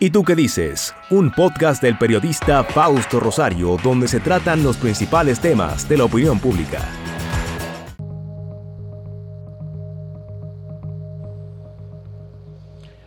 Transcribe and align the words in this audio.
¿Y 0.00 0.10
tú 0.10 0.22
qué 0.22 0.36
dices? 0.36 0.94
Un 1.10 1.32
podcast 1.32 1.82
del 1.82 1.98
periodista 1.98 2.62
Fausto 2.62 3.18
Rosario 3.18 3.76
donde 3.82 4.06
se 4.06 4.20
tratan 4.20 4.62
los 4.62 4.76
principales 4.76 5.40
temas 5.40 5.88
de 5.88 5.96
la 5.96 6.04
opinión 6.04 6.38
pública. 6.38 6.78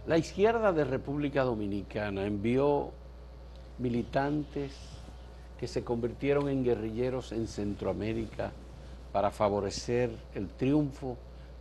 La 0.05 0.17
izquierda 0.17 0.73
de 0.73 0.83
República 0.83 1.43
Dominicana 1.43 2.25
envió 2.25 2.91
militantes 3.77 4.73
que 5.57 5.69
se 5.69 5.85
convirtieron 5.85 6.49
en 6.49 6.65
guerrilleros 6.65 7.31
en 7.31 7.47
Centroamérica 7.47 8.51
para 9.13 9.31
favorecer 9.31 10.11
el 10.35 10.49
triunfo 10.49 11.17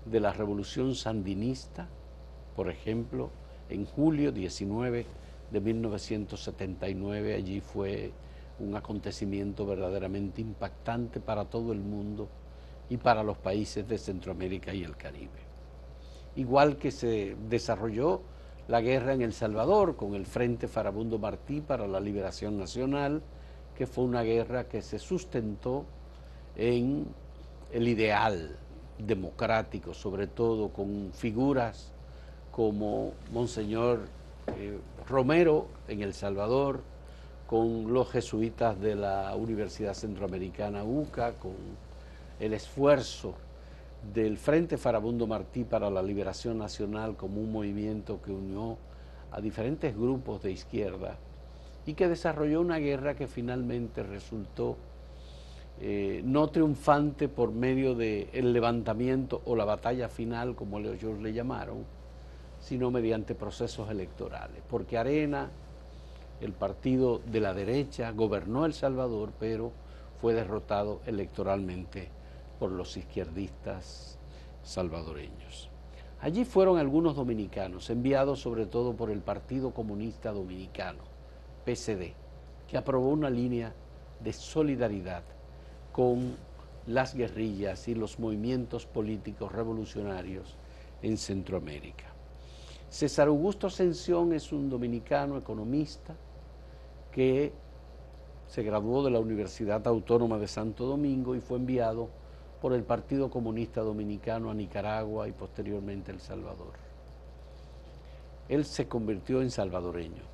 de 0.07 0.19
la 0.19 0.33
revolución 0.33 0.97
sandinista, 0.97 1.87
por 2.57 2.69
ejemplo, 2.69 3.31
en 3.71 3.87
julio 3.87 4.33
19 4.33 5.07
de 5.51 5.61
1979. 5.61 7.35
Allí 7.35 7.61
fue 7.61 8.13
un 8.59 8.77
acontecimiento 8.77 9.65
verdaderamente 9.65 10.41
impactante 10.41 11.21
para 11.21 11.47
todo 11.47 11.73
el 11.73 11.81
mundo 11.81 12.29
y 12.89 12.97
para 12.97 13.23
los 13.23 13.39
países 13.39 13.89
de 13.89 13.99
Centroamérica 13.99 14.75
y 14.75 14.83
el 14.83 14.97
Caribe. 14.97 15.41
Igual 16.37 16.77
que 16.77 16.91
se 16.91 17.37
desarrolló 17.49 18.23
la 18.69 18.81
guerra 18.81 19.15
en 19.15 19.23
El 19.23 19.33
Salvador 19.33 19.97
con 19.97 20.15
el 20.15 20.27
Frente 20.27 20.69
Farabundo 20.69 21.19
Martí 21.19 21.61
para 21.61 21.87
la 21.87 22.01
Liberación 22.01 22.59
Nacional, 22.59 23.23
que 23.77 23.87
fue 23.87 24.05
una 24.05 24.23
guerra 24.23 24.69
que 24.69 24.83
se 24.83 24.99
sustentó 24.99 25.87
en 26.57 27.07
el 27.73 27.89
ideal 27.89 28.57
democrático, 28.99 29.95
sobre 29.95 30.27
todo 30.27 30.69
con 30.69 31.11
figuras 31.13 31.93
como 32.51 33.13
Monseñor 33.33 34.01
eh, 34.57 34.79
Romero 35.09 35.67
en 35.89 36.03
El 36.03 36.15
Salvador, 36.15 36.81
con 37.47 37.93
los 37.93 38.11
jesuitas 38.11 38.81
de 38.81 38.95
la 38.95 39.35
Universidad 39.35 39.95
Centroamericana 39.95 40.85
UCA, 40.85 41.33
con 41.33 41.53
el 42.39 42.53
esfuerzo 42.53 43.35
del 44.15 44.39
Frente 44.39 44.79
Farabundo 44.79 45.27
Martí 45.27 45.65
para 45.65 45.91
la 45.91 46.03
Liberación 46.03 46.59
Nacional 46.59 47.17
como 47.17 47.41
un 47.41 47.53
movimiento 47.53 48.21
que 48.23 48.33
unió 48.33 48.79
a 49.31 49.41
diferentes 49.41 49.97
grupos 49.97 50.43
de 50.43 50.53
izquierda 50.53 51.17
y 51.87 51.95
que 51.95 52.09
desarrolló 52.09 52.61
una 52.61 52.79
guerra 52.79 53.15
que 53.15 53.27
finalmente 53.27 54.03
resultó 54.03 54.77
eh, 55.81 56.21
no 56.25 56.49
triunfante 56.49 57.29
por 57.29 57.53
medio 57.53 57.95
del 57.95 58.53
levantamiento 58.53 59.41
o 59.45 59.57
la 59.57 59.65
batalla 59.65 60.09
final, 60.09 60.55
como 60.55 60.79
ellos 60.79 61.21
le 61.21 61.33
llamaron, 61.33 61.85
sino 62.61 62.91
mediante 62.91 63.35
procesos 63.35 63.91
electorales. 63.91 64.63
Porque 64.69 64.99
Arena, 64.99 65.51
el 66.41 66.53
partido 66.53 67.21
de 67.27 67.41
la 67.41 67.55
derecha, 67.55 68.11
gobernó 68.13 68.65
El 68.65 68.75
Salvador, 68.75 69.33
pero 69.39 69.73
fue 70.21 70.35
derrotado 70.35 71.01
electoralmente 71.07 72.09
por 72.59 72.71
los 72.71 72.97
izquierdistas 72.97 74.19
salvadoreños. 74.63 75.71
Allí 76.21 76.45
fueron 76.45 76.79
algunos 76.79 77.17
dominicanos, 77.17 77.89
enviados 77.89 78.41
sobre 78.41 78.67
todo 78.67 78.95
por 78.95 79.11
el 79.11 79.23
Partido 79.23 79.73
Comunista 79.73 80.33
Dominicano, 80.33 81.03
PCD, 81.65 82.13
que 82.69 82.77
aprobó 82.77 83.09
una 83.09 83.31
línea 83.31 83.73
de 84.23 84.35
solidaridad 84.35 85.23
con 85.93 86.37
las 86.87 87.15
guerrillas 87.15 87.89
y 87.89 87.95
los 87.95 88.19
movimientos 88.19 88.85
políticos 88.85 89.51
revolucionarios 89.53 90.57
en 91.03 91.17
Centroamérica. 91.17 92.10
César 92.91 93.29
Augusto 93.29 93.69
Ascensión 93.69 94.33
es 94.33 94.53
un 94.53 94.69
dominicano 94.69 95.39
economista 95.39 96.17
que 97.13 97.53
se 98.49 98.65
graduó 98.65 99.05
de 99.05 99.13
la 99.13 99.21
Universidad 99.21 99.87
Autónoma 99.87 100.39
de 100.39 100.49
Santo 100.49 100.87
Domingo 100.87 101.37
y 101.37 101.41
fue 101.41 101.59
enviado 101.59 102.09
por 102.61 102.73
el 102.73 102.83
Partido 102.83 103.31
Comunista 103.31 103.81
Dominicano 103.81 104.51
a 104.51 104.55
Nicaragua 104.55 105.29
y 105.29 105.33
posteriormente 105.33 106.11
El 106.11 106.21
Salvador. 106.21 106.73
Él 108.49 108.65
se 108.65 108.89
convirtió 108.89 109.41
en 109.41 109.53
salvadoreño, 109.53 110.25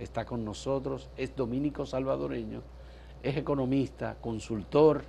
está 0.00 0.24
con 0.24 0.44
nosotros, 0.44 1.08
es 1.16 1.36
dominico 1.36 1.86
salvadoreño, 1.86 2.62
es 3.22 3.36
economista, 3.36 4.16
consultor 4.20 5.04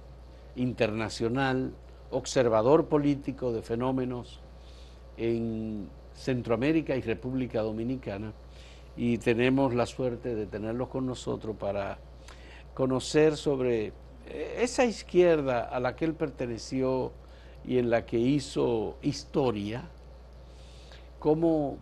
internacional, 0.56 1.74
observador 2.12 2.86
político 2.86 3.52
de 3.52 3.64
fenómenos 3.64 4.40
en 5.18 5.90
Centroamérica 6.16 6.96
y 6.96 7.02
República 7.02 7.62
Dominicana 7.62 8.34
y 8.96 9.18
tenemos 9.18 9.74
la 9.74 9.86
suerte 9.86 10.36
de 10.36 10.46
tenerlos 10.46 10.90
con 10.90 11.06
nosotros 11.06 11.56
para 11.58 11.98
conocer 12.74 13.38
sobre 13.38 13.94
eh, 14.28 14.58
esa 14.60 14.86
izquierda 14.86 15.62
a 15.62 15.80
la 15.80 15.96
que 15.96 16.06
él 16.06 16.14
perteneció 16.14 17.12
y 17.66 17.78
en 17.78 17.90
la 17.90 18.06
que 18.06 18.18
hizo 18.18 18.98
historia, 19.02 19.84
cómo, 21.20 21.78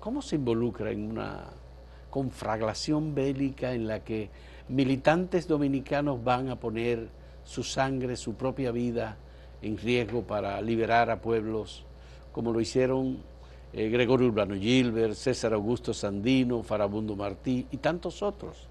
cómo 0.00 0.22
se 0.22 0.36
involucra 0.36 0.90
en 0.90 1.10
una 1.10 1.44
conflagración 2.10 3.14
bélica 3.14 3.72
en 3.72 3.88
la 3.88 4.04
que 4.04 4.30
militantes 4.68 5.48
dominicanos 5.48 6.22
van 6.22 6.48
a 6.48 6.60
poner 6.60 7.08
su 7.44 7.62
sangre, 7.62 8.16
su 8.16 8.34
propia 8.34 8.70
vida 8.70 9.16
en 9.62 9.78
riesgo 9.78 10.22
para 10.22 10.60
liberar 10.60 11.10
a 11.10 11.20
pueblos, 11.20 11.84
como 12.32 12.52
lo 12.52 12.60
hicieron 12.60 13.18
eh, 13.76 13.88
Gregorio 13.88 14.28
Urbano 14.28 14.54
Gilbert, 14.54 15.14
César 15.14 15.52
Augusto 15.52 15.92
Sandino, 15.92 16.62
Farabundo 16.62 17.16
Martí 17.16 17.66
y 17.72 17.78
tantos 17.78 18.22
otros 18.22 18.68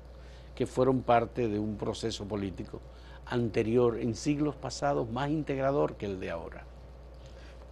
que 0.55 0.65
fueron 0.65 1.01
parte 1.01 1.49
de 1.49 1.59
un 1.59 1.75
proceso 1.75 2.25
político 2.25 2.79
anterior, 3.25 3.99
en 3.99 4.15
siglos 4.15 4.55
pasados, 4.55 5.09
más 5.09 5.29
integrador 5.29 5.95
que 5.95 6.05
el 6.05 6.21
de 6.21 6.29
ahora. 6.29 6.63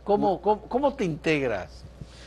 ¿Cómo, 0.03 0.41
cómo, 0.41 0.93
te 0.95 1.05
integras, 1.05 1.85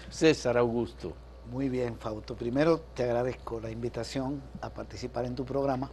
César 0.09 0.57
Augusto? 0.57 1.13
Muy 1.51 1.69
bien, 1.69 1.99
Fausto. 1.99 2.35
Primero 2.35 2.81
te 2.95 3.03
agradezco 3.03 3.61
la 3.61 3.71
invitación 3.71 4.41
a 4.63 4.71
participar 4.71 5.27
en 5.27 5.35
tu 5.35 5.45
programa 5.45 5.91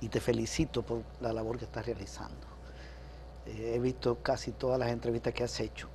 y 0.00 0.08
te 0.08 0.20
felicito 0.20 0.82
por 0.82 1.02
la 1.20 1.32
labor 1.32 1.58
que 1.58 1.64
estás 1.64 1.84
realizando. 1.84 2.46
Eh, 3.46 3.72
he 3.74 3.78
visto 3.80 4.18
casi 4.22 4.52
todas 4.52 4.78
las 4.78 4.90
entrevistas 4.90 5.34
que 5.34 5.42
has 5.42 5.58
hecho 5.58 5.88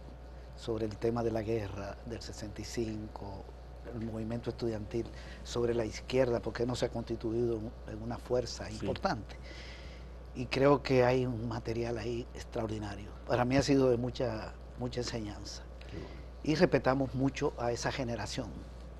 sobre 0.63 0.85
el 0.85 0.95
tema 0.95 1.23
de 1.23 1.31
la 1.31 1.41
guerra 1.41 1.97
del 2.05 2.21
65, 2.21 3.43
el 3.99 4.05
movimiento 4.05 4.49
estudiantil, 4.49 5.05
sobre 5.43 5.73
la 5.73 5.83
izquierda, 5.83 6.39
porque 6.39 6.65
no 6.65 6.73
se 6.73 6.85
ha 6.85 6.89
constituido 6.89 7.59
en 7.89 8.01
una 8.01 8.17
fuerza 8.17 8.71
importante. 8.71 9.35
Y 10.35 10.45
creo 10.45 10.81
que 10.81 11.03
hay 11.03 11.25
un 11.25 11.49
material 11.49 11.97
ahí 11.97 12.25
extraordinario. 12.33 13.09
Para 13.27 13.43
mí 13.43 13.57
ha 13.57 13.61
sido 13.61 13.89
de 13.89 13.97
mucha, 13.97 14.53
mucha 14.79 15.01
enseñanza. 15.01 15.63
Y 16.43 16.55
respetamos 16.55 17.13
mucho 17.13 17.51
a 17.57 17.73
esa 17.73 17.91
generación 17.91 18.47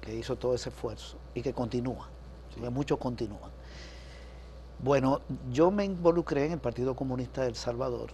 que 0.02 0.14
hizo 0.14 0.36
todo 0.36 0.56
ese 0.56 0.68
esfuerzo 0.68 1.18
y 1.34 1.42
que 1.42 1.54
continúa, 1.54 2.10
porque 2.54 2.70
muchos 2.72 3.00
continúan. 3.00 3.52
Bueno, 4.80 5.22
yo 5.50 5.72
me 5.72 5.86
involucré 5.86 6.46
en 6.46 6.52
el 6.52 6.60
Partido 6.60 6.94
Comunista 6.94 7.44
del 7.44 7.56
Salvador 7.56 8.10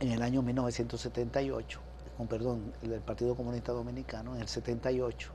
en 0.00 0.10
el 0.10 0.22
año 0.22 0.42
1978 0.42 1.85
con 2.16 2.26
perdón, 2.28 2.72
el 2.82 3.00
Partido 3.00 3.34
Comunista 3.34 3.72
Dominicano 3.72 4.34
en 4.34 4.40
el 4.40 4.48
78, 4.48 5.30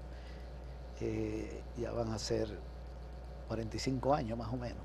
eh, 1.02 1.62
ya 1.78 1.92
van 1.92 2.10
a 2.10 2.18
ser 2.18 2.48
45 3.48 4.14
años 4.14 4.38
más 4.38 4.52
o 4.52 4.58
menos. 4.58 4.84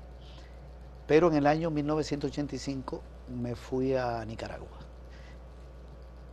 Pero 1.07 1.29
en 1.29 1.35
el 1.35 1.47
año 1.47 1.71
1985 1.71 3.01
me 3.41 3.55
fui 3.55 3.95
a 3.95 4.23
Nicaragua. 4.25 4.77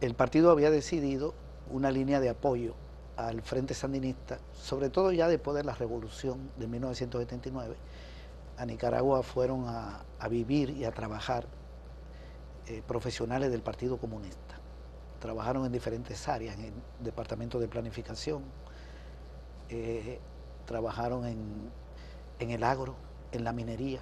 El 0.00 0.14
partido 0.14 0.50
había 0.50 0.70
decidido 0.70 1.34
una 1.70 1.90
línea 1.90 2.20
de 2.20 2.28
apoyo 2.28 2.74
al 3.16 3.40
Frente 3.40 3.72
Sandinista, 3.72 4.38
sobre 4.52 4.90
todo 4.90 5.12
ya 5.12 5.28
después 5.28 5.56
de 5.56 5.64
la 5.64 5.74
revolución 5.74 6.50
de 6.58 6.66
1979. 6.66 7.76
A 8.58 8.66
Nicaragua 8.66 9.22
fueron 9.22 9.64
a, 9.66 10.04
vivir 10.28 10.70
y 10.70 10.84
a 10.84 10.92
trabajar 10.92 11.46
eh, 12.66 12.82
profesionales 12.86 13.50
del 13.50 13.62
Partido 13.62 13.96
Comunista 13.96 14.43
trabajaron 15.20 15.64
en 15.64 15.72
diferentes 15.72 16.28
áreas, 16.28 16.56
en 16.56 16.66
el 16.66 16.72
departamento 17.00 17.58
de 17.58 17.68
planificación, 17.68 18.42
eh, 19.68 20.18
trabajaron 20.66 21.26
en, 21.26 22.50
el 22.50 22.62
agro, 22.62 22.94
en 23.32 23.44
la 23.44 23.52
minería. 23.52 24.00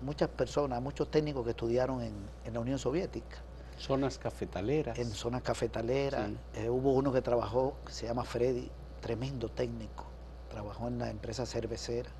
Muchas 0.00 0.28
personas, 0.28 0.82
muchos 0.82 1.10
técnicos 1.10 1.44
que 1.44 1.50
estudiaron 1.50 2.02
en, 2.02 2.14
la 2.52 2.60
Unión 2.60 2.78
Soviética. 2.78 3.38
Zonas 3.78 4.18
cafetaleras. 4.18 4.98
En 4.98 5.10
zonas 5.10 5.42
cafetaleras. 5.42 6.30
Eh, 6.54 6.68
hubo 6.68 6.92
uno 6.92 7.12
que 7.12 7.22
trabajó, 7.22 7.74
que 7.86 7.92
se 7.92 8.06
llama 8.06 8.24
Freddy, 8.24 8.70
tremendo 9.00 9.48
técnico. 9.48 10.04
Trabajó 10.50 10.88
en 10.88 10.98
la 10.98 11.10
empresa 11.10 11.46
cervecera, 11.46 12.10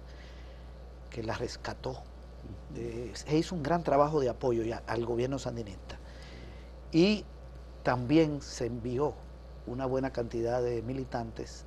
que 1.11 1.23
la 1.23 1.35
rescató. 1.35 2.03
Eh, 2.75 3.13
hizo 3.33 3.55
un 3.55 3.63
gran 3.63 3.83
trabajo 3.83 4.21
de 4.21 4.29
apoyo 4.29 4.63
al 4.87 5.05
gobierno 5.07 5.39
sandinista. 5.39 5.99
Y 6.91 7.25
también 7.85 8.41
se 8.41 8.67
envió 8.67 9.15
una 9.67 9.85
buena 9.87 10.11
cantidad 10.11 10.63
de 10.63 10.83
militantes 10.83 11.67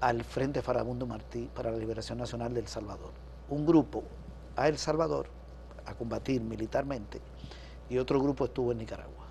al 0.00 0.24
Frente 0.24 0.62
Farabundo 0.62 1.06
Martí 1.06 1.48
para 1.54 1.70
la 1.70 1.78
Liberación 1.78 2.18
Nacional 2.18 2.52
del 2.52 2.66
Salvador. 2.66 3.12
Un 3.48 3.64
grupo 3.64 4.02
a 4.56 4.68
El 4.68 4.76
Salvador 4.76 5.28
a 5.86 5.94
combatir 5.94 6.42
militarmente 6.42 7.20
y 7.88 7.98
otro 7.98 8.20
grupo 8.20 8.46
estuvo 8.46 8.72
en 8.72 8.78
Nicaragua. 8.78 9.26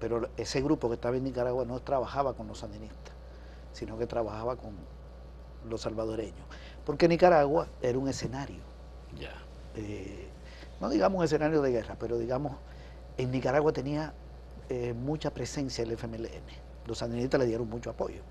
Pero 0.00 0.28
ese 0.36 0.60
grupo 0.60 0.88
que 0.88 0.94
estaba 0.94 1.16
en 1.16 1.22
Nicaragua 1.22 1.64
no 1.64 1.78
trabajaba 1.78 2.34
con 2.34 2.48
los 2.48 2.58
sandinistas, 2.58 3.14
sino 3.72 3.96
que 3.96 4.08
trabajaba 4.08 4.56
con 4.56 4.72
los 5.70 5.82
salvadoreños. 5.82 6.44
Porque 6.84 7.06
Nicaragua 7.06 7.68
era 7.80 7.96
un 7.96 8.08
escenario. 8.08 8.60
Eh, 9.76 10.28
no 10.80 10.88
digamos 10.88 11.20
un 11.20 11.24
escenario 11.24 11.62
de 11.62 11.70
guerra, 11.70 11.96
pero 11.98 12.18
digamos, 12.18 12.56
en 13.16 13.30
Nicaragua 13.30 13.72
tenía 13.72 14.12
eh, 14.72 14.94
mucha 14.94 15.34
presencia 15.34 15.84
el 15.84 15.92
FMLN. 15.92 16.62
Los 16.86 16.96
sandinistas 16.96 17.38
le 17.38 17.46
dieron 17.46 17.68
mucho 17.68 17.90
apoyo. 17.90 18.22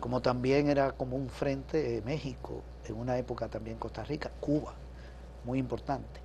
Como 0.00 0.22
también 0.22 0.70
era 0.70 0.92
como 0.92 1.14
un 1.14 1.28
frente 1.28 1.98
eh, 1.98 2.02
México, 2.06 2.62
en 2.86 2.96
una 2.96 3.18
época 3.18 3.48
también 3.48 3.76
Costa 3.76 4.02
Rica, 4.02 4.30
Cuba, 4.40 4.72
muy 5.44 5.58
importante. 5.58 6.20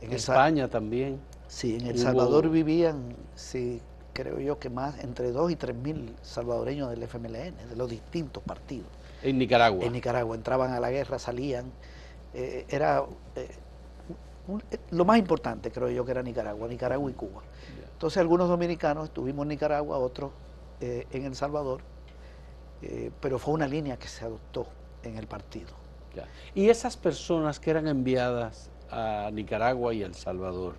En 0.00 0.10
España 0.14 0.68
también. 0.68 1.20
Sí, 1.48 1.76
en 1.76 1.86
El 1.86 1.98
Salvador 1.98 2.48
vivían, 2.48 3.14
sí, 3.34 3.82
creo 4.14 4.40
yo 4.40 4.58
que 4.58 4.70
más, 4.70 4.98
entre 5.04 5.32
2 5.32 5.50
y 5.50 5.56
3 5.56 5.76
mil 5.76 6.16
salvadoreños 6.22 6.88
del 6.88 7.02
FMLN, 7.02 7.68
de 7.68 7.76
los 7.76 7.90
distintos 7.90 8.42
partidos. 8.42 8.88
En 9.22 9.36
Nicaragua. 9.36 9.84
En 9.84 9.92
Nicaragua, 9.92 10.34
entraban 10.34 10.72
a 10.72 10.80
la 10.80 10.90
guerra, 10.90 11.18
salían. 11.18 11.66
Eh, 12.32 12.64
era 12.70 13.04
eh, 13.36 13.48
lo 14.90 15.04
más 15.04 15.18
importante, 15.18 15.70
creo 15.70 15.90
yo, 15.90 16.04
que 16.04 16.10
era 16.10 16.22
Nicaragua, 16.22 16.68
Nicaragua 16.68 17.10
y 17.10 17.14
Cuba. 17.14 17.42
Entonces 17.94 18.18
algunos 18.18 18.48
dominicanos 18.48 19.04
estuvimos 19.06 19.44
en 19.44 19.48
Nicaragua, 19.48 19.98
otros 19.98 20.32
eh, 20.80 21.06
en 21.10 21.24
El 21.24 21.34
Salvador, 21.34 21.80
pero 23.20 23.38
fue 23.38 23.54
una 23.54 23.66
línea 23.66 23.96
que 23.96 24.08
se 24.08 24.26
adoptó 24.26 24.66
en 25.02 25.16
el 25.16 25.26
partido. 25.26 25.84
Y 26.54 26.68
esas 26.68 26.96
personas 26.96 27.58
que 27.58 27.70
eran 27.70 27.88
enviadas 27.88 28.70
a 28.90 29.30
Nicaragua 29.32 29.94
y 29.94 30.02
El 30.02 30.14
Salvador, 30.14 30.74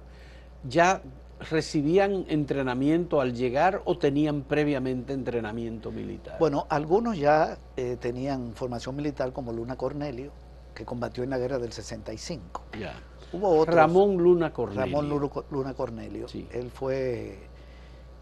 ¿ya 0.64 1.02
recibían 1.40 2.26
entrenamiento 2.30 3.20
al 3.20 3.34
llegar 3.34 3.82
o 3.86 3.98
tenían 3.98 4.44
previamente 4.44 5.14
entrenamiento 5.14 5.92
militar? 5.92 6.38
Bueno, 6.40 6.66
algunos 6.70 7.18
ya 7.18 7.58
eh, 7.76 7.98
tenían 8.00 8.54
formación 8.54 8.96
militar 8.96 9.34
como 9.34 9.52
Luna 9.52 9.76
Cornelio, 9.76 10.32
que 10.74 10.86
combatió 10.86 11.24
en 11.24 11.30
la 11.30 11.38
guerra 11.38 11.60
del 11.60 11.72
65. 11.72 12.64
Ya. 12.80 12.94
Hubo 13.36 13.60
otros, 13.60 13.76
Ramón 13.76 14.18
Luna 14.18 14.52
Cornelio. 14.52 14.82
Ramón 14.86 15.32
Luna 15.52 15.74
Cornelio. 15.74 16.28
Él 16.52 16.72
fue 16.72 17.38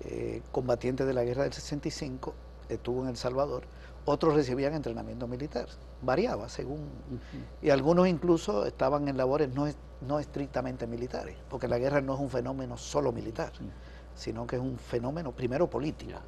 eh, 0.02 0.42
combatiente 0.52 1.06
de 1.06 1.14
la 1.14 1.24
guerra 1.24 1.44
del 1.44 1.54
65, 1.54 2.34
estuvo 2.70 3.04
en 3.04 3.10
El 3.10 3.18
Salvador. 3.18 3.64
Otros 4.06 4.36
recibían 4.36 4.74
entrenamiento 4.74 5.28
militar, 5.28 5.68
variaba 6.02 6.50
según. 6.50 6.90
Y 7.62 7.70
algunos 7.70 8.08
incluso 8.08 8.66
estaban 8.66 9.08
en 9.08 9.16
labores 9.16 9.54
no 9.54 9.68
no 10.08 10.20
estrictamente 10.20 10.88
militares, 10.88 11.36
porque 11.50 11.68
la 11.68 11.78
guerra 11.78 12.02
no 12.02 12.14
es 12.14 12.20
un 12.20 12.30
fenómeno 12.30 12.78
solo 12.78 13.12
militar, 13.12 13.52
sino 14.16 14.46
que 14.46 14.58
es 14.58 14.62
un 14.62 14.78
fenómeno 14.78 15.32
primero 15.32 15.70
político. 15.70 16.20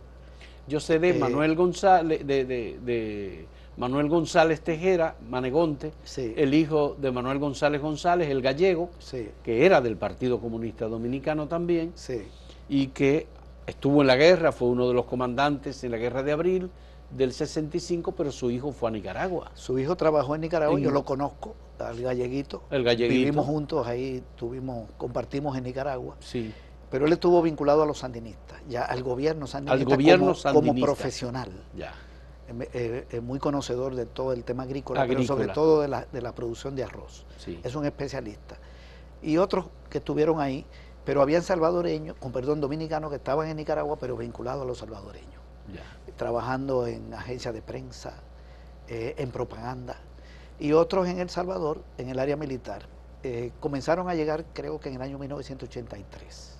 Yo 0.68 0.80
sé 0.80 0.98
de 1.00 1.10
eh, 1.10 1.20
Manuel 1.20 1.56
González, 1.56 2.26
de, 2.26 3.48
Manuel 3.78 4.08
González 4.08 4.62
Tejera, 4.62 5.16
Manegonte, 5.30 5.92
el 6.18 6.54
hijo 6.54 6.96
de 7.00 7.12
Manuel 7.12 7.40
González 7.40 7.82
González, 7.82 8.30
el 8.30 8.42
gallego, 8.42 8.90
que 9.44 9.66
era 9.66 9.82
del 9.82 9.98
Partido 9.98 10.40
Comunista 10.40 10.88
Dominicano 10.88 11.48
también, 11.48 11.94
y 12.70 12.88
que 12.88 13.28
estuvo 13.68 14.02
en 14.02 14.08
la 14.08 14.16
guerra, 14.16 14.52
fue 14.52 14.70
uno 14.70 14.88
de 14.88 14.94
los 14.94 15.06
comandantes 15.06 15.84
en 15.84 15.92
la 15.92 15.98
guerra 15.98 16.24
de 16.24 16.32
abril 16.32 16.70
del 17.10 17.34
65, 17.34 18.14
pero 18.14 18.32
su 18.32 18.50
hijo 18.50 18.72
fue 18.72 18.90
a 18.90 18.92
Nicaragua. 18.92 19.52
Su 19.54 19.78
hijo 19.78 19.96
trabajó 19.96 20.36
en 20.36 20.42
Nicaragua, 20.42 20.80
yo 20.80 20.92
lo 20.92 21.04
conozco, 21.04 21.56
al 21.80 22.02
galleguito. 22.02 22.64
El 22.72 22.84
galleguito. 22.84 23.14
Vivimos 23.14 23.46
juntos 23.46 23.86
ahí, 23.88 24.24
tuvimos, 24.36 24.90
compartimos 24.98 25.58
en 25.58 25.66
Nicaragua. 25.66 26.16
Sí. 26.20 26.54
Pero 26.90 27.08
él 27.08 27.14
estuvo 27.14 27.42
vinculado 27.42 27.84
a 27.84 27.86
los 27.86 28.00
sandinistas, 28.00 28.62
ya 28.70 28.84
al 28.84 29.04
gobierno 29.04 29.48
sandinista, 29.48 29.74
al 29.74 29.98
gobierno 29.98 30.26
como, 30.28 30.36
sandinista. 30.36 30.72
como 30.72 30.86
profesional. 30.86 31.52
Ya. 31.76 31.94
Es, 32.74 33.22
muy 33.22 33.40
conocedor 33.40 33.96
de 33.96 34.06
todo 34.06 34.34
el 34.34 34.44
tema 34.44 34.64
agrícola, 34.64 35.06
pero 35.08 35.24
sobre 35.24 35.48
todo 35.48 35.82
de 35.82 35.88
la, 35.88 36.06
de 36.06 36.22
la 36.22 36.34
producción 36.36 36.76
de 36.76 36.84
arroz. 36.84 37.26
Sí. 37.38 37.60
Es 37.64 37.76
un 37.76 37.86
especialista. 37.86 38.58
Y 39.22 39.38
otros 39.38 39.66
que 39.90 39.98
estuvieron 39.98 40.40
ahí, 40.40 40.66
pero 41.06 41.22
habían 41.22 41.42
salvadoreños, 41.42 42.16
con 42.18 42.32
perdón, 42.32 42.62
dominicanos 42.62 43.10
que 43.10 43.18
estaban 43.18 43.48
en 43.48 43.58
Nicaragua, 43.58 43.98
pero 44.00 44.16
vinculados 44.18 44.64
a 44.64 44.66
los 44.66 44.78
salvadoreños. 44.78 45.42
Ya. 45.74 46.14
Trabajando 46.16 46.86
en 46.86 47.14
agencias 47.14 47.54
de 47.54 47.62
prensa, 47.62 48.14
eh, 48.88 49.16
en 49.18 49.32
propaganda 49.32 49.98
y 50.60 50.74
otros 50.74 51.08
en 51.08 51.20
El 51.20 51.30
Salvador, 51.30 51.84
en 51.98 52.10
el 52.10 52.20
área 52.20 52.38
militar. 52.38 52.84
Eh, 53.24 53.52
comenzaron 53.60 54.08
a 54.08 54.16
llegar 54.16 54.46
creo 54.54 54.80
que 54.80 54.90
en 54.90 54.96
el 54.96 55.02
año 55.02 55.18
1983. 55.18 56.55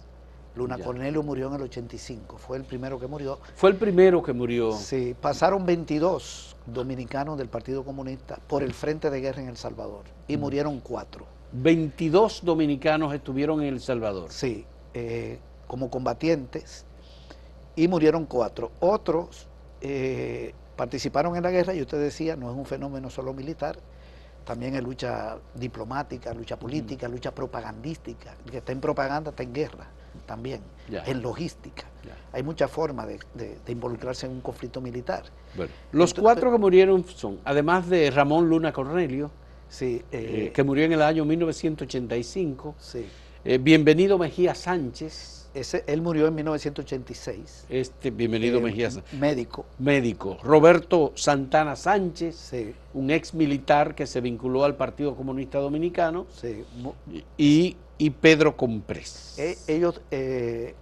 Luna 0.56 0.78
Cornelio 0.78 1.22
murió 1.22 1.48
en 1.48 1.56
el 1.56 1.64
85, 1.64 2.38
fue 2.38 2.58
el 2.58 2.64
primero 2.64 2.98
que 2.98 3.08
murió. 3.08 3.40
Fue 3.56 3.70
el 3.70 3.76
primero 3.76 4.24
que 4.24 4.32
murió. 4.32 4.72
Sí, 4.72 5.16
pasaron 5.20 5.66
22 5.66 6.56
dominicanos 6.66 7.38
del 7.38 7.50
Partido 7.50 7.84
Comunista 7.84 8.40
por 8.48 8.64
el 8.64 8.74
frente 8.74 9.10
de 9.10 9.20
guerra 9.20 9.42
en 9.42 9.50
El 9.50 9.58
Salvador 9.58 10.06
y 10.28 10.38
mm. 10.38 10.40
murieron 10.40 10.80
cuatro. 10.80 11.26
22 11.52 12.44
dominicanos 12.44 13.14
estuvieron 13.14 13.62
en 13.62 13.74
El 13.74 13.82
Salvador. 13.82 14.32
Sí, 14.32 14.66
eh, 14.94 15.40
como 15.68 15.90
combatientes 15.90 16.86
y 17.76 17.90
murieron 17.90 18.26
cuatro. 18.26 18.72
Otros 18.80 19.48
eh, 19.82 20.54
participaron 20.78 21.36
en 21.36 21.44
la 21.44 21.52
guerra 21.52 21.74
y 21.74 21.82
usted 21.82 22.00
decía, 22.00 22.38
no 22.38 22.50
es 22.50 22.56
un 22.56 22.66
fenómeno 22.66 23.10
solo 23.10 23.34
militar, 23.34 23.78
también 24.46 24.76
es 24.76 24.84
lucha 24.84 25.38
diplomática, 25.54 26.34
lucha 26.34 26.58
política, 26.58 27.10
lucha 27.10 27.32
propagandística. 27.36 28.36
El 28.46 28.52
que 28.52 28.58
está 28.60 28.72
en 28.72 28.80
propaganda 28.80 29.32
está 29.32 29.44
en 29.44 29.54
guerra 29.54 29.88
también, 30.26 30.62
en 30.90 31.22
logística. 31.22 31.86
Hay 32.32 32.44
muchas 32.44 32.70
formas 32.70 33.08
de, 33.08 33.58
involucrarse 33.68 34.26
en 34.26 34.34
un 34.34 34.42
conflicto 34.42 34.82
militar. 34.82 35.24
Bueno, 35.56 35.72
los 35.92 36.14
cuatro 36.14 36.52
que 36.52 36.58
murieron 36.58 37.06
son, 37.08 37.40
además 37.46 37.90
de 37.90 38.12
Ramón 38.12 38.50
Luna 38.50 38.74
Cornelio, 38.74 39.32
sí, 39.70 40.02
eh, 40.12 40.52
que 40.54 40.64
murió 40.64 40.86
en 40.86 40.94
el 40.94 41.02
año 41.02 41.26
1985, 41.26 42.76
sí. 42.78 43.06
Eh, 43.48 43.60
Bienvenido 43.60 44.18
Mejía 44.18 44.56
Sánchez, 44.56 45.46
él 45.88 46.02
murió 46.02 46.28
en 46.28 46.36
1986. 46.36 47.66
Este, 47.70 48.12
bienvenido 48.12 48.58
eh, 48.68 48.90
Médico. 49.14 49.66
Médico. 49.80 50.38
Roberto 50.44 51.14
Santana 51.16 51.76
Sánchez, 51.76 52.54
un 52.94 53.12
ex 53.12 53.34
militar 53.34 53.96
que 53.96 54.06
se 54.06 54.20
vinculó 54.20 54.66
al 54.66 54.76
Partido 54.76 55.16
Comunista 55.16 55.60
Dominicano. 55.60 56.26
Sí. 56.34 56.66
Y, 57.38 57.78
Pedro 58.10 58.58
Comprés. 58.58 59.38
Eh, 59.38 59.58
ellos, 59.68 60.02
eh, 60.12 60.76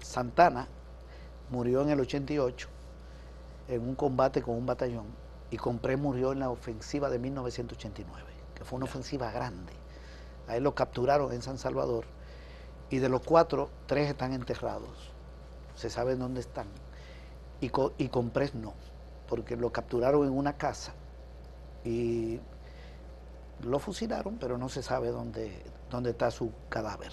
Santana 0.00 0.68
murió 1.50 1.82
en 1.82 1.90
el 1.90 2.00
88 2.00 2.68
en 3.68 3.82
un 3.82 3.94
combate 3.94 4.42
con 4.42 4.56
un 4.56 4.66
batallón 4.66 5.06
y 5.50 5.56
Comprés 5.56 5.98
murió 5.98 6.32
en 6.32 6.40
la 6.40 6.50
ofensiva 6.50 7.10
de 7.10 7.18
1989, 7.18 8.24
que 8.54 8.64
fue 8.64 8.76
una 8.76 8.84
ofensiva 8.84 9.30
grande. 9.30 9.72
A 10.46 10.56
él 10.56 10.64
lo 10.64 10.74
capturaron 10.74 11.32
en 11.32 11.42
San 11.42 11.58
Salvador 11.58 12.04
y 12.90 12.98
de 12.98 13.08
los 13.08 13.22
cuatro, 13.22 13.70
tres 13.86 14.08
están 14.08 14.32
enterrados. 14.32 15.12
Se 15.74 15.90
sabe 15.90 16.16
dónde 16.16 16.40
están. 16.40 16.66
Y 17.60 17.70
y 17.98 18.08
Pres 18.08 18.54
no, 18.54 18.74
porque 19.28 19.56
lo 19.56 19.70
capturaron 19.70 20.26
en 20.26 20.32
una 20.32 20.56
casa 20.56 20.94
y 21.84 22.40
lo 23.62 23.78
fusilaron, 23.78 24.36
pero 24.38 24.58
no 24.58 24.68
se 24.68 24.82
sabe 24.82 25.08
dónde, 25.08 25.62
dónde 25.90 26.10
está 26.10 26.30
su 26.30 26.52
cadáver. 26.68 27.12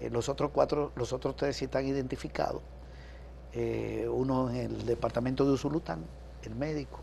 Eh, 0.00 0.10
los 0.10 0.28
otros 0.28 0.50
cuatro, 0.52 0.92
los 0.96 1.12
otros 1.12 1.36
tres 1.36 1.56
sí 1.56 1.66
están 1.66 1.86
identificados. 1.86 2.62
Eh, 3.52 4.06
uno 4.10 4.50
en 4.50 4.56
el 4.56 4.86
departamento 4.86 5.44
de 5.44 5.52
Usulután, 5.52 6.04
el 6.42 6.54
médico, 6.54 7.00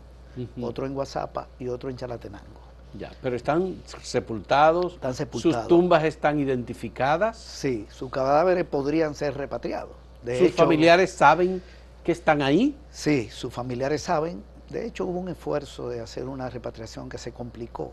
otro 0.62 0.86
en 0.86 0.94
Guasapa 0.94 1.48
y 1.58 1.68
otro 1.68 1.90
en 1.90 1.96
Chalatenango. 1.96 2.64
Ya, 2.96 3.10
pero 3.20 3.34
están 3.34 3.82
sepultados, 4.02 4.94
están 4.94 5.14
sepultados. 5.14 5.56
sus 5.56 5.68
tumbas 5.68 6.04
están 6.04 6.38
identificadas. 6.38 7.36
Sí, 7.36 7.86
sus 7.90 8.10
cadáveres 8.10 8.64
podrían 8.64 9.16
ser 9.16 9.36
repatriados. 9.36 9.96
¿Sus 10.38 10.52
familiares 10.52 11.12
saben 11.12 11.60
que 12.04 12.12
están 12.12 12.40
ahí? 12.40 12.76
Sí, 12.90 13.28
sus 13.30 13.52
familiares 13.52 14.02
saben. 14.02 14.42
De 14.70 14.86
hecho, 14.86 15.06
hubo 15.06 15.18
un 15.18 15.28
esfuerzo 15.28 15.88
de 15.88 16.00
hacer 16.00 16.26
una 16.26 16.48
repatriación 16.48 17.08
que 17.08 17.18
se 17.18 17.32
complicó. 17.32 17.92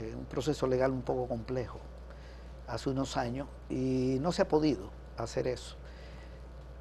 Eh, 0.00 0.14
un 0.14 0.26
proceso 0.26 0.66
legal 0.66 0.90
un 0.90 1.02
poco 1.02 1.26
complejo 1.26 1.78
hace 2.68 2.90
unos 2.90 3.16
años 3.16 3.48
y 3.70 4.18
no 4.20 4.30
se 4.32 4.42
ha 4.42 4.48
podido 4.48 4.90
hacer 5.16 5.46
eso. 5.46 5.76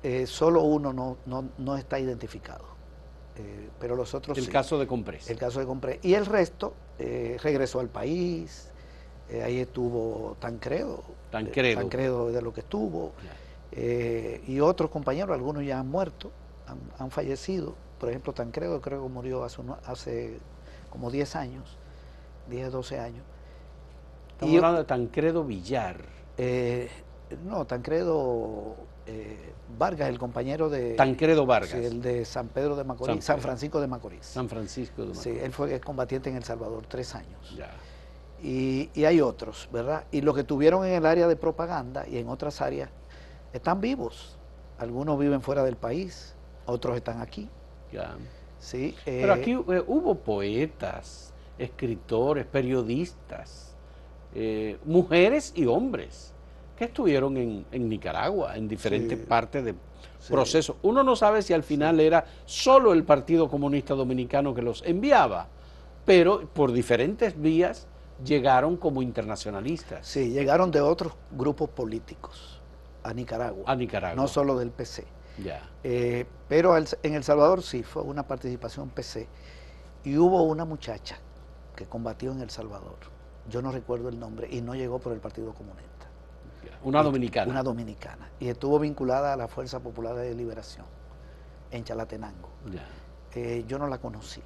Eh, 0.04 0.28
solo 0.28 0.62
uno 0.64 0.92
no, 0.92 1.18
no, 1.26 1.50
no 1.58 1.78
está 1.78 2.00
identificado. 2.00 2.76
Eh, 3.38 3.70
pero 3.80 3.96
los 3.96 4.14
otros 4.14 4.38
El 4.38 4.50
caso 4.50 4.78
de 4.78 4.88
Comprés. 4.88 5.30
El 5.30 5.38
caso 5.38 5.60
de 5.60 5.66
Comprés. 5.66 6.00
Y 6.04 6.14
el 6.14 6.26
resto 6.26 6.74
regresó 6.98 7.82
al 7.82 7.90
país, 7.90 8.70
ahí 9.44 9.60
estuvo 9.60 10.36
Tancredo. 10.40 11.04
Tancredo. 11.32 11.82
Tancredo 11.82 12.32
de 12.32 12.42
lo 12.42 12.54
que 12.54 12.62
estuvo. 12.62 13.14
y 13.76 14.60
otros 14.60 14.90
compañeros, 14.90 15.34
algunos 15.36 15.66
ya 15.66 15.80
han 15.80 15.90
muerto, 15.90 16.32
han, 16.98 17.12
fallecido. 17.12 17.76
por 18.00 18.10
ejemplo, 18.10 18.34
Tancredo 18.34 18.82
creo 18.82 19.04
que 19.04 19.10
murió 19.10 19.44
hace, 19.44 19.62
hace 19.86 20.40
como 20.90 21.12
10 21.12 21.36
años, 21.36 21.78
10, 22.50 22.72
12 22.72 23.00
años. 23.00 23.24
Estamos 24.32 24.56
hablando 24.56 24.80
de 24.80 24.86
Tancredo 24.86 25.44
Villar. 25.44 25.98
Eh, 26.38 26.90
no, 27.46 27.66
Tancredo 27.66 28.76
eh, 29.06 29.54
Vargas, 29.78 30.10
el 30.10 30.20
compañero 30.20 30.70
de... 30.70 30.96
Tancredo 30.96 31.46
Vargas. 31.46 31.72
Sí, 31.72 31.86
el 31.86 32.02
de 32.02 32.26
San 32.26 32.48
Pedro 32.50 32.76
de 32.76 32.84
Macorís, 32.84 33.24
San, 33.24 33.40
Francisco 33.40 33.80
de 33.80 33.88
Macorís. 33.88 34.26
San 34.26 34.50
Francisco 34.50 35.02
de 35.04 35.10
Macorís. 35.10 35.24
Sí, 35.24 35.38
él 35.42 35.52
fue 35.52 35.80
combatiente 35.80 36.30
en 36.30 36.36
El 36.36 36.44
Salvador 36.44 36.86
tres 36.88 37.16
años. 37.16 37.56
Ya. 37.56 37.72
Y, 38.42 38.90
y, 38.94 39.06
hay 39.06 39.22
otros, 39.22 39.70
¿verdad? 39.72 40.04
Y 40.12 40.22
los 40.22 40.36
que 40.36 40.44
tuvieron 40.44 40.86
en 40.86 40.94
el 40.94 41.06
área 41.06 41.28
de 41.28 41.36
propaganda 41.36 42.08
y 42.08 42.18
en 42.18 42.28
otras 42.28 42.62
áreas 42.62 42.90
están 43.54 43.80
vivos. 43.80 44.38
Algunos 44.78 45.18
viven 45.18 45.42
fuera 45.42 45.64
del 45.64 45.78
país, 45.78 46.36
otros 46.66 46.98
están 46.98 47.22
aquí. 47.22 47.50
Ya. 47.92 48.16
Sí, 48.60 48.96
Pero 49.06 49.34
aquí 49.34 49.52
eh, 49.52 49.84
hubo 49.86 50.16
poetas, 50.16 51.34
escritores, 51.58 52.46
periodistas, 52.46 53.76
eh, 54.34 54.78
mujeres 54.86 55.54
y 55.56 55.66
hombres 55.66 56.34
que 56.78 56.86
estuvieron 56.86 57.38
en, 57.38 57.90
Nicaragua, 57.90 58.58
en 58.58 58.68
diferentes 58.68 59.18
partes 59.18 59.64
del 59.64 59.76
proceso. 60.30 60.78
Uno 60.82 61.04
no 61.04 61.16
sabe 61.16 61.42
si 61.42 61.54
al 61.54 61.64
final 61.64 62.00
era 62.00 62.26
solo 62.46 62.92
el 62.92 63.04
Partido 63.06 63.50
Comunista 63.50 63.94
Dominicano 63.94 64.54
que 64.54 64.62
los 64.62 64.84
enviaba, 64.86 65.48
pero 66.06 66.42
por 66.50 66.74
diferentes 66.74 67.40
vías 67.40 67.88
llegaron 68.24 68.76
como 68.76 69.02
internacionalistas. 69.02 70.06
Sí, 70.06 70.32
llegaron 70.32 70.70
de 70.70 70.82
otros 70.82 71.14
grupos 71.32 71.70
políticos 71.70 72.62
a 73.04 73.14
Nicaragua. 73.14 73.64
A 73.68 73.76
Nicaragua. 73.76 74.22
No 74.22 74.28
solo 74.28 74.58
del 74.58 74.72
PC. 74.72 75.06
Ya. 75.44 75.70
Eh, 75.84 76.26
pero 76.48 76.76
en 76.78 77.14
El 77.14 77.24
Salvador 77.24 77.62
sí 77.62 77.84
fue 77.84 78.04
una 78.04 78.24
participación 78.24 78.90
PC. 78.90 79.28
Y 80.04 80.18
hubo 80.18 80.44
una 80.44 80.66
muchacha 80.66 81.18
que 81.76 81.86
combatió 81.86 82.32
en 82.32 82.42
El 82.42 82.50
Salvador. 82.50 82.98
Yo 83.50 83.62
no 83.62 83.72
recuerdo 83.72 84.10
el 84.10 84.20
nombre 84.20 84.48
y 84.50 84.62
no 84.62 84.76
llegó 84.76 85.00
por 85.00 85.14
el 85.14 85.20
Partido 85.20 85.54
Comunista. 85.54 85.96
Una 86.84 87.04
dominicana. 87.04 87.52
Una 87.52 87.64
dominicana. 87.64 88.30
Y 88.40 88.48
estuvo 88.48 88.80
vinculada 88.80 89.34
a 89.34 89.38
la 89.38 89.48
Fuerza 89.48 89.80
Popular 89.80 90.16
de 90.16 90.34
Liberación 90.34 90.86
en 91.72 91.84
Chalatenango. 91.84 92.50
Eh, 93.34 93.66
yo 93.68 93.78
no 93.78 93.88
la 93.88 93.98
conocí. 93.98 94.42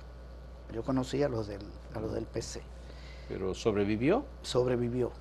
Yo 0.73 0.83
conocí 0.83 1.21
a 1.23 1.29
los 1.29 1.47
del, 1.47 1.61
a 1.95 1.99
los 1.99 2.13
del 2.13 2.25
PC. 2.25 2.61
¿Pero 3.27 3.53
sobrevivió? 3.53 4.25
Sobrevivió. 4.41 5.11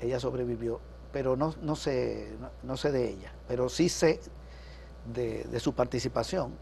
Ella 0.00 0.20
sobrevivió. 0.20 0.80
Pero 1.12 1.36
no, 1.36 1.54
no, 1.62 1.76
sé, 1.76 2.36
no, 2.62 2.76
sé 2.76 2.92
de 2.92 3.10
ella. 3.10 3.32
Pero 3.48 3.68
sí 3.68 3.88
sé 3.88 4.20
de, 5.12 5.60
su 5.60 5.74
participación. 5.74 6.52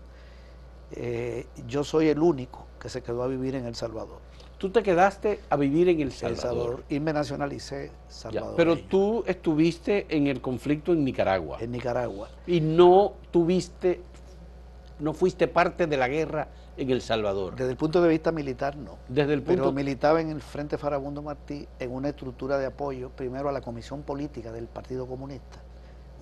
Eh, 0.92 1.46
yo 1.66 1.82
soy 1.82 2.08
el 2.08 2.20
único 2.20 2.66
que 2.78 2.88
se 2.88 3.02
quedó 3.02 3.22
a 3.22 3.26
vivir 3.26 3.54
en 3.54 3.64
El 3.64 3.74
Salvador. 3.74 4.20
Tú 4.64 4.70
te 4.70 4.82
quedaste 4.82 5.40
a 5.50 5.56
vivir 5.56 5.90
en 5.90 6.00
El 6.00 6.10
Salvador. 6.10 6.84
y 6.88 6.98
me 6.98 7.12
nacionalicé 7.12 7.90
Salvador. 8.08 8.54
pero 8.56 8.78
tú 8.78 9.22
estuviste 9.26 10.06
en 10.08 10.26
el 10.26 10.40
conflicto 10.40 10.94
en 10.94 11.04
Nicaragua. 11.04 11.58
En 11.60 11.70
Nicaragua. 11.70 12.30
Y 12.46 12.62
no 12.62 13.12
tuviste, 13.30 14.00
no 15.00 15.12
fuiste 15.12 15.48
parte 15.48 15.86
de 15.86 15.98
la 15.98 16.08
guerra 16.08 16.48
en 16.78 16.88
El 16.88 17.02
Salvador. 17.02 17.56
Desde 17.56 17.72
el 17.72 17.76
punto 17.76 18.00
de 18.00 18.08
vista 18.08 18.32
militar, 18.32 18.74
no. 18.74 18.96
Desde 19.06 19.34
el 19.34 19.42
punto... 19.42 19.64
Pero 19.64 19.72
militaba 19.72 20.22
en 20.22 20.30
el 20.30 20.40
Frente 20.40 20.78
Farabundo 20.78 21.20
Martí 21.20 21.68
en 21.78 21.92
una 21.92 22.08
estructura 22.08 22.56
de 22.56 22.64
apoyo, 22.64 23.10
primero 23.10 23.50
a 23.50 23.52
la 23.52 23.60
Comisión 23.60 24.00
Política 24.00 24.50
del 24.50 24.66
Partido 24.66 25.06
Comunista, 25.06 25.58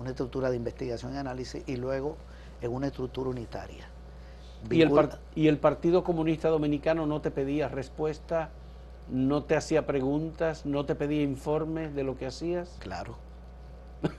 una 0.01 0.09
estructura 0.09 0.49
de 0.49 0.57
investigación 0.57 1.13
y 1.13 1.17
análisis, 1.17 1.63
y 1.65 1.77
luego 1.77 2.17
en 2.61 2.73
una 2.73 2.87
estructura 2.87 3.29
unitaria. 3.29 3.92
¿Y 4.69 4.81
el, 4.81 5.09
¿Y 5.35 5.47
el 5.47 5.57
Partido 5.57 6.03
Comunista 6.03 6.49
Dominicano 6.49 7.05
no 7.05 7.21
te 7.21 7.31
pedía 7.31 7.67
respuesta, 7.67 8.49
no 9.09 9.43
te 9.43 9.55
hacía 9.55 9.85
preguntas, 9.85 10.65
no 10.65 10.85
te 10.85 10.95
pedía 10.95 11.21
informes 11.21 11.93
de 11.95 12.03
lo 12.03 12.17
que 12.17 12.27
hacías? 12.27 12.77
Claro. 12.79 13.17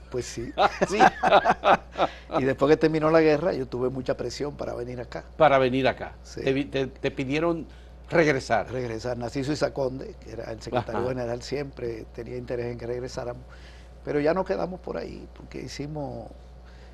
Pues 0.09 0.25
sí. 0.25 0.51
y 2.39 2.43
después 2.43 2.69
que 2.69 2.77
terminó 2.77 3.09
la 3.09 3.21
guerra, 3.21 3.53
yo 3.53 3.67
tuve 3.67 3.89
mucha 3.89 4.15
presión 4.15 4.55
para 4.55 4.73
venir 4.73 4.99
acá. 4.99 5.23
Para 5.37 5.57
venir 5.57 5.87
acá. 5.87 6.15
Te, 6.33 7.11
pidieron 7.11 7.67
regresar. 8.09 8.71
Regresar. 8.71 9.17
Narciso 9.17 9.51
Isaconde, 9.51 10.15
que 10.23 10.31
era 10.31 10.51
el 10.51 10.61
secretario 10.61 11.07
general, 11.07 11.41
siempre 11.41 12.05
tenía 12.13 12.37
interés 12.37 12.67
en 12.67 12.77
que 12.77 12.87
regresáramos. 12.87 13.43
Pero 14.03 14.19
ya 14.19 14.33
no 14.33 14.45
quedamos 14.45 14.79
por 14.79 14.97
ahí, 14.97 15.27
porque 15.35 15.61
hicimos 15.61 16.29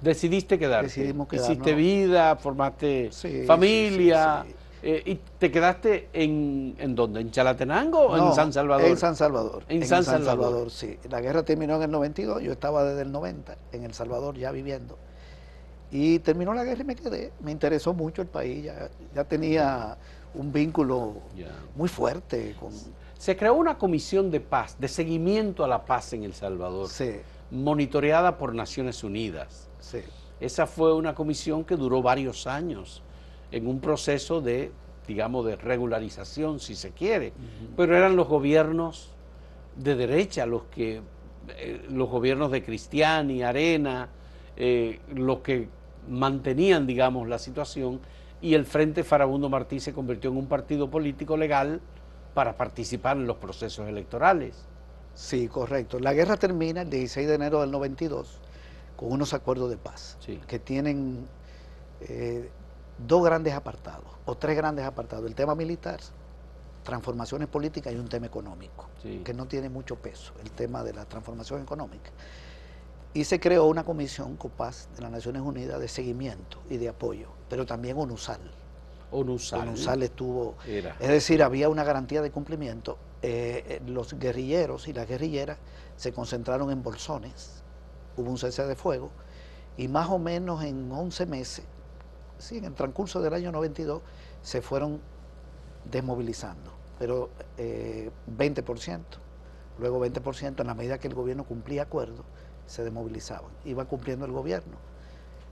Decidiste 0.01 0.57
quedarte. 0.57 0.87
Decidimos 0.87 1.27
Hiciste 1.31 1.73
vida, 1.73 2.35
formaste 2.35 3.11
familia. 3.45 4.45
Eh, 4.83 5.03
¿Y 5.05 5.15
te 5.37 5.51
quedaste 5.51 6.09
en, 6.11 6.75
en 6.79 6.95
dónde? 6.95 7.21
¿En 7.21 7.29
Chalatenango 7.29 7.99
o 7.99 8.17
en 8.17 8.33
San 8.33 8.51
Salvador? 8.51 8.87
En 8.87 8.97
San 8.97 9.15
Salvador. 9.15 9.63
En, 9.69 9.85
San, 9.85 10.03
Salvador. 10.03 10.71
sí. 10.71 10.97
La 11.07 11.21
guerra 11.21 11.43
terminó 11.43 11.75
en 11.75 11.83
el 11.83 11.91
92, 11.91 12.41
yo 12.41 12.51
estaba 12.51 12.83
desde 12.83 13.03
el 13.03 13.11
90 13.11 13.57
en 13.73 13.83
El 13.83 13.93
Salvador 13.93 14.35
ya 14.37 14.51
viviendo. 14.51 14.97
Y 15.91 16.19
terminó 16.19 16.53
la 16.53 16.63
guerra 16.63 16.81
y 16.81 16.85
me 16.85 16.95
quedé. 16.95 17.31
Me 17.41 17.51
interesó 17.51 17.93
mucho 17.93 18.23
el 18.23 18.27
país, 18.27 18.63
ya, 18.63 18.89
ya 19.13 19.23
tenía 19.23 19.97
un 20.33 20.51
vínculo 20.51 21.15
muy 21.75 21.89
fuerte 21.89 22.55
con... 22.59 22.71
Se 23.17 23.37
creó 23.37 23.53
una 23.53 23.77
comisión 23.77 24.31
de 24.31 24.39
paz, 24.39 24.77
de 24.79 24.87
seguimiento 24.87 25.63
a 25.63 25.67
la 25.67 25.85
paz 25.85 26.13
en 26.13 26.23
El 26.23 26.33
Salvador, 26.33 26.89
sí. 26.89 27.17
monitoreada 27.51 28.39
por 28.39 28.55
Naciones 28.55 29.03
Unidas. 29.03 29.69
Esa 30.39 30.67
fue 30.67 30.93
una 30.93 31.13
comisión 31.13 31.63
que 31.63 31.75
duró 31.75 32.01
varios 32.01 32.47
años 32.47 33.01
en 33.51 33.67
un 33.67 33.79
proceso 33.79 34.41
de, 34.41 34.71
digamos, 35.07 35.45
de 35.45 35.55
regularización, 35.55 36.59
si 36.59 36.75
se 36.75 36.91
quiere. 36.91 37.33
Pero 37.75 37.95
eran 37.95 38.15
los 38.15 38.27
gobiernos 38.27 39.11
de 39.75 39.95
derecha 39.95 40.45
los 40.45 40.63
que, 40.63 41.01
eh, 41.57 41.85
los 41.89 42.09
gobiernos 42.09 42.51
de 42.51 42.63
Cristiani, 42.63 43.43
Arena, 43.43 44.09
eh, 44.57 44.99
los 45.13 45.39
que 45.39 45.69
mantenían, 46.09 46.87
digamos, 46.87 47.27
la 47.27 47.37
situación 47.37 47.99
y 48.41 48.55
el 48.55 48.65
Frente 48.65 49.03
Farabundo 49.03 49.49
Martí 49.49 49.79
se 49.79 49.93
convirtió 49.93 50.31
en 50.31 50.37
un 50.37 50.47
partido 50.47 50.89
político 50.89 51.37
legal 51.37 51.79
para 52.33 52.57
participar 52.57 53.17
en 53.17 53.27
los 53.27 53.37
procesos 53.37 53.87
electorales. 53.87 54.65
Sí, 55.13 55.47
correcto. 55.47 55.99
La 55.99 56.13
guerra 56.13 56.37
termina 56.37 56.81
el 56.81 56.89
16 56.89 57.27
de 57.27 57.35
enero 57.35 57.61
del 57.61 57.69
92 57.69 58.39
con 59.01 59.11
unos 59.11 59.33
acuerdos 59.33 59.71
de 59.71 59.77
paz 59.77 60.15
que 60.45 60.59
tienen 60.59 61.27
eh, 62.01 62.51
dos 62.99 63.23
grandes 63.23 63.55
apartados 63.55 64.05
o 64.25 64.37
tres 64.37 64.55
grandes 64.55 64.85
apartados. 64.85 65.25
El 65.25 65.33
tema 65.33 65.55
militar, 65.55 65.99
transformaciones 66.83 67.47
políticas 67.47 67.91
y 67.93 67.95
un 67.95 68.07
tema 68.07 68.27
económico, 68.27 68.89
que 69.23 69.33
no 69.33 69.47
tiene 69.47 69.69
mucho 69.69 69.95
peso, 69.95 70.33
el 70.43 70.51
tema 70.51 70.83
de 70.83 70.93
la 70.93 71.05
transformación 71.05 71.63
económica. 71.63 72.11
Y 73.15 73.23
se 73.23 73.39
creó 73.39 73.65
una 73.65 73.83
comisión 73.83 74.37
COPAS 74.37 74.89
de 74.95 75.01
las 75.01 75.11
Naciones 75.11 75.41
Unidas 75.41 75.79
de 75.79 75.87
seguimiento 75.87 76.59
y 76.69 76.77
de 76.77 76.89
apoyo, 76.89 77.29
pero 77.49 77.65
también 77.65 77.97
ONUSAL. 77.97 78.39
ONUSAL. 79.09 79.61
ONUSAL 79.61 80.03
estuvo. 80.03 80.57
Es 80.67 81.07
decir, 81.09 81.41
había 81.41 81.69
una 81.69 81.83
garantía 81.83 82.21
de 82.21 82.29
cumplimiento. 82.29 82.99
Eh, 83.23 83.63
eh, 83.67 83.81
los 83.87 84.13
guerrilleros 84.13 84.87
y 84.87 84.93
las 84.93 85.07
guerrilleras 85.07 85.57
se 85.95 86.13
concentraron 86.13 86.71
en 86.71 86.83
bolsones 86.83 87.60
hubo 88.21 88.31
un 88.31 88.37
cese 88.37 88.65
de 88.65 88.75
fuego 88.75 89.11
y 89.77 89.87
más 89.87 90.09
o 90.09 90.19
menos 90.19 90.63
en 90.63 90.91
11 90.91 91.25
meses, 91.25 91.65
sí, 92.37 92.57
en 92.57 92.65
el 92.65 92.73
transcurso 92.73 93.21
del 93.21 93.33
año 93.33 93.51
92, 93.51 94.01
se 94.41 94.61
fueron 94.61 94.99
desmovilizando, 95.85 96.71
pero 96.99 97.29
20%, 97.57 97.57
eh, 97.57 98.11
luego 99.79 100.05
20% 100.05 100.61
en 100.61 100.67
la 100.67 100.73
medida 100.73 100.99
que 100.99 101.07
el 101.07 101.13
gobierno 101.13 101.43
cumplía 101.43 101.83
acuerdos, 101.83 102.25
se 102.65 102.83
desmovilizaban, 102.83 103.51
iba 103.65 103.85
cumpliendo 103.85 104.25
el 104.25 104.31
gobierno. 104.31 104.77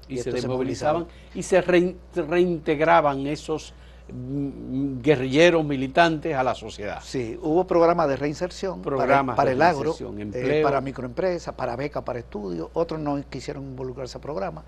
Y, 0.07 0.17
se 0.17 0.31
desmovilizaban 0.31 1.07
y 1.35 1.43
se 1.43 1.61
reintegraban 1.61 3.27
esos 3.27 3.73
guerrilleros 4.11 5.63
militantes 5.63 6.35
a 6.35 6.43
la 6.43 6.55
sociedad. 6.55 6.99
Sí, 7.03 7.37
hubo 7.41 7.65
programas 7.65 8.07
de 8.07 8.15
reinserción 8.15 8.81
para, 8.81 9.51
el 9.51 9.61
agro, 9.61 9.95
eh, 9.99 10.61
para 10.63 10.81
microempresas, 10.81 11.53
para 11.55 11.75
becas, 11.75 12.03
para 12.03 12.19
estudios, 12.19 12.69
otros 12.73 12.99
no 12.99 13.21
quisieron 13.29 13.63
involucrarse 13.63 14.17
a 14.17 14.21
programas. 14.21 14.65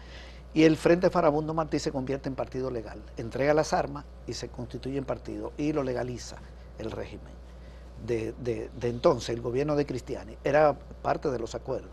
Y 0.53 0.63
el 0.63 0.75
Frente 0.75 1.09
Farabundo 1.09 1.53
Martí 1.53 1.79
se 1.79 1.91
convierte 1.91 2.27
en 2.27 2.35
partido 2.35 2.69
legal, 2.69 3.01
entrega 3.17 3.53
las 3.53 3.73
armas 3.73 4.05
y 4.27 4.33
se 4.33 4.49
constituye 4.49 4.97
en 4.97 5.05
partido 5.05 5.53
y 5.57 5.71
lo 5.71 5.83
legaliza 5.83 6.37
el 6.77 6.91
régimen. 6.91 7.33
De, 8.05 8.33
de, 8.39 8.69
de 8.75 8.89
entonces, 8.89 9.29
el 9.29 9.41
gobierno 9.41 9.75
de 9.75 9.85
Cristiani, 9.85 10.35
era 10.43 10.75
parte 11.01 11.29
de 11.29 11.39
los 11.39 11.55
acuerdos. 11.55 11.91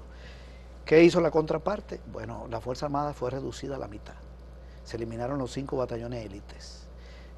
¿Qué 0.84 1.04
hizo 1.04 1.20
la 1.20 1.30
contraparte? 1.30 2.00
Bueno, 2.10 2.46
la 2.50 2.60
Fuerza 2.60 2.86
Armada 2.86 3.12
fue 3.12 3.30
reducida 3.30 3.76
a 3.76 3.78
la 3.78 3.88
mitad. 3.88 4.14
Se 4.84 4.96
eliminaron 4.96 5.38
los 5.38 5.52
cinco 5.52 5.76
batallones 5.76 6.24
élites 6.24 6.77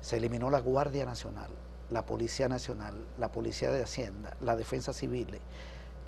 se 0.00 0.16
eliminó 0.16 0.50
la 0.50 0.60
Guardia 0.60 1.04
Nacional, 1.04 1.50
la 1.90 2.06
Policía 2.06 2.48
Nacional, 2.48 2.94
la 3.18 3.30
Policía 3.30 3.70
de 3.70 3.82
Hacienda, 3.82 4.36
la 4.40 4.56
Defensa 4.56 4.92
Civil. 4.92 5.38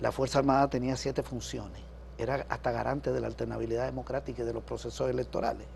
La 0.01 0.11
Fuerza 0.11 0.39
Armada 0.39 0.69
tenía 0.69 0.95
siete 0.97 1.23
funciones. 1.23 1.81
Era 2.17 2.45
hasta 2.49 2.71
garante 2.71 3.11
de 3.11 3.19
la 3.19 3.27
alternabilidad 3.27 3.85
democrática 3.85 4.43
y 4.43 4.45
de 4.45 4.53
los 4.53 4.63
procesos 4.63 5.09
electorales. 5.09 5.67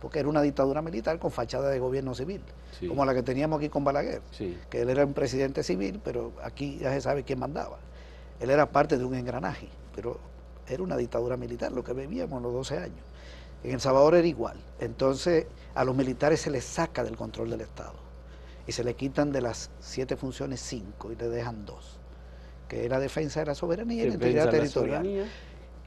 porque 0.00 0.18
era 0.18 0.28
una 0.28 0.42
dictadura 0.42 0.82
militar 0.82 1.18
con 1.18 1.30
fachada 1.30 1.70
de 1.70 1.78
gobierno 1.78 2.14
civil, 2.14 2.42
como 2.88 3.06
la 3.06 3.14
que 3.14 3.22
teníamos 3.22 3.56
aquí 3.58 3.70
con 3.70 3.84
Balaguer, 3.84 4.20
que 4.68 4.82
él 4.82 4.90
era 4.90 5.06
un 5.06 5.14
presidente 5.14 5.62
civil, 5.62 5.98
pero 6.04 6.32
aquí 6.42 6.76
ya 6.78 6.92
se 6.92 7.00
sabe 7.00 7.22
quién 7.22 7.38
mandaba. 7.38 7.78
Él 8.38 8.50
era 8.50 8.66
parte 8.70 8.98
de 8.98 9.04
un 9.06 9.14
engranaje, 9.14 9.68
pero 9.94 10.18
era 10.68 10.82
una 10.82 10.98
dictadura 10.98 11.38
militar, 11.38 11.72
lo 11.72 11.82
que 11.82 11.94
vivíamos 11.94 12.42
los 12.42 12.52
12 12.52 12.76
años. 12.76 13.00
En 13.64 13.72
El 13.72 13.80
Salvador 13.80 14.14
era 14.14 14.26
igual. 14.26 14.56
Entonces 14.78 15.46
a 15.74 15.84
los 15.84 15.96
militares 15.96 16.40
se 16.40 16.50
les 16.50 16.64
saca 16.64 17.02
del 17.02 17.16
control 17.16 17.50
del 17.50 17.62
Estado 17.62 17.94
y 18.66 18.72
se 18.72 18.84
le 18.84 18.94
quitan 18.94 19.32
de 19.32 19.40
las 19.40 19.70
siete 19.80 20.16
funciones 20.16 20.60
cinco 20.60 21.12
y 21.12 21.16
le 21.16 21.28
dejan 21.28 21.66
dos, 21.66 21.98
que 22.68 22.84
es 22.84 22.90
la 22.90 22.98
defensa 22.98 23.40
de 23.40 23.46
la 23.46 23.54
soberanía 23.54 24.04
y 24.04 24.08
la 24.08 24.14
integridad 24.14 24.50
territorial. 24.50 25.26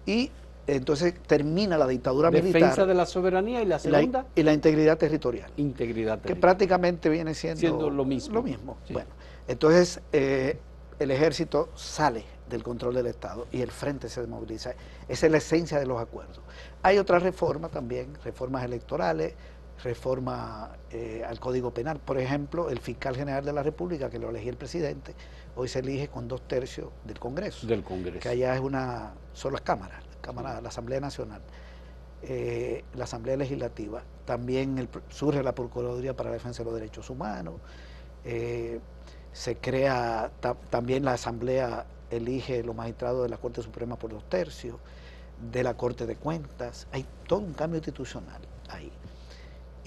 Y 0.06 0.32
entonces 0.68 1.14
termina 1.26 1.78
la 1.78 1.88
dictadura 1.88 2.30
militar. 2.30 2.62
Defensa 2.62 2.86
de 2.86 2.94
la 2.94 3.06
soberanía 3.06 3.62
y 3.62 3.66
la 3.66 3.80
segunda. 3.80 4.26
y 4.36 4.44
la 4.44 4.54
integridad 4.54 4.98
territorial. 4.98 5.50
Integridad 5.58 6.20
territorial. 6.20 6.36
Que 6.36 6.42
prácticamente 6.42 7.10
viene 7.10 7.34
siendo, 7.34 7.90
lo 7.90 8.06
mismo. 8.06 8.36
Lo 8.36 8.44
mismo. 8.44 8.78
Bueno, 8.90 9.10
entonces 9.48 10.02
eh, 10.12 10.60
el 11.00 11.12
ejército 11.12 11.70
sale 11.76 12.26
del 12.50 12.64
control 12.64 12.96
del 12.96 13.08
Estado 13.08 13.48
y 13.52 13.62
el 13.62 13.72
frente 13.72 14.10
se 14.10 14.22
desmoviliza. 14.22 14.74
Esa 15.08 15.26
es 15.26 15.32
la 15.32 15.38
esencia 15.38 15.80
de 15.80 15.86
los 15.86 16.00
acuerdos. 16.02 16.42
Hay 16.84 16.98
otras 16.98 17.24
reformas 17.24 17.72
también, 17.72 18.18
reformas 18.24 18.64
electorales, 18.64 19.34
reforma 19.84 20.72
eh, 20.92 21.24
al 21.28 21.40
Código 21.40 21.74
Penal. 21.74 22.00
Por 22.00 22.20
ejemplo, 22.20 22.70
el 22.70 22.80
fiscal 22.80 23.16
general 23.16 23.46
de 23.46 23.54
la 23.54 23.64
República, 23.64 24.10
que 24.10 24.20
lo 24.20 24.30
elegía 24.30 24.52
el 24.52 24.58
presidente, 24.58 25.14
hoy 25.56 25.68
se 25.68 25.80
elige 25.80 26.08
con 26.08 26.28
dos 26.28 26.48
tercios 26.48 26.90
del 27.04 27.20
Congreso. 27.20 27.68
Del 27.68 27.84
Congreso. 27.84 28.20
Que 28.20 28.30
allá 28.30 28.56
es 28.56 28.62
una, 28.62 29.14
son 29.34 29.54
las 29.54 29.62
cámaras, 29.62 30.04
la, 30.06 30.22
cámara, 30.22 30.62
la 30.62 30.70
Asamblea 30.70 31.00
Nacional, 31.00 31.42
eh, 32.24 32.84
la 32.96 33.06
Asamblea 33.06 33.38
Legislativa. 33.38 34.04
También 34.26 34.90
surge 35.10 35.44
la 35.44 35.54
Procuraduría 35.54 36.16
para 36.16 36.30
la 36.30 36.36
Defensa 36.36 36.64
de 36.64 36.66
los 36.66 36.80
Derechos 36.80 37.10
Humanos. 37.10 37.56
Eh, 38.26 38.80
se 39.32 39.58
crea 39.58 40.32
también 40.70 41.06
la 41.06 41.14
Asamblea 41.14 41.86
elige 42.12 42.64
los 42.64 42.76
magistrados 42.76 43.24
de 43.24 43.30
la 43.30 43.38
Corte 43.38 43.62
Suprema 43.62 43.98
por 43.98 44.12
dos 44.12 44.28
tercios, 44.30 44.78
de 45.52 45.64
la 45.64 45.76
Corte 45.76 46.06
de 46.06 46.16
Cuentas. 46.16 46.88
Hay 46.92 47.06
todo 47.28 47.40
un 47.40 47.54
cambio 47.54 47.78
institucional 47.78 48.42
ahí 48.70 48.92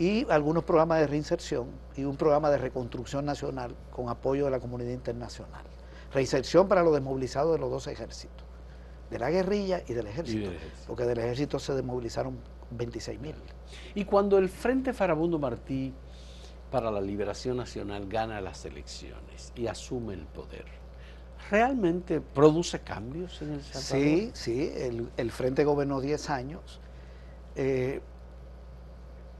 y 0.00 0.26
algunos 0.30 0.64
programas 0.64 0.98
de 1.00 1.06
reinserción 1.06 1.68
y 1.94 2.04
un 2.04 2.16
programa 2.16 2.48
de 2.48 2.56
reconstrucción 2.56 3.26
nacional 3.26 3.76
con 3.90 4.08
apoyo 4.08 4.46
de 4.46 4.50
la 4.50 4.58
comunidad 4.58 4.92
internacional. 4.92 5.62
Reinserción 6.10 6.66
para 6.68 6.82
los 6.82 6.94
desmovilizados 6.94 7.52
de 7.52 7.58
los 7.58 7.70
dos 7.70 7.86
ejércitos, 7.86 8.46
de 9.10 9.18
la 9.18 9.30
guerrilla 9.30 9.82
y 9.86 9.92
del 9.92 10.06
ejército, 10.06 10.50
porque 10.86 11.04
del 11.04 11.18
ejército 11.18 11.58
se 11.58 11.74
desmovilizaron 11.74 12.38
26 12.70 13.20
mil. 13.20 13.34
Y 13.94 14.06
cuando 14.06 14.38
el 14.38 14.48
Frente 14.48 14.94
Farabundo 14.94 15.38
Martí 15.38 15.92
para 16.70 16.90
la 16.90 17.02
Liberación 17.02 17.58
Nacional 17.58 18.08
gana 18.08 18.40
las 18.40 18.64
elecciones 18.64 19.52
y 19.54 19.66
asume 19.66 20.14
el 20.14 20.24
poder, 20.24 20.79
¿realmente 21.50 22.20
produce 22.20 22.80
cambios 22.80 23.42
en 23.42 23.54
el 23.54 23.62
Salvador? 23.62 23.82
Sí, 23.82 24.30
sí, 24.34 24.72
el, 25.16 25.30
Frente 25.30 25.64
gobernó 25.64 26.00
10 26.00 26.30
años. 26.30 26.80
Eh, 27.56 28.00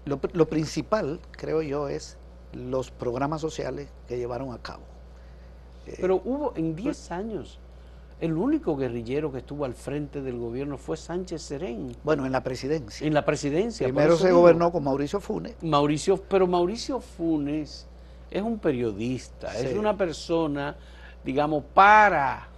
lo, 0.04 0.48
principal, 0.48 1.20
creo 1.30 1.62
yo, 1.62 1.88
es 1.88 2.16
los 2.52 2.90
programas 2.90 3.40
sociales 3.40 3.88
que 4.08 4.18
llevaron 4.18 4.52
a 4.52 4.58
cabo. 4.58 4.82
Eh, 5.86 5.96
Pero 6.00 6.20
hubo 6.24 6.52
en 6.56 6.74
10 6.74 7.12
años, 7.12 7.60
el 8.20 8.32
único 8.32 8.76
guerrillero 8.76 9.30
que 9.30 9.38
estuvo 9.38 9.64
al 9.64 9.74
frente 9.74 10.20
del 10.20 10.36
gobierno 10.36 10.78
fue 10.78 10.96
Sánchez 10.96 11.42
Serén. 11.42 11.96
Bueno, 12.02 12.26
en 12.26 12.32
la 12.32 12.42
presidencia. 12.42 13.06
En 13.06 13.14
la 13.14 13.24
presidencia. 13.24 13.86
Primero 13.86 14.16
se 14.16 14.32
gobernó 14.32 14.72
con 14.72 14.82
Mauricio 14.84 15.20
Funes. 15.20 15.54
Mauricio, 15.62 16.16
pero 16.28 16.46
Mauricio 16.46 17.00
Funes 17.00 17.86
es 18.30 18.42
un 18.42 18.58
periodista, 18.58 19.56
es 19.58 19.76
una 19.76 19.96
persona, 19.96 20.76
digamos, 21.24 21.64
para 21.74 22.50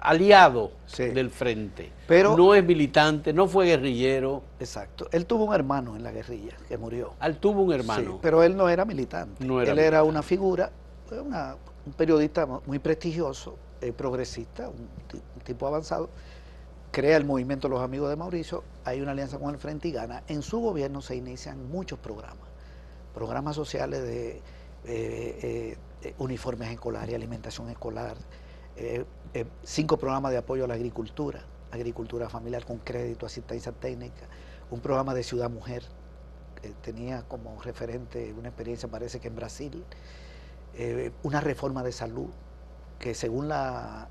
aliado 0.00 0.72
del 0.96 1.30
frente. 1.30 1.92
Pero, 2.06 2.36
no 2.36 2.54
es 2.54 2.64
militante, 2.64 3.32
no 3.32 3.46
fue 3.46 3.66
guerrillero. 3.66 4.42
Exacto. 4.58 5.08
Él 5.12 5.26
tuvo 5.26 5.44
un 5.44 5.54
hermano 5.54 5.96
en 5.96 6.02
la 6.02 6.12
guerrilla 6.12 6.56
que 6.68 6.76
murió. 6.78 7.14
Él 7.22 7.38
tuvo 7.38 7.62
un 7.62 7.72
hermano. 7.72 8.18
pero 8.20 8.42
él 8.42 8.56
no 8.56 8.68
era 8.68 8.84
militante. 8.84 9.44
él 9.44 9.78
era 9.78 10.02
una 10.02 10.22
figura, 10.22 10.70
un 11.10 11.92
periodista 11.96 12.46
muy 12.66 12.78
prestigioso, 12.78 13.56
eh, 13.80 13.92
progresista, 13.92 14.68
un, 14.68 14.88
tipo 15.44 15.66
avanzado. 15.66 16.10
Crea 16.90 17.16
el 17.16 17.24
movimiento 17.24 17.68
Los 17.68 17.82
Amigos 17.82 18.10
de 18.10 18.16
Mauricio, 18.16 18.64
hay 18.84 19.00
una 19.00 19.12
alianza 19.12 19.38
con 19.38 19.50
el 19.54 19.58
Frente 19.58 19.88
y 19.88 19.92
gana. 19.92 20.24
En 20.26 20.42
su 20.42 20.58
gobierno 20.58 21.00
se 21.00 21.14
inician 21.14 21.70
muchos 21.70 22.00
programas, 22.00 22.48
programas 23.14 23.54
sociales 23.54 24.02
de 24.02 24.30
eh, 24.30 24.42
eh, 24.86 25.76
uniformes 26.18 26.70
escolares, 26.70 27.14
alimentación 27.14 27.68
escolar, 27.70 28.16
eh, 28.76 29.04
eh, 29.34 29.46
cinco 29.62 29.98
programas 29.98 30.32
de 30.32 30.38
apoyo 30.38 30.64
a 30.64 30.68
la 30.68 30.74
agricultura, 30.74 31.44
agricultura 31.70 32.28
familiar 32.28 32.64
con 32.64 32.78
crédito, 32.78 33.26
asistencia 33.26 33.72
técnica, 33.72 34.26
un 34.70 34.80
programa 34.80 35.14
de 35.14 35.22
Ciudad 35.22 35.50
Mujer, 35.50 35.82
tenía 36.82 37.22
como 37.22 37.60
referente 37.62 38.32
una 38.34 38.48
experiencia, 38.48 38.88
parece 38.88 39.20
que 39.20 39.28
en 39.28 39.36
Brasil, 39.36 39.84
eh, 40.74 41.10
una 41.22 41.40
reforma 41.40 41.82
de 41.82 41.92
salud, 41.92 42.28
que 42.98 43.14
según 43.14 43.48
la, 43.48 44.08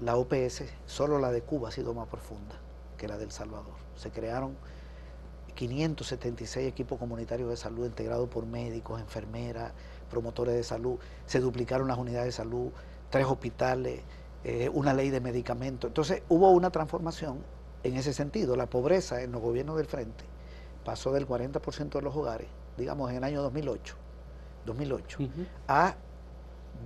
la 0.00 0.16
OPS, 0.16 0.64
solo 0.86 1.18
la 1.18 1.32
de 1.32 1.42
Cuba 1.42 1.70
ha 1.70 1.72
sido 1.72 1.94
más 1.94 2.08
profunda 2.08 2.60
que 2.98 3.08
la 3.08 3.16
del 3.16 3.32
Salvador. 3.32 3.74
Se 3.96 4.10
crearon 4.10 4.56
576 5.54 6.66
equipos 6.66 6.98
comunitarios 6.98 7.48
de 7.48 7.56
salud 7.56 7.86
integrados 7.86 8.28
por 8.28 8.44
médicos, 8.46 9.00
enfermeras, 9.00 9.72
promotores 10.14 10.54
de 10.54 10.62
salud, 10.62 10.98
se 11.26 11.40
duplicaron 11.40 11.88
las 11.88 11.98
unidades 11.98 12.26
de 12.26 12.32
salud, 12.32 12.70
tres 13.10 13.26
hospitales, 13.26 14.00
eh, 14.44 14.70
una 14.72 14.94
ley 14.94 15.10
de 15.10 15.20
medicamentos. 15.20 15.88
Entonces 15.88 16.22
hubo 16.28 16.50
una 16.50 16.70
transformación 16.70 17.38
en 17.82 17.96
ese 17.96 18.12
sentido. 18.12 18.54
La 18.54 18.66
pobreza 18.66 19.22
en 19.22 19.32
los 19.32 19.42
gobiernos 19.42 19.76
del 19.76 19.86
frente 19.86 20.24
pasó 20.84 21.10
del 21.12 21.26
40% 21.26 21.90
de 21.90 22.02
los 22.02 22.14
hogares, 22.14 22.46
digamos 22.76 23.10
en 23.10 23.16
el 23.16 23.24
año 23.24 23.42
2008, 23.42 23.96
2008 24.66 25.18
a 25.66 25.96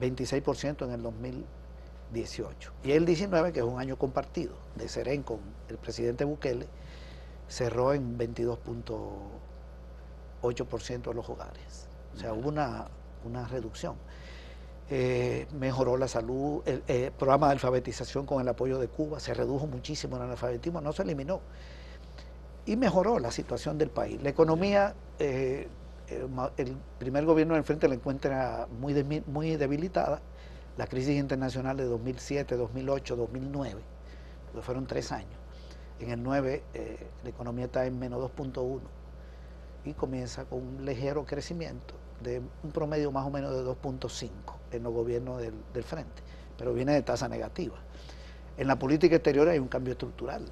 26% 0.00 0.84
en 0.84 0.92
el 0.92 1.02
2018. 1.02 2.72
Y 2.84 2.92
el 2.92 3.04
19, 3.04 3.52
que 3.52 3.58
es 3.60 3.66
un 3.66 3.78
año 3.78 3.98
compartido 3.98 4.54
de 4.76 4.88
Serén 4.88 5.22
con 5.22 5.40
el 5.68 5.76
presidente 5.76 6.24
Bukele, 6.24 6.66
cerró 7.48 7.92
en 7.92 8.18
22.8% 8.18 11.02
de 11.02 11.14
los 11.14 11.28
hogares. 11.28 11.88
O 12.14 12.18
sea, 12.18 12.32
hubo 12.32 12.48
una, 12.48 12.88
una 13.24 13.46
reducción. 13.46 13.96
Eh, 14.90 15.46
mejoró 15.52 15.98
la 15.98 16.08
salud, 16.08 16.62
el, 16.64 16.82
eh, 16.88 17.10
programa 17.16 17.48
de 17.48 17.52
alfabetización 17.52 18.24
con 18.24 18.40
el 18.40 18.48
apoyo 18.48 18.78
de 18.78 18.88
Cuba, 18.88 19.20
se 19.20 19.34
redujo 19.34 19.66
muchísimo 19.66 20.16
el 20.16 20.22
analfabetismo, 20.22 20.80
no 20.80 20.92
se 20.92 21.02
eliminó. 21.02 21.40
Y 22.64 22.76
mejoró 22.76 23.18
la 23.18 23.30
situación 23.30 23.76
del 23.76 23.90
país. 23.90 24.22
La 24.22 24.30
economía, 24.30 24.94
eh, 25.18 25.68
el 26.56 26.76
primer 26.98 27.26
gobierno 27.26 27.54
del 27.54 27.64
frente 27.64 27.86
la 27.86 27.94
encuentra 27.94 28.66
muy, 28.80 29.22
muy 29.26 29.56
debilitada. 29.56 30.22
La 30.78 30.86
crisis 30.86 31.18
internacional 31.18 31.76
de 31.76 31.84
2007, 31.84 32.56
2008, 32.56 33.16
2009, 33.16 33.82
que 34.54 34.62
fueron 34.62 34.86
tres 34.86 35.12
años. 35.12 35.38
En 36.00 36.10
el 36.10 36.22
9 36.22 36.62
la 37.24 37.28
economía 37.28 37.64
está 37.64 37.84
en 37.84 37.98
menos 37.98 38.20
2.1 38.22 38.80
y 39.84 39.92
comienza 39.94 40.44
con 40.44 40.60
un 40.60 40.84
ligero 40.84 41.24
crecimiento 41.26 41.94
de 42.22 42.42
un 42.62 42.70
promedio 42.72 43.12
más 43.12 43.26
o 43.26 43.30
menos 43.30 43.52
de 43.52 43.62
2.5 43.62 44.30
en 44.72 44.82
los 44.82 44.92
gobiernos 44.92 45.40
del, 45.40 45.84
frente, 45.84 46.22
pero 46.56 46.72
viene 46.72 46.92
de 46.92 47.02
tasa 47.02 47.28
negativa. 47.28 47.76
En 48.56 48.66
la 48.66 48.78
política 48.78 49.16
exterior 49.16 49.48
hay 49.48 49.58
un 49.58 49.68
cambio 49.68 49.92
estructural, 49.92 50.44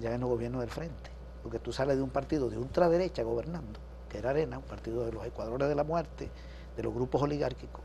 ya 0.00 0.12
en 0.14 0.20
los 0.20 0.30
gobiernos 0.30 0.60
del 0.60 0.70
frente, 0.70 1.10
porque 1.42 1.58
tú 1.58 1.72
sales 1.72 1.96
de 1.96 2.02
un 2.02 2.10
partido 2.10 2.50
de 2.50 2.58
ultraderecha 2.58 3.22
gobernando, 3.22 3.78
que 4.08 4.18
era 4.18 4.30
Arena, 4.30 4.58
un 4.58 4.64
partido 4.64 5.04
de 5.04 5.12
los 5.12 5.24
ecuadores 5.24 5.68
de 5.68 5.74
la 5.74 5.84
muerte, 5.84 6.30
de 6.76 6.82
los 6.82 6.92
grupos 6.92 7.22
oligárquicos, 7.22 7.82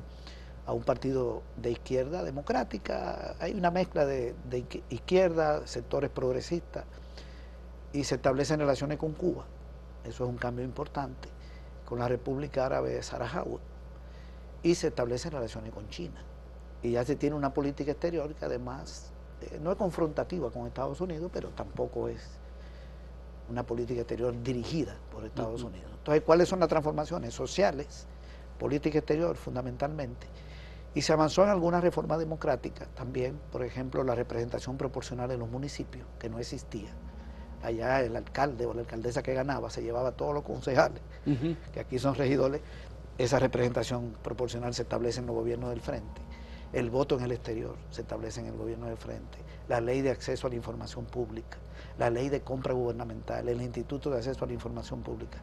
a 0.66 0.74
un 0.74 0.84
partido 0.84 1.44
de 1.56 1.72
izquierda 1.72 2.24
democrática, 2.24 3.36
hay 3.40 3.54
una 3.54 3.72
mezcla 3.72 4.06
de, 4.06 4.36
de 4.50 4.66
izquierda, 4.90 5.66
sectores 5.66 6.10
progresistas, 6.10 6.86
y 7.94 8.04
se 8.04 8.16
establecen 8.16 8.60
relaciones 8.60 8.98
con 8.98 9.14
Cuba, 9.14 9.46
eso 10.04 10.26
es 10.26 10.30
un 10.30 10.38
cambio 10.38 10.66
importante, 10.66 11.30
con 11.88 12.00
la 12.00 12.08
República 12.10 12.66
Árabe 12.66 12.94
de 12.94 13.02
Sarajevo, 13.02 13.62
y 14.62 14.76
se 14.76 14.88
establecen 14.88 15.32
relaciones 15.32 15.74
con 15.74 15.88
China. 15.88 16.22
Y 16.84 16.92
ya 16.92 17.06
se 17.06 17.16
tiene 17.16 17.36
una 17.36 17.54
política 17.54 17.92
exterior 17.92 18.36
que 18.36 18.44
además 18.44 19.14
eh, 19.42 19.58
no 19.62 19.72
es 19.72 19.78
confrontativa 19.78 20.52
con 20.52 20.68
Estados 20.68 21.00
Unidos, 21.00 21.32
pero 21.34 21.50
tampoco 21.50 22.10
es 22.10 22.22
una 23.50 23.64
política 23.66 24.02
exterior 24.02 24.36
dirigida 24.44 24.98
por 25.12 25.24
Estados 25.24 25.64
Unidos. 25.64 25.90
Entonces, 25.98 26.24
¿cuáles 26.24 26.50
son 26.50 26.60
las 26.60 26.68
transformaciones 26.68 27.34
sociales? 27.34 28.06
Política 28.60 28.98
exterior 28.98 29.38
fundamentalmente. 29.38 30.28
Y 30.94 31.04
se 31.04 31.14
avanzó 31.14 31.44
en 31.44 31.50
algunas 31.50 31.82
reformas 31.82 32.20
democráticas 32.20 32.90
también, 32.96 33.40
por 33.52 33.64
ejemplo, 33.64 34.04
la 34.04 34.16
representación 34.16 34.78
proporcional 34.78 35.32
en 35.32 35.40
los 35.40 35.50
municipios, 35.50 36.06
que 36.20 36.30
no 36.30 36.40
existía. 36.40 36.90
Allá 37.64 38.02
el 38.02 38.16
alcalde 38.16 38.66
o 38.66 38.74
la 38.74 38.82
alcaldesa 38.82 39.24
que 39.24 39.34
ganaba 39.34 39.70
se 39.70 39.82
llevaba 39.82 40.10
a 40.10 40.12
todos 40.12 40.34
los 40.34 40.44
concejales, 40.44 41.02
que 41.74 41.80
aquí 41.80 42.00
son 42.00 42.16
regidores, 42.16 42.62
esa 43.18 43.40
representación 43.40 44.16
proporcional 44.22 44.74
se 44.74 44.84
establece 44.84 45.20
en 45.20 45.26
los 45.26 45.36
gobiernos 45.36 45.72
del 45.72 45.82
frente. 45.82 46.22
El 46.74 46.90
voto 46.90 47.18
en 47.18 47.24
el 47.24 47.32
exterior 47.32 47.76
se 47.90 48.02
establece 48.02 48.42
en 48.42 48.48
el 48.48 48.58
gobierno 48.58 48.88
del 48.88 48.98
frente. 48.98 49.38
La 49.70 49.82
ley 49.82 50.02
de 50.02 50.12
acceso 50.12 50.48
a 50.48 50.50
la 50.50 50.56
información 50.56 51.06
pública, 51.06 51.58
la 51.98 52.10
ley 52.10 52.30
de 52.30 52.42
compra 52.42 52.74
gubernamental, 52.74 53.48
el 53.48 53.62
Instituto 53.62 54.10
de 54.10 54.18
Acceso 54.18 54.44
a 54.44 54.48
la 54.48 54.54
Información 54.54 55.02
Pública. 55.02 55.40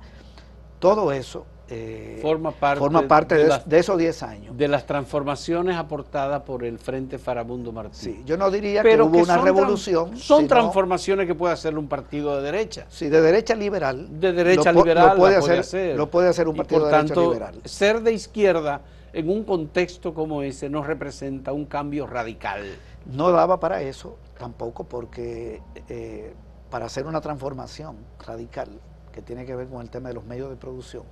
Todo 0.79 1.13
eso 1.13 1.47
eh, 1.69 2.19
forma 2.21 2.51
parte, 2.51 2.79
forma 2.79 3.09
parte 3.09 3.37
de, 3.37 3.79
esos 3.79 3.97
10 3.97 4.23
años. 4.23 4.57
De 4.57 4.69
las 4.69 4.87
transformaciones 4.87 5.77
aportadas 5.77 6.43
por 6.43 6.65
el 6.65 6.79
Frente 6.79 7.19
Farabundo 7.19 7.73
Martínez. 7.73 7.97
Sí, 7.97 8.23
yo 8.27 8.37
no 8.37 8.51
diría 8.51 8.83
que 8.83 9.01
hubo 9.01 9.19
una 9.19 9.39
revolución. 9.39 10.17
son 10.17 10.47
transformaciones 10.47 11.27
que 11.27 11.35
puede 11.35 11.55
hacer 11.55 11.77
un 11.79 11.89
partido 11.89 12.37
de 12.37 12.43
derecha. 12.43 12.87
Sí, 12.91 13.09
de 13.09 13.21
derecha 13.21 13.55
liberal. 13.55 14.21
De 14.21 14.33
derecha 14.33 14.73
liberal 14.73 15.11
lo 15.11 15.17
puede, 15.17 15.37
hacer, 15.37 15.97
Lo 15.97 16.11
puede 16.11 16.29
hacer 16.29 16.49
un 16.49 16.57
partido 16.57 16.87
de 16.87 16.93
derecha 16.93 17.21
liberal. 17.21 17.61
Ser 17.65 18.03
de 18.03 18.13
izquierda 18.13 18.83
en 19.15 19.31
un 19.31 19.45
contexto 19.45 20.13
como 20.13 20.43
ese 20.43 20.69
no 20.69 20.83
representa 20.83 21.53
un 21.53 21.65
cambio 21.65 22.07
radical. 22.07 22.63
No 23.07 23.31
daba 23.31 23.61
para 23.61 23.81
eso 23.83 24.19
tampoco, 24.39 24.85
porque 24.85 25.63
eh, 25.89 26.35
para 26.69 26.87
hacer 26.87 27.07
una 27.07 27.21
transformación 27.21 27.97
radical 28.27 28.69
que 29.13 29.23
tiene 29.23 29.47
que 29.47 29.55
ver 29.55 29.69
con 29.69 29.81
el 29.81 29.91
tema 29.91 30.09
de 30.09 30.15
los 30.15 30.25
medios 30.25 30.51
de 30.51 30.57
producción, 30.57 31.05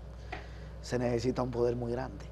se 0.82 0.98
necesita 0.98 1.42
un 1.42 1.50
poder 1.50 1.76
muy 1.76 1.92
grande. 1.92 2.26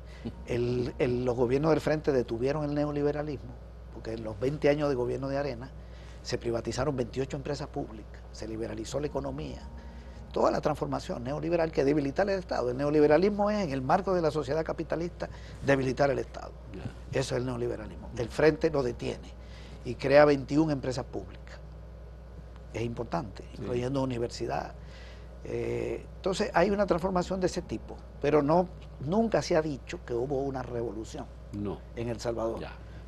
los 0.99 1.37
gobiernos 1.37 1.71
del 1.71 1.81
frente 1.81 2.13
detuvieron 2.13 2.65
el 2.65 2.75
neoliberalismo, 2.75 3.53
porque 3.95 4.13
en 4.13 4.25
los 4.25 4.39
20 4.39 4.69
años 4.69 4.89
de 4.89 4.95
gobierno 4.95 5.29
de 5.29 5.39
Arena 5.39 5.71
se 6.23 6.37
privatizaron 6.37 6.97
28 6.97 7.37
empresas 7.37 7.69
públicas, 7.69 8.21
se 8.33 8.47
liberalizó 8.47 9.01
la 9.01 9.07
economía, 9.07 9.63
toda 10.33 10.51
la 10.51 10.61
transformación 10.61 11.25
neoliberal 11.25 11.73
que 11.73 11.85
debilitar 11.85 12.29
el 12.29 12.39
Estado. 12.39 12.71
El 12.71 12.77
neoliberalismo 12.77 13.51
es, 13.51 13.65
en 13.65 13.71
el 13.73 13.83
marco 13.83 14.15
de 14.15 14.23
la 14.23 14.31
sociedad 14.31 14.65
capitalista, 14.65 15.29
debilitar 15.65 16.11
el 16.11 16.19
Estado. 16.19 16.53
Eso 17.13 17.35
es 17.35 17.41
el 17.41 17.47
neoliberalismo. 17.47 18.11
El 18.17 18.29
frente 18.29 18.71
lo 18.71 18.83
detiene 18.83 19.33
y 19.85 19.95
crea 19.95 20.25
21 20.25 20.71
empresas 20.73 21.05
públicas. 21.05 21.59
Es 22.73 22.83
importante, 22.83 23.45
incluyendo 23.59 24.03
universidad, 24.03 24.75
eh, 25.45 26.05
entonces 26.17 26.51
hay 26.55 26.71
una 26.71 26.87
transformación 26.87 27.41
de 27.41 27.47
ese 27.47 27.63
tipo, 27.63 27.97
pero 28.21 28.43
no 28.43 28.69
nunca 29.01 29.41
se 29.43 29.57
ha 29.57 29.63
dicho 29.63 30.01
que 30.05 30.15
hubo 30.15 30.41
una 30.43 30.63
revolución 30.63 31.25
en 31.97 32.09
El 32.09 32.21
Salvador, 32.21 32.61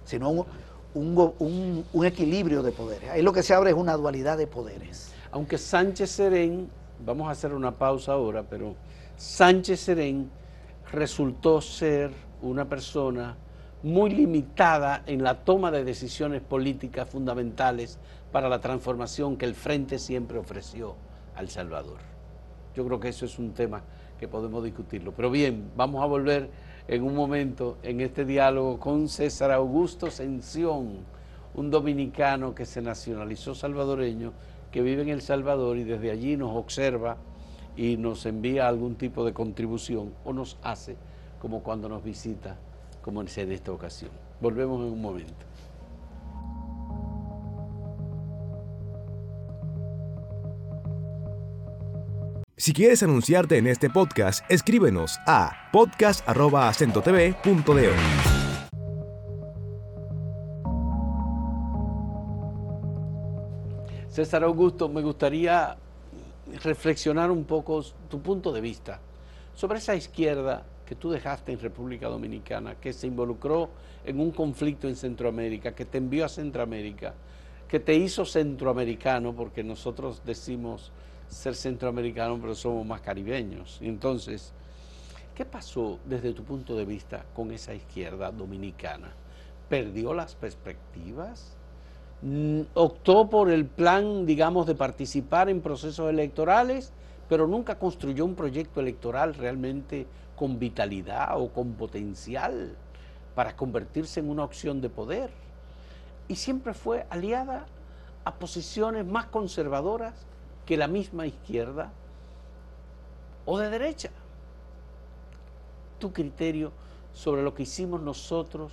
sino 0.04 0.30
un, 0.30 1.84
un, 1.92 2.06
equilibrio 2.06 2.62
de 2.62 2.72
poderes. 2.72 3.10
Ahí 3.10 3.22
lo 3.22 3.32
que 3.32 3.42
se 3.42 3.54
abre 3.54 3.70
es 3.70 3.76
una 3.76 3.96
dualidad 3.96 4.38
de 4.38 4.46
poderes. 4.46 5.12
Aunque 5.30 5.58
Sánchez 5.58 6.10
Serén, 6.10 6.68
vamos 7.04 7.28
a 7.28 7.32
hacer 7.32 7.54
una 7.54 7.72
pausa 7.72 8.12
ahora, 8.12 8.42
pero 8.42 8.74
Sánchez 9.16 9.80
Serén 9.80 10.30
resultó 10.90 11.60
ser 11.60 12.10
una 12.40 12.68
persona 12.68 13.36
muy 13.82 14.10
limitada 14.10 15.02
en 15.06 15.22
la 15.22 15.44
toma 15.44 15.70
de 15.70 15.84
decisiones 15.84 16.40
políticas 16.40 17.08
fundamentales 17.08 17.98
para 18.30 18.48
la 18.48 18.60
transformación 18.60 19.36
que 19.36 19.44
el 19.44 19.54
Frente 19.54 19.98
siempre 19.98 20.38
ofreció 20.38 20.96
al 21.34 21.48
Salvador. 21.48 22.11
Yo 22.74 22.86
creo 22.86 23.00
que 23.00 23.08
eso 23.08 23.24
es 23.26 23.38
un 23.38 23.52
tema 23.52 23.82
que 24.18 24.28
podemos 24.28 24.62
discutirlo. 24.64 25.12
Pero 25.12 25.30
bien, 25.30 25.70
vamos 25.76 26.02
a 26.02 26.06
volver 26.06 26.50
en 26.88 27.02
un 27.02 27.14
momento 27.14 27.78
en 27.82 28.00
este 28.00 28.24
diálogo 28.24 28.78
con 28.78 29.08
César 29.08 29.50
Augusto 29.50 30.10
Sención, 30.10 30.98
un 31.54 31.70
dominicano 31.70 32.54
que 32.54 32.64
se 32.64 32.82
nacionalizó 32.82 33.54
salvadoreño, 33.54 34.32
que 34.70 34.80
vive 34.80 35.02
en 35.02 35.10
El 35.10 35.20
Salvador 35.20 35.76
y 35.76 35.84
desde 35.84 36.10
allí 36.10 36.36
nos 36.36 36.56
observa 36.56 37.16
y 37.76 37.96
nos 37.96 38.26
envía 38.26 38.68
algún 38.68 38.94
tipo 38.96 39.24
de 39.24 39.32
contribución 39.32 40.12
o 40.24 40.32
nos 40.32 40.56
hace 40.62 40.96
como 41.40 41.62
cuando 41.62 41.88
nos 41.88 42.02
visita, 42.02 42.56
como 43.02 43.20
en 43.20 43.28
esta 43.28 43.72
ocasión. 43.72 44.10
Volvemos 44.40 44.80
en 44.80 44.92
un 44.92 45.02
momento. 45.02 45.51
Si 52.62 52.72
quieres 52.72 53.02
anunciarte 53.02 53.58
en 53.58 53.66
este 53.66 53.90
podcast, 53.90 54.48
escríbenos 54.48 55.18
a 55.26 55.68
podcast.acentotv.de. 55.72 57.90
César 64.08 64.44
Augusto, 64.44 64.88
me 64.88 65.02
gustaría 65.02 65.76
reflexionar 66.62 67.32
un 67.32 67.42
poco 67.46 67.84
tu 68.08 68.22
punto 68.22 68.52
de 68.52 68.60
vista 68.60 69.00
sobre 69.56 69.78
esa 69.78 69.96
izquierda 69.96 70.62
que 70.86 70.94
tú 70.94 71.10
dejaste 71.10 71.50
en 71.50 71.58
República 71.58 72.06
Dominicana, 72.06 72.76
que 72.76 72.92
se 72.92 73.08
involucró 73.08 73.70
en 74.04 74.20
un 74.20 74.30
conflicto 74.30 74.86
en 74.86 74.94
Centroamérica, 74.94 75.74
que 75.74 75.84
te 75.84 75.98
envió 75.98 76.26
a 76.26 76.28
Centroamérica, 76.28 77.12
que 77.66 77.80
te 77.80 77.96
hizo 77.96 78.24
centroamericano, 78.24 79.34
porque 79.34 79.64
nosotros 79.64 80.22
decimos 80.24 80.92
ser 81.32 81.54
centroamericano, 81.54 82.38
pero 82.40 82.54
somos 82.54 82.86
más 82.86 83.00
caribeños. 83.00 83.78
Entonces, 83.80 84.52
¿qué 85.34 85.44
pasó 85.44 85.98
desde 86.04 86.32
tu 86.32 86.44
punto 86.44 86.76
de 86.76 86.84
vista 86.84 87.24
con 87.34 87.50
esa 87.50 87.74
izquierda 87.74 88.30
dominicana? 88.30 89.12
¿Perdió 89.68 90.12
las 90.12 90.34
perspectivas? 90.34 91.56
Mm, 92.20 92.62
¿Optó 92.74 93.28
por 93.30 93.50
el 93.50 93.64
plan, 93.66 94.26
digamos, 94.26 94.66
de 94.66 94.74
participar 94.74 95.48
en 95.48 95.62
procesos 95.62 96.10
electorales, 96.10 96.92
pero 97.28 97.46
nunca 97.46 97.78
construyó 97.78 98.24
un 98.24 98.34
proyecto 98.34 98.80
electoral 98.80 99.34
realmente 99.34 100.06
con 100.36 100.58
vitalidad 100.58 101.40
o 101.40 101.48
con 101.48 101.72
potencial 101.72 102.76
para 103.34 103.56
convertirse 103.56 104.20
en 104.20 104.28
una 104.28 104.44
opción 104.44 104.82
de 104.82 104.90
poder? 104.90 105.30
Y 106.28 106.36
siempre 106.36 106.74
fue 106.74 107.06
aliada 107.08 107.66
a 108.24 108.34
posiciones 108.34 109.06
más 109.06 109.26
conservadoras 109.26 110.26
que 110.66 110.76
la 110.76 110.88
misma 110.88 111.26
izquierda 111.26 111.92
o 113.44 113.58
de 113.58 113.70
derecha. 113.70 114.10
Tu 115.98 116.12
criterio 116.12 116.72
sobre 117.12 117.42
lo 117.42 117.54
que 117.54 117.64
hicimos 117.64 118.00
nosotros 118.00 118.72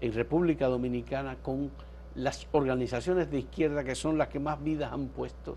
en 0.00 0.12
República 0.12 0.66
Dominicana 0.66 1.36
con 1.36 1.70
las 2.14 2.46
organizaciones 2.52 3.30
de 3.30 3.38
izquierda 3.40 3.84
que 3.84 3.94
son 3.94 4.18
las 4.18 4.28
que 4.28 4.40
más 4.40 4.62
vidas 4.62 4.92
han 4.92 5.08
puesto, 5.08 5.56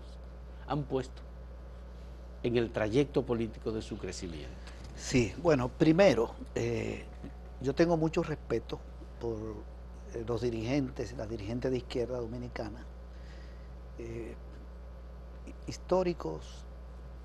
han 0.66 0.84
puesto 0.84 1.22
en 2.42 2.56
el 2.56 2.70
trayecto 2.70 3.24
político 3.24 3.72
de 3.72 3.82
su 3.82 3.98
crecimiento. 3.98 4.50
Sí, 4.96 5.34
bueno, 5.42 5.68
primero, 5.68 6.34
eh, 6.54 7.04
yo 7.60 7.74
tengo 7.74 7.96
mucho 7.96 8.22
respeto 8.22 8.78
por 9.20 9.36
eh, 10.14 10.24
los 10.26 10.40
dirigentes, 10.40 11.16
las 11.16 11.28
dirigentes 11.28 11.70
de 11.70 11.78
izquierda 11.78 12.18
dominicana, 12.18 12.84
eh, 13.98 14.34
históricos 15.66 16.64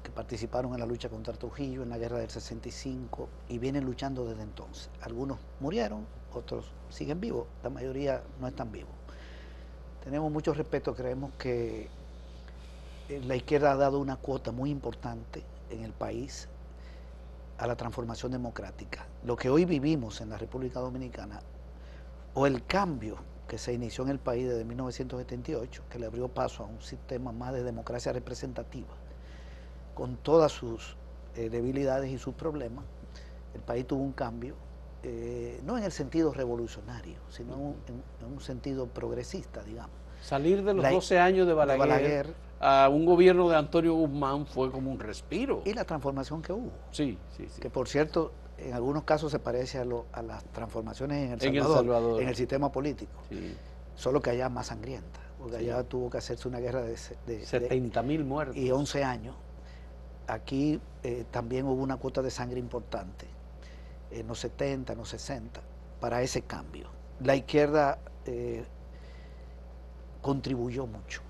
que 0.04 0.12
participaron 0.12 0.74
en 0.74 0.80
la 0.80 0.86
lucha 0.86 1.10
contra 1.10 1.34
Trujillo 1.34 1.84
en 1.84 1.90
la 1.90 1.98
guerra 1.98 2.20
del 2.20 2.30
65 2.30 3.28
y 3.50 3.58
vienen 3.58 3.86
luchando 3.86 4.26
desde 4.26 4.44
entonces. 4.44 4.90
Algunos 5.02 5.40
murieron, 5.60 6.06
otros 6.34 6.66
siguen 6.90 7.20
vivos, 7.20 7.48
la 7.64 7.70
mayoría 7.70 8.24
no 8.40 8.48
están 8.48 8.72
vivos. 8.72 8.92
Tenemos 10.04 10.32
mucho 10.32 10.54
respeto, 10.54 10.96
creemos 10.96 11.32
que 11.38 11.90
eh, 13.10 13.22
la 13.26 13.36
izquierda 13.36 13.72
ha 13.72 13.76
dado 13.76 14.00
una 14.00 14.16
cuota 14.16 14.52
muy 14.52 14.70
importante 14.70 15.44
en 15.70 15.84
el 15.84 15.92
país 15.92 16.48
a 17.58 17.68
la 17.68 17.76
transformación 17.76 18.32
democrática. 18.32 19.06
Lo 19.26 19.36
que 19.36 19.50
hoy 19.50 19.66
vivimos 19.66 20.22
en 20.22 20.30
la 20.30 20.38
República 20.38 20.80
Dominicana, 20.80 21.42
o 22.34 22.46
el 22.46 22.66
cambio 22.66 23.18
que 23.48 23.58
se 23.58 23.74
inició 23.74 24.04
en 24.04 24.12
el 24.12 24.20
país 24.20 24.48
desde 24.48 24.66
1978, 24.66 25.84
que 25.90 26.00
le 26.00 26.06
abrió 26.06 26.28
paso 26.28 26.64
a 26.64 26.68
un 26.68 26.82
sistema 26.82 27.32
más 27.32 27.54
de 27.54 27.64
democracia 27.64 28.12
representativa, 28.14 28.88
con 29.96 30.18
todas 30.18 30.52
sus 30.52 30.96
eh, 31.36 31.50
debilidades 31.50 32.12
y 32.12 32.18
sus 32.18 32.36
problemas, 32.36 32.84
el 33.54 33.62
país 33.62 33.88
tuvo 33.88 34.04
un 34.04 34.12
cambio, 34.12 34.56
eh, 35.04 35.62
no 35.66 35.78
en 35.78 35.84
el 35.84 35.92
sentido 35.92 36.34
revolucionario, 36.34 37.18
sino 37.30 37.76
en, 37.88 38.34
un 38.34 38.42
sentido 38.42 38.88
progresista, 38.88 39.64
digamos. 39.64 39.96
Salir 40.22 40.64
de 40.64 40.74
los 40.74 40.90
12 40.90 41.20
años 41.20 41.48
de 41.48 41.54
Balaguer, 41.54 42.34
a 42.60 42.90
un 42.90 43.06
gobierno 43.06 43.48
de 43.50 43.56
Antonio 43.56 43.94
Guzmán 43.94 44.46
fue 44.48 44.72
como 44.72 44.92
un 44.92 45.00
respiro. 45.00 45.62
Y 45.64 45.74
la 45.74 45.86
transformación 45.86 46.42
que 46.42 46.54
hubo. 46.54 46.72
Sí, 46.92 47.18
sí, 47.38 47.48
sí. 47.50 47.62
Que 47.62 47.70
por 47.70 47.88
cierto, 47.88 48.32
en 48.58 48.74
algunos 48.74 49.04
casos 49.04 49.32
se 49.32 49.40
parece 49.40 49.80
a, 49.80 49.86
las 49.86 50.44
transformaciones 50.46 51.26
en 51.26 51.32
el, 51.34 51.64
Salvador, 51.64 52.22
en 52.22 52.28
el, 52.28 52.36
sistema 52.36 52.72
político, 52.72 53.12
solo 53.96 54.22
que 54.22 54.32
allá 54.32 54.50
más 54.50 54.68
sangrienta, 54.68 55.20
porque 55.40 55.58
allá 55.58 55.84
tuvo 55.84 56.10
que 56.10 56.18
hacerse 56.18 56.48
una 56.48 56.60
guerra 56.60 56.82
de, 56.82 56.98
de 57.26 57.46
70 57.46 58.02
mil 58.04 58.24
muertos. 58.24 58.58
y 58.58 58.72
11 58.72 59.04
años. 59.04 59.36
Aquí 60.28 60.82
eh, 61.04 61.26
también 61.32 61.66
hubo 61.68 61.82
una 61.82 61.98
cuota 61.98 62.22
de 62.22 62.32
sangre 62.32 62.60
importante, 62.60 63.28
en 64.12 64.28
los 64.28 64.40
70, 64.40 64.94
en 64.94 65.00
los 65.00 65.10
60, 65.10 65.62
para 66.02 66.22
ese 66.22 66.42
cambio. 66.42 66.90
La 67.22 67.36
izquierda 67.36 68.00
eh, 68.26 68.66
contribuyó 70.22 70.86
mucho. 70.86 71.22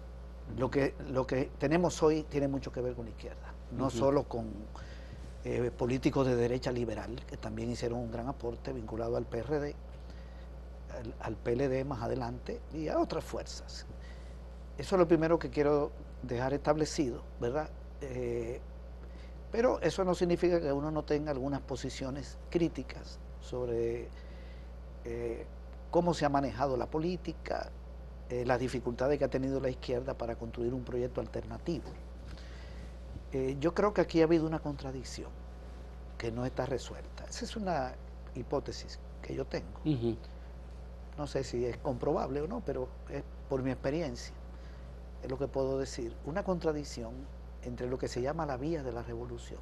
Lo 0.57 0.71
que, 0.71 0.95
lo 1.09 1.27
que 1.27 1.51
tenemos 1.59 2.01
hoy 2.01 2.23
tiene 2.23 2.47
mucho 2.47 2.71
que 2.71 2.81
ver 2.81 2.93
con 2.95 3.05
la 3.05 3.11
izquierda, 3.11 3.53
no 3.71 3.89
solo 3.89 4.23
con 4.23 4.47
eh, 5.43 5.71
políticos 5.71 6.25
de 6.27 6.35
derecha 6.35 6.71
liberal, 6.71 7.15
que 7.27 7.37
también 7.37 7.69
hicieron 7.69 7.99
un 7.99 8.11
gran 8.11 8.27
aporte 8.27 8.73
vinculado 8.73 9.17
al 9.17 9.25
PRD, 9.25 9.75
al, 11.21 11.35
PLD 11.35 11.85
más 11.85 12.01
adelante 12.01 12.59
y 12.73 12.87
a 12.87 12.99
otras 12.99 13.23
fuerzas. 13.23 13.85
Eso 14.77 14.95
es 14.95 14.99
lo 14.99 15.07
primero 15.07 15.39
que 15.39 15.49
quiero 15.49 15.91
dejar 16.23 16.53
establecido, 16.53 17.21
¿verdad? 17.39 17.69
Eh, 18.01 18.59
pero 19.51 19.79
eso 19.81 20.03
no 20.03 20.13
significa 20.15 20.59
que 20.59 20.71
uno 20.71 20.91
no 20.91 21.03
tenga 21.03 21.31
algunas 21.31 21.61
posiciones 21.61 22.37
críticas 22.49 23.19
sobre 23.39 24.09
eh, 25.05 25.45
cómo 25.91 26.13
se 26.13 26.25
ha 26.25 26.29
manejado 26.29 26.75
la 26.77 26.87
política, 26.87 27.71
las 28.29 28.59
dificultades 28.59 29.17
que 29.17 29.23
ha 29.23 29.29
tenido 29.29 29.61
la 29.61 29.69
izquierda 29.69 30.13
para 30.13 30.35
construir 30.35 30.73
un 30.73 30.83
proyecto 30.83 31.21
alternativo. 31.21 31.85
Eh, 33.37 33.55
yo 33.59 33.75
creo 33.75 33.93
que 33.93 34.01
aquí 34.01 34.21
ha 34.21 34.23
habido 34.23 34.47
una 34.47 34.57
contradicción 34.57 35.29
que 36.17 36.31
no 36.31 36.43
está 36.43 36.65
resuelta. 36.65 37.23
Esa 37.25 37.45
es 37.45 37.55
una 37.55 37.93
hipótesis 38.33 38.99
que 39.21 39.35
yo 39.35 39.45
tengo. 39.45 39.79
No 41.17 41.27
sé 41.27 41.43
si 41.43 41.63
es 41.63 41.77
comprobable 41.77 42.41
o 42.41 42.47
no, 42.47 42.63
pero 42.65 42.87
es 43.09 43.23
por 43.47 43.61
mi 43.61 43.69
experiencia, 43.69 44.33
es 45.21 45.29
lo 45.29 45.37
que 45.37 45.47
puedo 45.47 45.77
decir. 45.77 46.15
Una 46.25 46.43
contradicción 46.43 47.13
entre 47.61 47.87
lo 47.87 47.99
que 47.99 48.07
se 48.07 48.21
llama 48.23 48.47
la 48.47 48.57
vía 48.57 48.81
de 48.81 48.91
la 48.91 49.03
revolución 49.03 49.59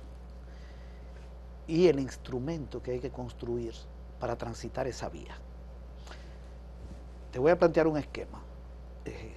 y 1.68 1.88
el 1.88 2.00
instrumento 2.00 2.82
que 2.82 2.92
hay 2.92 3.00
que 3.02 3.10
construir 3.10 3.74
para 4.22 4.38
transitar 4.38 4.88
esa 4.88 5.10
vía. 5.10 5.36
Te 7.32 7.40
voy 7.40 7.52
a 7.52 7.60
plantear 7.60 7.88
un 7.88 7.98
esquema. 7.98 8.42
Eh, 9.04 9.34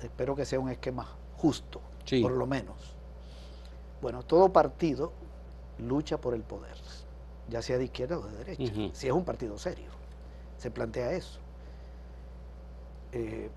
espero 0.00 0.34
que 0.34 0.46
sea 0.46 0.58
un 0.60 0.70
esquema 0.70 1.06
justo, 1.36 1.82
por 2.22 2.32
lo 2.32 2.46
menos. 2.46 2.96
Bueno, 4.00 4.22
todo 4.22 4.52
partido 4.52 5.12
lucha 5.78 6.18
por 6.18 6.34
el 6.34 6.42
poder, 6.42 6.76
ya 7.48 7.62
sea 7.62 7.78
de 7.78 7.84
izquierda 7.84 8.18
o 8.18 8.22
de 8.22 8.44
derecha, 8.44 8.72
si 8.92 9.06
es 9.06 9.12
un 9.12 9.24
partido 9.24 9.58
serio. 9.58 9.90
Se 10.58 10.70
plantea 10.70 11.12
eso. 11.12 11.38
Eh, 13.12 13.50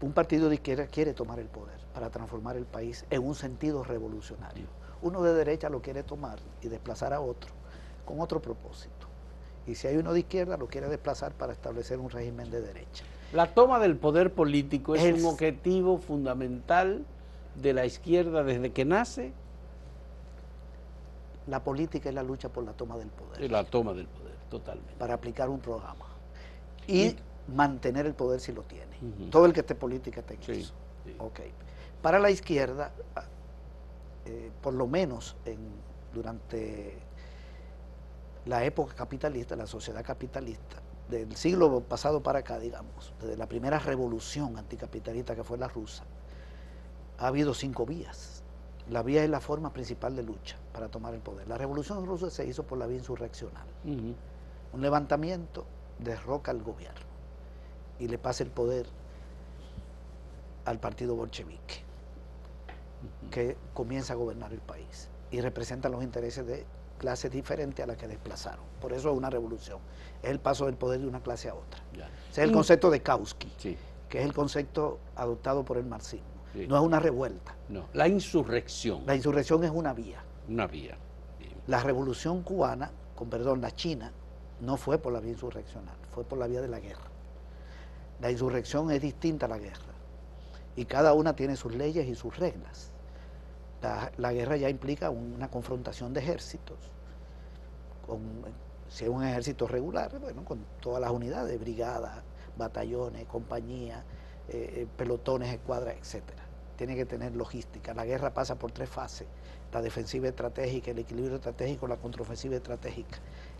un 0.00 0.12
partido 0.12 0.48
de 0.48 0.56
izquierda 0.56 0.86
quiere 0.86 1.12
tomar 1.12 1.38
el 1.38 1.46
poder 1.46 1.78
para 1.94 2.10
transformar 2.10 2.56
el 2.56 2.66
país 2.66 3.04
en 3.10 3.24
un 3.24 3.34
sentido 3.34 3.84
revolucionario. 3.84 4.66
Uno 5.02 5.22
de 5.22 5.34
derecha 5.34 5.68
lo 5.68 5.82
quiere 5.82 6.02
tomar 6.02 6.38
y 6.62 6.68
desplazar 6.68 7.12
a 7.12 7.20
otro 7.20 7.50
con 8.04 8.20
otro 8.20 8.40
propósito. 8.40 9.06
Y 9.66 9.74
si 9.74 9.86
hay 9.86 9.96
uno 9.96 10.12
de 10.12 10.20
izquierda, 10.20 10.56
lo 10.56 10.66
quiere 10.66 10.88
desplazar 10.88 11.32
para 11.32 11.52
establecer 11.52 11.98
un 11.98 12.10
régimen 12.10 12.50
de 12.50 12.60
derecha. 12.60 13.04
La 13.32 13.54
toma 13.54 13.78
del 13.78 13.96
poder 13.96 14.32
político 14.32 14.96
es, 14.96 15.22
un 15.22 15.26
objetivo 15.26 15.98
fundamental 15.98 17.04
de 17.54 17.72
la 17.72 17.86
izquierda 17.86 18.42
desde 18.42 18.72
que 18.72 18.84
nace. 18.84 19.32
La 21.50 21.62
política 21.62 22.08
es 22.08 22.14
la 22.14 22.22
lucha 22.22 22.48
por 22.48 22.64
la 22.64 22.72
toma 22.72 22.96
del 22.96 23.08
poder. 23.08 23.50
la 23.50 23.64
toma 23.64 23.92
del 23.92 24.06
poder, 24.06 24.36
totalmente. 24.48 24.94
Para 24.96 25.14
aplicar 25.14 25.48
un 25.50 25.58
programa. 25.58 26.06
Y, 26.86 27.16
mantener 27.48 28.06
el 28.06 28.14
poder 28.14 28.40
si 28.40 28.52
lo 28.52 28.62
tiene. 28.62 28.96
Todo 29.30 29.46
el 29.46 29.52
que 29.52 29.60
esté 29.60 29.74
política 29.74 30.20
está 30.20 30.34
en 30.34 30.60
eso. 30.60 30.74
Para 32.00 32.20
la 32.20 32.30
izquierda, 32.30 32.92
eh, 34.24 34.52
por 34.62 34.74
lo 34.74 34.86
menos 34.86 35.36
en, 35.44 35.58
durante 36.14 36.96
la 38.46 38.64
época 38.64 38.94
capitalista, 38.94 39.56
la 39.56 39.66
sociedad 39.66 40.04
capitalista, 40.04 40.76
del 41.08 41.34
siglo 41.34 41.80
pasado 41.80 42.22
para 42.22 42.38
acá, 42.38 42.60
digamos, 42.60 43.12
desde 43.20 43.36
la 43.36 43.46
primera 43.46 43.80
revolución 43.80 44.56
anticapitalista 44.56 45.34
que 45.34 45.42
fue 45.42 45.58
la 45.58 45.66
rusa, 45.66 46.04
ha 47.18 47.26
habido 47.26 47.52
cinco 47.52 47.84
vías. 47.84 48.44
La 48.88 49.02
vía 49.02 49.22
es 49.22 49.30
la 49.30 49.40
forma 49.40 49.72
principal 49.72 50.16
de 50.16 50.22
lucha 50.22 50.56
para 50.72 50.88
tomar 50.88 51.14
el 51.14 51.20
poder. 51.20 51.46
La 51.48 51.58
revolución 51.58 52.06
rusa 52.06 52.30
se 52.30 52.46
hizo 52.46 52.64
por 52.64 52.78
la 52.78 52.86
vía 52.86 52.98
insurreccional. 52.98 53.66
Un 53.84 54.80
levantamiento 54.80 55.64
derroca 55.98 56.50
al 56.50 56.62
gobierno 56.62 57.00
y 57.98 58.08
le 58.08 58.18
pasa 58.18 58.42
el 58.42 58.50
poder 58.50 58.86
al 60.64 60.78
partido 60.78 61.14
bolchevique, 61.14 61.82
que 63.30 63.56
comienza 63.74 64.14
a 64.14 64.16
gobernar 64.16 64.52
el 64.52 64.60
país 64.60 65.08
y 65.30 65.40
representa 65.40 65.88
los 65.88 66.02
intereses 66.02 66.46
de 66.46 66.64
clases 66.98 67.30
diferentes 67.30 67.82
a 67.82 67.86
las 67.86 67.96
que 67.96 68.08
desplazaron. 68.08 68.64
Por 68.80 68.92
eso 68.92 69.10
es 69.10 69.16
una 69.16 69.30
revolución. 69.30 69.78
Es 70.22 70.30
el 70.30 70.38
paso 70.38 70.66
del 70.66 70.76
poder 70.76 71.00
de 71.00 71.06
una 71.06 71.22
clase 71.22 71.48
a 71.48 71.54
otra. 71.54 71.80
Ese 72.30 72.42
es 72.42 72.48
el 72.48 72.52
concepto 72.52 72.90
de 72.90 73.00
Kautsky, 73.02 73.76
que 74.08 74.18
es 74.18 74.24
el 74.24 74.34
concepto 74.34 74.98
adoptado 75.16 75.64
por 75.64 75.78
el 75.78 75.86
marxismo. 75.86 76.26
No 76.54 76.76
es 76.76 76.82
una 76.82 76.98
revuelta. 76.98 77.54
No, 77.68 77.86
la 77.92 78.08
insurrección. 78.08 79.04
La 79.06 79.14
insurrección 79.14 79.62
es 79.64 79.70
una 79.70 79.92
vía. 79.92 80.22
Una 80.48 80.66
vía. 80.66 80.96
La 81.66 81.80
revolución 81.80 82.42
cubana, 82.42 82.90
con 83.14 83.30
perdón, 83.30 83.60
la 83.60 83.70
China, 83.70 84.12
no 84.60 84.76
fue 84.76 84.98
por 84.98 85.12
la 85.12 85.20
vía 85.20 85.32
insurreccional, 85.32 85.96
fue 86.12 86.24
por 86.24 86.38
la 86.38 86.46
vía 86.46 86.60
de 86.60 86.68
la 86.68 86.80
guerra. 86.80 87.08
La 88.20 88.30
insurrección 88.30 88.90
es 88.90 89.00
distinta 89.00 89.46
a 89.46 89.48
la 89.48 89.58
guerra 89.58 89.94
y 90.76 90.84
cada 90.84 91.14
una 91.14 91.34
tiene 91.34 91.56
sus 91.56 91.74
leyes 91.74 92.08
y 92.08 92.14
sus 92.14 92.36
reglas. 92.38 92.90
La, 94.18 94.32
guerra 94.32 94.56
ya 94.56 94.68
implica 94.68 95.08
una 95.08 95.50
confrontación 95.50 96.12
de 96.12 96.20
ejércitos, 96.20 96.76
con, 98.06 98.20
si 98.88 99.04
es 99.04 99.10
un 99.10 99.24
ejército 99.24 99.66
regular, 99.66 100.18
bueno, 100.18 100.44
con 100.44 100.66
todas 100.80 101.00
las 101.00 101.10
unidades, 101.10 101.58
brigadas, 101.58 102.22
batallones, 102.58 103.26
compañías, 103.26 104.04
eh, 104.48 104.86
pelotones, 104.98 105.50
escuadras, 105.50 105.96
etcétera. 105.96 106.39
Tiene 106.80 106.96
que 106.96 107.04
tener 107.04 107.36
logística. 107.36 107.92
La 107.92 108.06
guerra 108.06 108.32
pasa 108.32 108.54
por 108.54 108.72
tres 108.72 108.88
fases: 108.88 109.26
la 109.70 109.82
defensiva 109.82 110.28
estratégica, 110.28 110.92
el 110.92 110.98
equilibrio 111.00 111.36
estratégico, 111.36 111.86
la 111.86 111.98
contraofensiva 111.98 112.56
estratégica, 112.56 113.18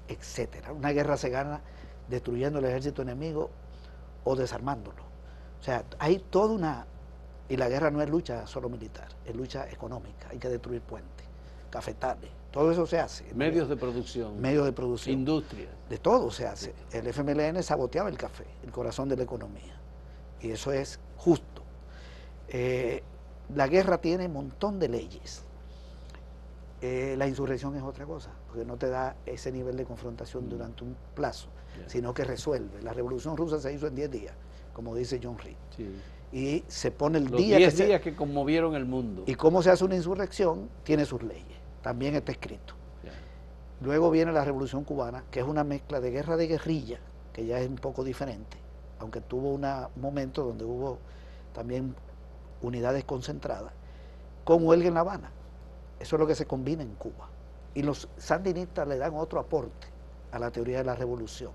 etcétera. 0.09 0.73
Una 0.73 0.91
guerra 0.93 1.19
se 1.19 1.29
gana 1.29 1.61
destruyendo 2.09 2.61
el 2.61 2.65
ejército 2.65 3.03
enemigo 3.03 3.51
o 4.25 4.35
desarmándolo. 4.37 5.03
O 5.61 5.63
sea, 5.63 5.85
hay 5.99 6.21
toda 6.31 6.55
una 6.55 6.87
y 7.47 7.59
la 7.59 7.69
guerra 7.69 7.91
no 7.91 8.01
es 8.01 8.09
lucha 8.09 8.47
solo 8.47 8.71
militar, 8.71 9.09
es 9.27 9.37
lucha 9.37 9.69
económica. 9.69 10.29
Hay 10.31 10.39
que 10.39 10.49
destruir 10.49 10.81
puentes, 10.81 11.27
cafetales, 11.69 12.31
todo 12.51 12.73
eso 12.73 12.87
se 12.87 13.01
hace. 13.01 13.35
Medios 13.35 13.69
de 13.69 13.77
producción. 13.77 14.41
Medios 14.41 14.65
de 14.65 14.73
producción. 14.73 15.19
Industria. 15.19 15.69
De 15.91 15.99
todo 15.99 16.31
se 16.31 16.47
hace. 16.47 16.73
El 16.91 17.07
FMLN 17.07 17.63
saboteaba 17.63 18.09
el 18.09 18.17
café, 18.17 18.47
el 18.65 18.71
corazón 18.71 19.11
de 19.11 19.17
la 19.19 19.25
economía. 19.25 19.79
Y 20.41 20.53
eso 20.53 20.73
es 20.73 20.99
justo. 21.19 21.61
Eh, 22.49 23.03
la 23.55 23.67
guerra 23.69 23.99
tiene 23.99 24.27
un 24.27 24.33
montón 24.33 24.79
de 24.79 24.89
leyes. 24.89 25.43
Eh, 26.83 27.15
la 27.19 27.29
insurrección 27.29 27.77
es 27.77 27.83
otra 27.83 28.07
cosa, 28.07 28.31
porque 28.49 28.65
no 28.65 28.77
te 28.77 28.89
da 28.89 29.17
ese 29.27 29.53
nivel 29.53 29.77
de 29.77 29.85
confrontación 29.85 30.47
mm. 30.47 30.49
durante 30.49 30.85
un 30.85 30.97
plazo, 31.15 31.49
sino 31.87 32.15
que 32.15 32.25
resuelve. 32.25 32.81
La 32.83 32.93
revolución 32.93 33.37
rusa 33.37 33.61
se 33.61 33.73
hizo 33.73 33.87
en 33.87 33.95
10 33.95 34.11
días, 34.11 34.35
como 34.73 34.95
dice 34.95 35.21
John 35.23 35.39
Reed. 35.39 35.57
Sí 35.77 35.91
y 36.33 36.63
se 36.69 36.91
pone 36.91 37.19
el 37.19 37.29
día 37.31 37.59
que 37.59 37.71
días 37.71 38.01
que 38.01 38.15
conmovieron 38.15 38.75
el 38.75 38.85
mundo. 38.85 39.25
Y 39.27 39.35
cómo 39.35 39.63
se 39.63 39.71
hace 39.71 39.85
una 39.85 39.97
insurrección 39.97 40.69
tiene 40.85 41.05
sus 41.05 41.23
leyes, 41.23 41.59
también 41.83 42.15
está 42.15 42.33
escrito. 42.33 42.75
Luego 43.83 44.11
viene 44.11 44.31
la 44.31 44.45
Revolución 44.45 44.85
Cubana, 44.85 45.25
que 45.31 45.41
es 45.41 45.47
una 45.47 45.65
mezcla 45.65 46.01
de 46.01 46.11
guerra 46.11 46.37
de 46.37 46.47
guerrilla, 46.47 47.01
que 47.33 47.47
ya 47.47 47.59
es 47.59 47.67
un 47.67 47.77
poco 47.77 48.05
diferente, 48.05 48.59
aunque 48.99 49.23
tuvo 49.23 49.55
un 49.55 49.67
momento 49.97 50.45
donde 50.45 50.67
hubo 50.67 50.99
también 51.55 51.95
unidades 52.63 53.05
concentradas, 53.05 53.73
con 54.45 54.67
huelga 54.67 54.89
en 54.89 54.95
La 54.95 55.01
Habana. 55.01 55.31
Eso 55.99 56.17
es 56.17 56.21
lo 56.21 56.27
que 56.27 56.35
se 56.35 56.47
combina 56.47 56.83
en 56.83 56.95
Cuba. 56.95 57.29
Y 57.75 57.83
los 57.83 58.09
sandinistas 58.17 58.87
le 58.89 58.99
dan 58.99 59.15
otro 59.15 59.39
aporte 59.39 59.89
a 60.33 60.39
la 60.39 60.51
teoría 60.51 60.79
de 60.79 60.85
la 60.85 60.95
revolución 60.95 61.53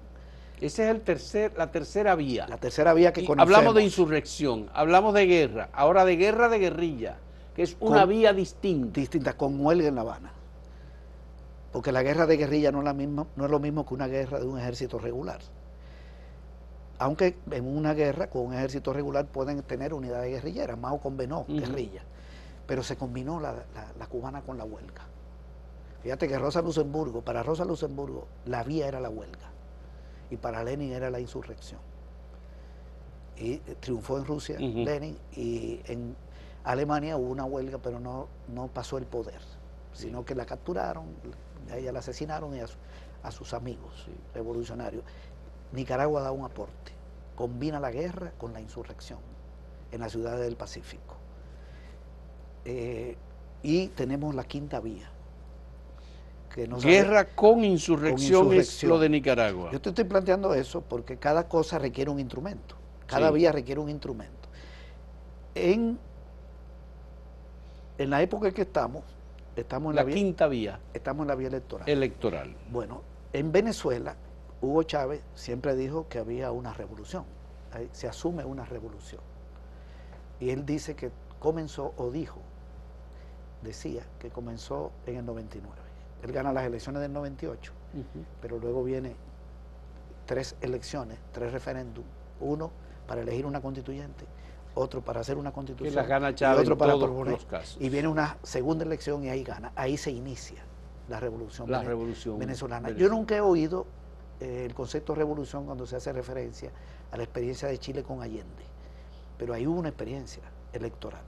esa 0.61 0.83
es 0.83 0.89
el 0.89 1.01
tercer, 1.01 1.53
la 1.57 1.71
tercera 1.71 2.15
vía. 2.15 2.47
La 2.47 2.57
tercera 2.57 2.93
vía 2.93 3.11
que 3.11 3.25
conocemos. 3.25 3.55
Hablamos 3.55 3.75
de 3.75 3.83
insurrección, 3.83 4.69
hablamos 4.73 5.13
de 5.13 5.25
guerra, 5.25 5.69
ahora 5.73 6.05
de 6.05 6.15
guerra 6.15 6.49
de 6.49 6.59
guerrilla, 6.59 7.17
que 7.55 7.63
es 7.63 7.75
una 7.79 8.05
vía 8.05 8.33
distinta. 8.33 8.99
Distinta, 8.99 9.33
con 9.33 9.59
huelga 9.59 9.87
en 9.87 9.95
La 9.95 10.01
Habana. 10.01 10.31
Porque 11.73 11.91
la 11.91 12.03
guerra 12.03 12.25
de 12.25 12.37
guerrilla 12.37 12.71
no 12.71 12.79
es, 12.79 12.85
la 12.85 12.93
misma, 12.93 13.27
no 13.35 13.45
es 13.45 13.51
lo 13.51 13.59
mismo 13.59 13.85
que 13.85 13.93
una 13.93 14.07
guerra 14.07 14.39
de 14.39 14.45
un 14.45 14.57
ejército 14.57 14.97
regular. 14.97 15.39
Aunque 16.97 17.37
en 17.51 17.67
una 17.67 17.93
guerra 17.93 18.29
con 18.29 18.47
un 18.47 18.53
ejército 18.53 18.93
regular 18.93 19.25
pueden 19.25 19.61
tener 19.63 19.93
unidades 19.93 20.31
guerrilleras, 20.31 20.77
Mao 20.77 20.99
convenó 20.99 21.45
guerrilla, 21.47 22.03
pero 22.65 22.83
se 22.83 22.95
combinó 22.95 23.39
la, 23.39 23.65
la 23.99 24.07
cubana 24.07 24.41
con 24.41 24.57
la 24.57 24.63
huelga. 24.63 25.01
Fíjate 26.01 26.27
que 26.27 26.37
Rosa 26.37 26.61
Luxemburgo, 26.61 27.21
para 27.21 27.43
Rosa 27.43 27.65
Luxemburgo, 27.65 28.27
la 28.45 28.63
vía 28.63 28.87
era 28.87 28.99
la 28.99 29.09
huelga 29.09 29.49
y 30.29 30.37
para 30.37 30.63
Lenin 30.63 30.91
era 30.91 31.09
la 31.09 31.19
insurrección. 31.19 31.79
Y 33.37 33.57
triunfó 33.57 34.17
en 34.17 34.25
Rusia 34.25 34.57
Lenin 34.59 35.17
y 35.35 35.81
en 35.85 36.15
Alemania 36.63 37.17
hubo 37.17 37.29
una 37.29 37.45
huelga, 37.45 37.77
pero 37.77 37.99
no, 37.99 38.27
no 38.47 38.67
pasó 38.67 38.97
el 38.97 39.05
poder, 39.05 39.41
sino 39.93 40.25
que 40.25 40.35
la 40.35 40.45
capturaron, 40.45 41.05
a 41.71 41.77
ella 41.77 41.91
la 41.91 41.99
asesinaron 41.99 42.55
y 42.55 42.59
a, 42.59 43.31
sus 43.31 43.53
amigos 43.53 44.05
revolucionarios. 44.33 45.03
Nicaragua 45.71 46.21
da 46.21 46.31
un 46.31 46.45
aporte, 46.45 46.91
combina 47.35 47.79
la 47.79 47.91
guerra 47.91 48.31
con 48.37 48.53
la 48.53 48.61
insurrección 48.61 49.19
en 49.91 50.01
las 50.01 50.11
ciudades 50.11 50.41
del 50.41 50.55
Pacífico. 50.55 51.15
Eh, 52.65 53.15
y 53.63 53.87
tenemos 53.89 54.35
la 54.35 54.43
quinta 54.43 54.79
vía. 54.79 55.09
Guerra 56.81 57.25
con 57.35 57.65
insurrección, 57.65 58.53
es 58.53 58.83
lo 58.83 58.97
de 58.97 59.09
Nicaragua. 59.09 59.71
Yo 59.71 59.81
te 59.81 59.89
estoy 59.89 60.05
planteando 60.05 60.53
eso 60.53 60.81
porque 60.81 61.17
cada 61.17 61.49
cosa 61.49 61.77
requiere 61.79 62.09
un 62.09 62.19
instrumento. 62.19 62.75
Cada 63.07 63.29
vía 63.29 63.51
requiere 63.51 63.81
un 63.81 63.89
instrumento. 63.89 64.47
En, 65.53 65.99
en 67.97 68.09
la 68.09 68.21
época 68.21 68.47
en 68.47 68.53
que 68.53 68.61
estamos, 68.61 69.03
estamos 69.55 69.91
en 69.91 69.95
la, 69.97 70.05
quinta 70.05 70.47
vía. 70.47 70.79
Estamos 70.93 71.23
en 71.23 71.27
la 71.27 71.35
vía 71.35 71.49
electoral. 71.49 71.89
Electoral. 71.89 72.55
Bueno, 72.71 73.01
en 73.33 73.51
Venezuela, 73.51 74.15
Hugo 74.61 74.83
Chávez 74.83 75.21
siempre 75.35 75.75
dijo 75.75 76.07
que 76.07 76.19
había 76.19 76.51
una 76.51 76.73
revolución. 76.73 77.25
Se 77.91 78.07
asume 78.07 78.45
una 78.45 78.65
revolución. 78.65 79.21
Y 80.39 80.49
él 80.49 80.65
dice 80.65 80.95
que 80.95 81.11
comenzó, 81.39 81.93
o 81.97 82.09
dijo, 82.09 82.39
decía 83.61 84.03
que 84.19 84.29
comenzó 84.29 84.91
en 85.05 85.17
el 85.17 85.25
99. 85.25 85.75
Él 86.23 86.31
gana 86.31 86.53
las 86.53 86.65
elecciones 86.65 87.01
del 87.01 87.13
98, 87.13 87.71
pero 88.41 88.57
luego 88.59 88.83
viene 88.83 89.15
tres 90.25 90.55
elecciones, 90.61 91.19
tres 91.31 91.51
referéndums, 91.51 92.07
uno 92.39 92.71
para 93.07 93.21
elegir 93.21 93.45
una 93.45 93.61
constituyente, 93.61 94.25
otro 94.73 95.01
para 95.01 95.21
hacer 95.21 95.37
una 95.37 95.51
constitución 95.51 95.93
y 95.93 96.43
otro 96.43 96.77
para 96.77 96.97
proponer. 96.97 97.37
Y 97.79 97.89
viene 97.89 98.07
una 98.07 98.37
segunda 98.43 98.85
elección 98.85 99.23
y 99.23 99.29
ahí 99.29 99.43
gana. 99.43 99.71
Ahí 99.75 99.97
se 99.97 100.11
inicia 100.11 100.63
la 101.07 101.19
revolución, 101.19 101.69
la 101.69 101.83
revolución 101.83 102.39
venezolana. 102.39 102.89
Yo 102.91 103.09
nunca 103.09 103.35
he 103.35 103.41
oído 103.41 103.85
el 104.39 104.73
concepto 104.73 105.15
revolución 105.15 105.65
cuando 105.65 105.85
se 105.85 105.95
hace 105.95 106.11
referencia 106.11 106.71
a 107.11 107.17
la 107.17 107.23
experiencia 107.23 107.67
de 107.67 107.77
Chile 107.77 108.03
con 108.03 108.21
Allende, 108.21 108.65
pero 109.37 109.53
hubo 109.53 109.79
una 109.79 109.89
experiencia 109.89 110.43
electoral 110.73 111.21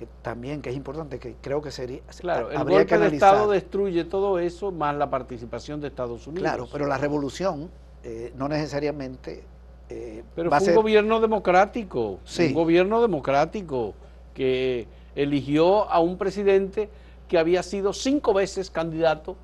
que 0.00 0.08
también 0.22 0.62
que 0.62 0.70
es 0.70 0.76
importante 0.76 1.18
que 1.18 1.36
creo 1.42 1.60
que 1.60 1.70
sería 1.70 2.00
claro 2.20 2.50
el 2.50 2.64
golpe 2.64 2.96
de 2.96 3.08
Estado 3.08 3.50
destruye 3.50 4.04
todo 4.04 4.38
eso 4.38 4.72
más 4.72 4.96
la 4.96 5.10
participación 5.10 5.78
de 5.78 5.88
Estados 5.88 6.26
Unidos. 6.26 6.42
Claro 6.42 6.66
pero 6.72 6.86
la 6.86 6.96
revolución 6.96 7.70
eh, 8.02 8.32
no 8.34 8.48
necesariamente 8.48 9.44
eh, 9.90 10.24
pero 10.34 10.50
fue 10.50 10.68
un 10.68 10.74
gobierno 10.74 11.20
democrático 11.20 12.18
un 12.38 12.54
gobierno 12.54 13.02
democrático 13.02 13.92
que 14.32 14.88
eligió 15.14 15.90
a 15.90 16.00
un 16.00 16.16
presidente 16.16 16.88
que 17.28 17.36
había 17.38 17.62
sido 17.62 17.92
cinco 17.92 18.32
veces 18.32 18.70
candidato 18.70 19.36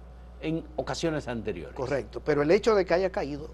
en 0.47 0.65
ocasiones 0.77 1.29
anteriores. 1.29 1.75
Correcto 1.75 2.23
pero 2.25 2.43
el 2.43 2.51
hecho 2.51 2.75
de 2.75 2.85
que 2.85 2.95
haya 2.95 3.11
caído 3.11 3.51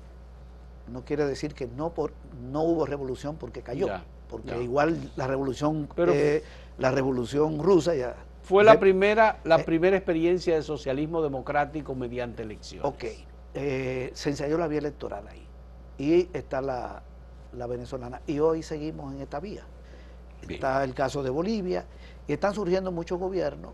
no 0.88 1.04
quiere 1.04 1.24
decir 1.24 1.54
que 1.54 1.66
no 1.66 1.94
por 1.94 2.12
no 2.42 2.62
hubo 2.62 2.86
revolución 2.86 3.36
porque 3.36 3.62
cayó 3.62 3.88
porque 4.28 4.62
igual 4.62 5.12
la 5.16 5.26
revolución 5.26 5.88
eh, 5.96 6.42
la 6.78 6.90
revolución 6.90 7.58
rusa 7.62 7.94
ya 7.94 8.16
fue 8.42 8.64
la 8.64 8.78
primera 8.80 9.40
la 9.44 9.60
eh, 9.60 9.64
primera 9.64 9.96
experiencia 9.96 10.54
de 10.54 10.62
socialismo 10.62 11.22
democrático 11.22 11.94
mediante 11.94 12.42
elecciones. 12.42 12.86
Ok 12.86 13.04
eh, 13.54 14.10
se 14.14 14.30
ensayó 14.30 14.56
la 14.56 14.66
vía 14.66 14.78
electoral 14.78 15.28
ahí 15.28 15.46
y 15.98 16.28
está 16.32 16.62
la, 16.62 17.02
venezolana 17.52 18.22
y 18.26 18.38
hoy 18.38 18.62
seguimos 18.62 19.14
en 19.14 19.20
esta 19.20 19.40
vía. 19.40 19.62
Está 20.48 20.82
el 20.82 20.94
caso 20.94 21.22
de 21.22 21.30
Bolivia 21.30 21.84
y 22.26 22.32
están 22.32 22.54
surgiendo 22.54 22.90
muchos 22.90 23.18
gobiernos 23.18 23.72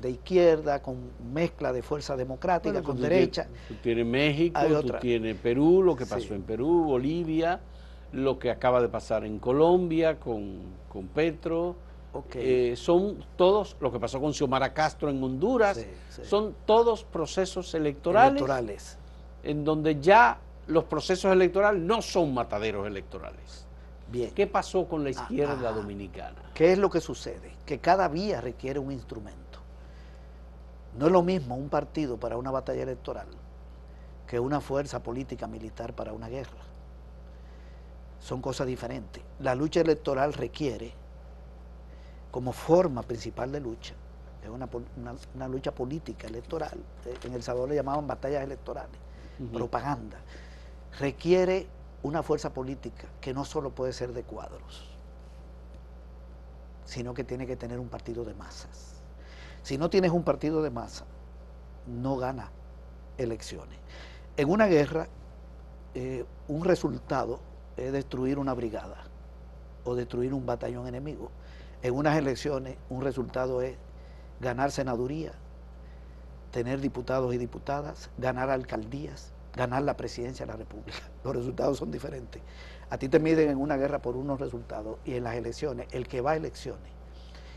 de 0.00 0.10
izquierda 0.10 0.82
con 0.82 0.96
mezcla 1.32 1.72
de 1.72 1.82
fuerza 1.82 2.16
democrática 2.16 2.82
con 2.82 3.00
derecha 3.00 3.46
tú 3.68 3.74
tienes 3.82 4.06
México 4.06 4.60
tú 4.82 4.92
tienes 5.00 5.36
Perú 5.36 5.82
lo 5.82 5.94
que 5.94 6.06
pasó 6.06 6.34
en 6.34 6.42
Perú 6.42 6.84
Bolivia 6.84 7.60
lo 8.12 8.38
que 8.38 8.50
acaba 8.50 8.80
de 8.80 8.88
pasar 8.88 9.24
en 9.24 9.38
Colombia 9.38 10.20
con, 10.20 10.60
con 10.88 11.08
Petro. 11.08 11.76
Eh, 12.34 12.74
son 12.76 13.24
todos, 13.36 13.76
lo 13.80 13.90
que 13.90 13.98
pasó 13.98 14.20
con 14.20 14.34
Xiomara 14.34 14.74
Castro 14.74 15.08
en 15.08 15.22
Honduras, 15.22 15.84
son 16.22 16.54
todos 16.66 17.04
procesos 17.04 17.74
electorales, 17.74 18.32
electorales, 18.32 18.98
en 19.42 19.64
donde 19.64 19.98
ya 19.98 20.38
los 20.66 20.84
procesos 20.84 21.32
electorales 21.32 21.80
no 21.80 22.02
son 22.02 22.34
mataderos 22.34 22.86
electorales. 22.86 23.66
Bien. 24.10 24.30
¿Qué 24.34 24.46
pasó 24.46 24.86
con 24.86 25.04
la 25.04 25.08
ah, 25.08 25.12
izquierda 25.12 25.70
ah. 25.70 25.72
dominicana? 25.72 26.50
¿Qué 26.52 26.72
es 26.72 26.78
lo 26.78 26.90
que 26.90 27.00
sucede? 27.00 27.52
Que 27.64 27.78
cada 27.78 28.08
vía 28.08 28.42
requiere 28.42 28.78
un 28.78 28.92
instrumento. 28.92 29.51
No 30.98 31.06
es 31.06 31.12
lo 31.12 31.22
mismo 31.22 31.56
un 31.56 31.68
partido 31.68 32.18
para 32.18 32.36
una 32.36 32.50
batalla 32.50 32.82
electoral 32.82 33.28
que 34.26 34.38
una 34.40 34.60
fuerza 34.60 35.02
política 35.02 35.46
militar 35.46 35.94
para 35.94 36.12
una 36.12 36.28
guerra 36.28 36.62
son 38.20 38.40
cosas 38.40 38.66
diferentes. 38.66 39.22
La 39.40 39.54
lucha 39.54 39.80
electoral 39.80 40.32
requiere, 40.32 40.92
como 42.30 42.52
forma 42.52 43.02
principal 43.02 43.50
de 43.52 43.60
lucha, 43.60 43.94
es 44.42 44.48
una, 44.48 45.48
lucha 45.48 45.72
política 45.72 46.26
electoral, 46.26 46.78
eh, 47.04 47.14
en 47.24 47.34
El 47.34 47.42
Salvador 47.42 47.68
le 47.70 47.76
llamaban 47.76 48.06
batallas 48.06 48.42
electorales, 48.42 48.98
propaganda, 49.52 50.18
requiere 50.98 51.66
una 52.02 52.22
fuerza 52.22 52.52
política 52.52 53.06
que 53.20 53.32
no 53.32 53.44
solo 53.44 53.70
puede 53.70 53.92
ser 53.92 54.12
de 54.12 54.24
cuadros, 54.24 54.88
sino 56.84 57.14
que 57.14 57.24
tiene 57.24 57.46
que 57.46 57.56
tener 57.56 57.78
un 57.78 57.88
partido 57.88 58.24
de 58.24 58.34
masas. 58.34 58.91
Si 59.62 59.78
no 59.78 59.90
tienes 59.90 60.10
un 60.10 60.24
partido 60.24 60.62
de 60.62 60.70
masa, 60.70 61.04
no 61.86 62.16
gana 62.16 62.50
elecciones. 63.16 63.78
En 64.36 64.50
una 64.50 64.66
guerra, 64.66 65.06
eh, 65.94 66.24
un 66.48 66.64
resultado 66.64 67.40
es 67.76 67.92
destruir 67.92 68.38
una 68.38 68.54
brigada 68.54 69.04
o 69.84 69.94
destruir 69.94 70.34
un 70.34 70.46
batallón 70.46 70.88
enemigo. 70.88 71.30
En 71.82 71.94
unas 71.94 72.16
elecciones 72.16 72.76
un 72.90 73.02
resultado 73.02 73.62
es 73.62 73.76
ganar 74.40 74.72
senaduría, 74.72 75.32
tener 76.50 76.80
diputados 76.80 77.32
y 77.32 77.38
diputadas, 77.38 78.10
ganar 78.18 78.50
alcaldías, 78.50 79.32
ganar 79.54 79.82
la 79.82 79.96
presidencia 79.96 80.44
de 80.44 80.52
la 80.52 80.58
República. 80.58 80.98
Los 81.24 81.36
resultados 81.36 81.78
son 81.78 81.92
diferentes. 81.92 82.42
A 82.90 82.98
ti 82.98 83.08
te 83.08 83.20
miden 83.20 83.50
en 83.50 83.58
una 83.58 83.76
guerra 83.76 84.00
por 84.02 84.16
unos 84.16 84.40
resultados 84.40 84.98
y 85.04 85.14
en 85.14 85.24
las 85.24 85.36
elecciones, 85.36 85.86
el 85.92 86.08
que 86.08 86.20
va 86.20 86.32
a 86.32 86.36
elecciones 86.36 87.01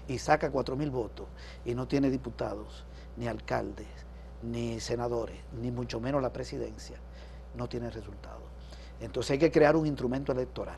y 0.07 0.17
saca 0.19 0.51
cuatro 0.51 0.75
mil 0.75 0.91
votos 0.91 1.27
y 1.63 1.73
no 1.73 1.87
tiene 1.87 2.09
diputados, 2.09 2.85
ni 3.17 3.27
alcaldes, 3.27 3.87
ni 4.41 4.79
senadores, 4.79 5.37
ni 5.59 5.71
mucho 5.71 5.99
menos 5.99 6.21
la 6.21 6.31
presidencia, 6.31 6.97
no 7.55 7.67
tiene 7.67 7.89
resultados. 7.89 8.43
Entonces 8.99 9.31
hay 9.31 9.39
que 9.39 9.51
crear 9.51 9.75
un 9.75 9.85
instrumento 9.85 10.31
electoral. 10.31 10.77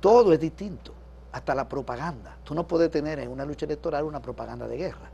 Todo 0.00 0.32
es 0.32 0.40
distinto, 0.40 0.92
hasta 1.32 1.54
la 1.54 1.68
propaganda. 1.68 2.36
Tú 2.44 2.54
no 2.54 2.66
puedes 2.66 2.90
tener 2.90 3.18
en 3.18 3.30
una 3.30 3.44
lucha 3.44 3.66
electoral 3.66 4.04
una 4.04 4.20
propaganda 4.20 4.66
de 4.66 4.76
guerra 4.76 5.10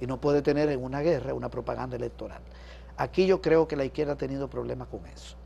y 0.00 0.06
no 0.06 0.20
puedes 0.20 0.42
tener 0.42 0.68
en 0.68 0.82
una 0.82 1.00
guerra 1.00 1.34
una 1.34 1.48
propaganda 1.48 1.96
electoral. 1.96 2.40
Aquí 2.96 3.26
yo 3.26 3.40
creo 3.40 3.66
que 3.68 3.76
la 3.76 3.84
izquierda 3.84 4.14
ha 4.14 4.16
tenido 4.16 4.48
problemas 4.48 4.88
con 4.88 5.04
eso. 5.06 5.36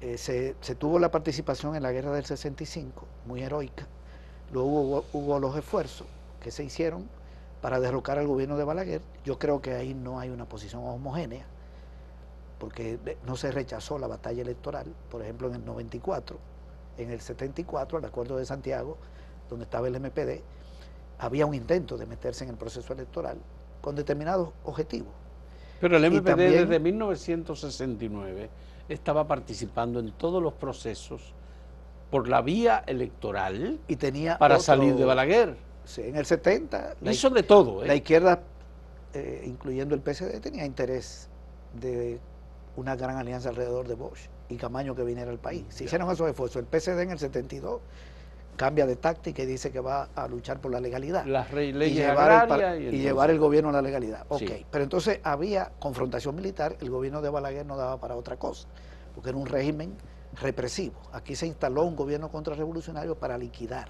Eh, 0.00 0.16
se, 0.16 0.74
tuvo 0.76 0.98
la 0.98 1.10
participación 1.10 1.76
en 1.76 1.82
la 1.82 1.92
guerra 1.92 2.12
del 2.12 2.24
65, 2.24 3.06
muy 3.26 3.42
heroica. 3.42 3.86
Luego 4.52 5.04
hubo 5.12 5.38
los 5.38 5.56
esfuerzos 5.56 6.06
que 6.40 6.50
se 6.50 6.64
hicieron 6.64 7.08
para 7.60 7.80
derrocar 7.80 8.18
al 8.18 8.26
gobierno 8.26 8.56
de 8.56 8.64
Balaguer. 8.64 9.02
Yo 9.24 9.38
creo 9.38 9.60
que 9.60 9.74
ahí 9.74 9.94
no 9.94 10.18
hay 10.18 10.30
una 10.30 10.46
posición 10.46 10.82
homogénea 10.84 11.44
porque 12.58 12.98
no 13.26 13.36
se 13.36 13.50
rechazó 13.50 13.98
la 13.98 14.06
batalla 14.06 14.42
electoral, 14.42 14.86
por 15.10 15.22
ejemplo 15.22 15.48
en 15.48 15.54
el 15.54 15.64
94, 15.64 16.38
en 16.98 17.10
el 17.10 17.20
74, 17.20 17.98
el 17.98 18.04
acuerdo 18.04 18.36
de 18.36 18.44
Santiago, 18.44 18.98
donde 19.48 19.64
estaba 19.64 19.88
el 19.88 19.98
MPD, 19.98 20.42
había 21.18 21.46
un 21.46 21.54
intento 21.54 21.96
de 21.96 22.06
meterse 22.06 22.44
en 22.44 22.50
el 22.50 22.56
proceso 22.56 22.92
electoral 22.92 23.38
con 23.80 23.96
determinados 23.96 24.50
objetivos. 24.64 25.12
Pero 25.80 25.96
el 25.96 26.10
MPD 26.10 26.36
desde 26.36 26.78
1969 26.78 28.50
estaba 28.88 29.26
participando 29.26 29.98
en 29.98 30.12
todos 30.12 30.42
los 30.42 30.52
procesos 30.52 31.32
por 32.10 32.28
la 32.28 32.42
vía 32.42 32.84
electoral 32.86 33.80
y 33.88 33.96
tenía 33.96 34.36
para 34.36 34.58
salir 34.58 34.96
de 34.96 35.04
Balaguer. 35.04 35.56
Sí, 35.84 36.02
en 36.02 36.16
el 36.16 36.26
70 36.26 36.96
hizo 37.02 37.30
de 37.30 37.42
todo. 37.42 37.82
¿eh? 37.82 37.86
La 37.86 37.94
izquierda, 37.94 38.40
eh, 39.14 39.42
incluyendo 39.46 39.94
el 39.94 40.02
PSD, 40.02 40.40
tenía 40.40 40.64
interés 40.64 41.28
de 41.74 42.20
una 42.76 42.96
gran 42.96 43.16
alianza 43.16 43.48
alrededor 43.48 43.88
de 43.88 43.94
Bosch 43.94 44.28
y 44.48 44.56
Camaño 44.56 44.94
que 44.94 45.02
viniera 45.02 45.30
al 45.30 45.38
país. 45.38 45.64
Si 45.68 45.84
hicieron 45.84 46.10
esos 46.10 46.28
esfuerzos, 46.28 46.62
el 46.62 46.80
PSD 46.80 47.00
en 47.00 47.10
el 47.10 47.18
72 47.18 47.80
cambia 48.56 48.86
de 48.86 48.96
táctica 48.96 49.42
y 49.42 49.46
dice 49.46 49.70
que 49.72 49.80
va 49.80 50.08
a 50.14 50.28
luchar 50.28 50.60
por 50.60 50.70
la 50.70 50.80
legalidad. 50.80 51.24
Las 51.24 51.52
leyes 51.52 51.92
y 51.92 51.94
llevar, 51.94 52.50
el, 52.74 52.94
y, 52.94 52.98
llevar 52.98 53.30
el 53.30 53.38
gobierno 53.38 53.70
a 53.70 53.72
la 53.72 53.80
legalidad. 53.80 54.26
Ok, 54.28 54.50
pero 54.70 54.84
entonces 54.84 55.20
había 55.22 55.72
confrontación 55.78 56.34
militar, 56.34 56.76
el 56.80 56.90
gobierno 56.90 57.22
de 57.22 57.30
Balaguer 57.30 57.64
no 57.64 57.76
daba 57.76 57.98
para 57.98 58.16
otra 58.16 58.36
cosa, 58.36 58.68
porque 59.14 59.30
era 59.30 59.38
un 59.38 59.46
régimen 59.46 59.94
represivo. 60.34 61.00
Aquí 61.12 61.34
se 61.36 61.46
instaló 61.46 61.84
un 61.84 61.96
gobierno 61.96 62.30
contrarrevolucionario 62.30 63.18
para 63.18 63.38
liquidar 63.38 63.88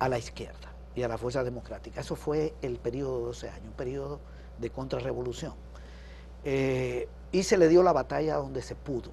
a 0.00 0.08
la 0.08 0.18
izquierda 0.18 0.72
y 0.96 1.02
a 1.02 1.08
la 1.08 1.16
fuerza 1.16 1.44
democrática. 1.44 2.00
Eso 2.00 2.16
fue 2.16 2.54
el 2.62 2.78
periodo 2.78 3.20
de 3.20 3.24
12 3.26 3.50
años, 3.50 3.66
un 3.66 3.72
periodo 3.72 4.18
de 4.58 4.70
contrarrevolución. 4.70 5.54
Eh, 6.44 7.08
y 7.30 7.44
se 7.44 7.56
le 7.56 7.68
dio 7.68 7.82
la 7.82 7.92
batalla 7.92 8.36
donde 8.36 8.62
se 8.62 8.74
pudo. 8.74 9.12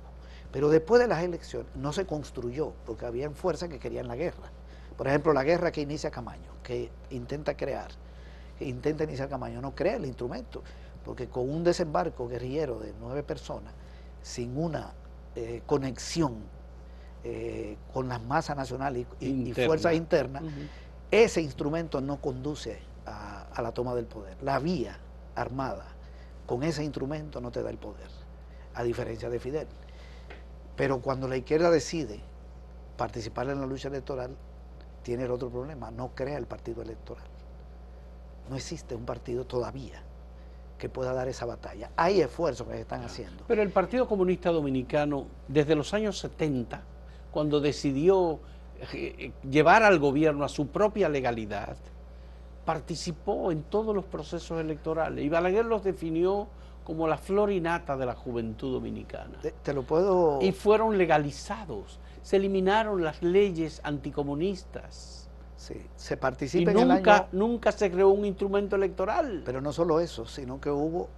Pero 0.51 0.69
después 0.69 0.99
de 0.99 1.07
las 1.07 1.23
elecciones 1.23 1.67
no 1.75 1.93
se 1.93 2.05
construyó, 2.05 2.73
porque 2.85 3.05
había 3.05 3.29
fuerzas 3.29 3.69
que 3.69 3.79
querían 3.79 4.07
la 4.07 4.15
guerra. 4.15 4.49
Por 4.97 5.07
ejemplo, 5.07 5.33
la 5.33 5.43
guerra 5.43 5.71
que 5.71 5.81
inicia 5.81 6.09
Camaño, 6.09 6.51
que 6.63 6.89
intenta 7.11 7.55
crear, 7.55 7.91
que 8.57 8.65
intenta 8.65 9.03
iniciar 9.03 9.29
Camaño, 9.29 9.61
no 9.61 9.75
crea 9.75 9.97
el 9.97 10.05
instrumento, 10.05 10.63
porque 11.05 11.27
con 11.27 11.49
un 11.49 11.63
desembarco 11.63 12.27
guerrillero 12.27 12.79
de 12.79 12.93
nueve 12.99 13.21
personas, 13.23 13.73
sin 14.23 14.57
una 14.57 14.93
eh, 15.35 15.61
conexión 15.65 16.37
eh, 17.29 17.77
con 17.93 18.07
las 18.07 18.21
masas 18.23 18.55
nacionales 18.55 19.05
y, 19.19 19.51
fuerzas 19.53 19.93
internas, 19.95 20.43
ese 21.11 21.41
instrumento 21.41 21.99
no 21.99 22.21
conduce 22.21 22.79
a 23.05 23.61
la 23.61 23.73
toma 23.73 23.95
del 23.95 24.05
poder. 24.05 24.37
La 24.41 24.59
vía 24.59 24.97
armada 25.35 25.87
con 26.45 26.63
ese 26.63 26.85
instrumento 26.85 27.41
no 27.41 27.51
te 27.51 27.61
da 27.61 27.69
el 27.69 27.77
poder, 27.77 28.07
a 28.73 28.83
diferencia 28.83 29.29
de 29.29 29.39
Fidel. 29.39 29.67
Pero 30.77 31.01
cuando 31.01 31.27
la 31.27 31.35
izquierda 31.35 31.69
decide 31.69 32.21
participar 32.95 33.49
en 33.49 33.59
la 33.59 33.67
lucha 33.67 33.89
electoral, 33.89 34.31
tiene 35.03 35.25
el 35.25 35.31
otro 35.31 35.49
problema, 35.49 35.91
no 35.91 36.11
crea 36.15 36.37
el 36.37 36.45
partido 36.45 36.81
electoral. 36.81 37.25
No 38.49 38.55
existe 38.55 38.95
un 38.95 39.05
partido 39.05 39.45
todavía 39.45 40.01
que 40.77 40.87
pueda 40.87 41.13
dar 41.13 41.27
esa 41.27 41.45
batalla. 41.45 41.91
Hay 41.97 42.21
esfuerzos 42.21 42.67
que 42.67 42.75
se 42.75 42.81
están 42.81 43.03
haciendo. 43.03 43.43
Pero 43.47 43.61
el 43.61 43.71
Partido 43.71 44.07
Comunista 44.07 44.49
Dominicano, 44.51 45.25
desde 45.49 45.75
los 45.75 45.93
años 45.93 46.19
70, 46.19 46.81
cuando 47.31 47.59
decidió 47.59 48.39
eh, 48.93 49.31
llevar 49.49 49.83
al 49.83 49.99
gobierno 49.99 50.45
a 50.45 50.49
su 50.49 50.67
propia 50.67 51.09
legalidad, 51.09 51.77
participó 52.65 53.51
en 53.51 53.63
todos 53.63 53.95
los 53.95 54.05
procesos 54.05 54.59
electorales. 54.59 55.23
Y 55.23 55.29
Balaguer 55.29 55.65
los 55.65 55.83
definió 55.83 56.47
como 56.83 57.07
la 57.07 57.17
florinata 57.17 57.97
de 57.97 58.05
la 58.05 58.15
juventud 58.15 58.73
dominicana. 58.73 59.39
Te, 59.63 59.73
lo 59.73 59.83
puedo... 59.83 60.39
Y 60.41 60.51
fueron 60.51 60.97
legalizados. 60.97 61.99
Se 62.21 62.37
eliminaron 62.37 63.03
las 63.03 63.21
leyes 63.21 63.81
anticomunistas. 63.83 65.29
Sí, 65.57 65.81
se 65.95 66.17
participa 66.17 66.71
y 66.71 66.73
nunca, 66.73 67.27
nunca 67.31 67.71
se 67.71 67.91
creó 67.91 68.09
un 68.09 68.25
instrumento 68.25 68.75
electoral. 68.75 69.41
Pero 69.45 69.59
no 69.59 69.73
solo 69.73 69.99
eso, 69.99 70.25
sino 70.25 70.61
que 70.61 70.69
hubo 70.69 71.09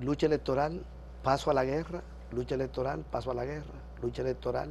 lucha 0.00 0.26
electoral, 0.26 0.82
paso 1.22 1.50
a 1.50 1.54
la 1.54 1.64
guerra, 1.64 2.02
lucha 2.32 2.54
electoral, 2.54 3.04
paso 3.08 3.30
a 3.30 3.34
la 3.34 3.44
guerra, 3.44 3.74
lucha 4.02 4.22
electoral, 4.22 4.70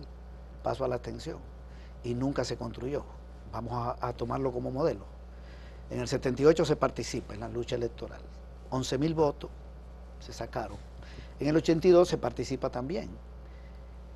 paso 0.63 0.83
a 0.83 0.87
la 0.87 0.95
abstención. 0.95 1.39
Y 2.03 2.13
nunca 2.13 2.43
se 2.43 2.57
construyó. 2.57 3.03
Vamos 3.51 3.73
a, 3.73 4.07
a 4.07 4.13
tomarlo 4.13 4.51
como 4.51 4.71
modelo. 4.71 5.05
En 5.89 5.99
el 5.99 6.07
78 6.07 6.65
se 6.65 6.75
participa 6.75 7.33
en 7.33 7.41
la 7.41 7.49
lucha 7.49 7.75
electoral. 7.75 8.21
11 8.69 8.97
mil 8.97 9.13
votos, 9.13 9.49
se 10.19 10.33
sacaron. 10.33 10.77
En 11.39 11.47
el 11.47 11.55
82 11.55 12.07
se 12.07 12.17
participa 12.17 12.69
también 12.69 13.09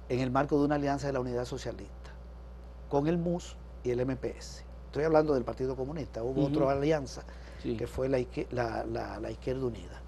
en 0.09 0.19
el 0.19 0.29
marco 0.29 0.57
de 0.59 0.65
una 0.65 0.75
alianza 0.75 1.07
de 1.07 1.13
la 1.13 1.19
Unidad 1.19 1.45
Socialista 1.45 2.11
con 2.89 3.07
el 3.07 3.17
MUS 3.17 3.55
y 3.83 3.89
el 3.89 4.05
MPS. 4.05 4.63
Estoy 4.85 5.05
hablando 5.05 5.33
del 5.33 5.43
Partido 5.43 5.75
Comunista. 5.75 6.21
Hubo 6.21 6.45
otra 6.45 6.71
alianza 6.71 7.23
que 7.63 7.87
fue 7.87 8.07
la, 8.07 8.19
la, 8.85 9.31
Izquierda 9.31 9.65
Unida. 9.65 10.02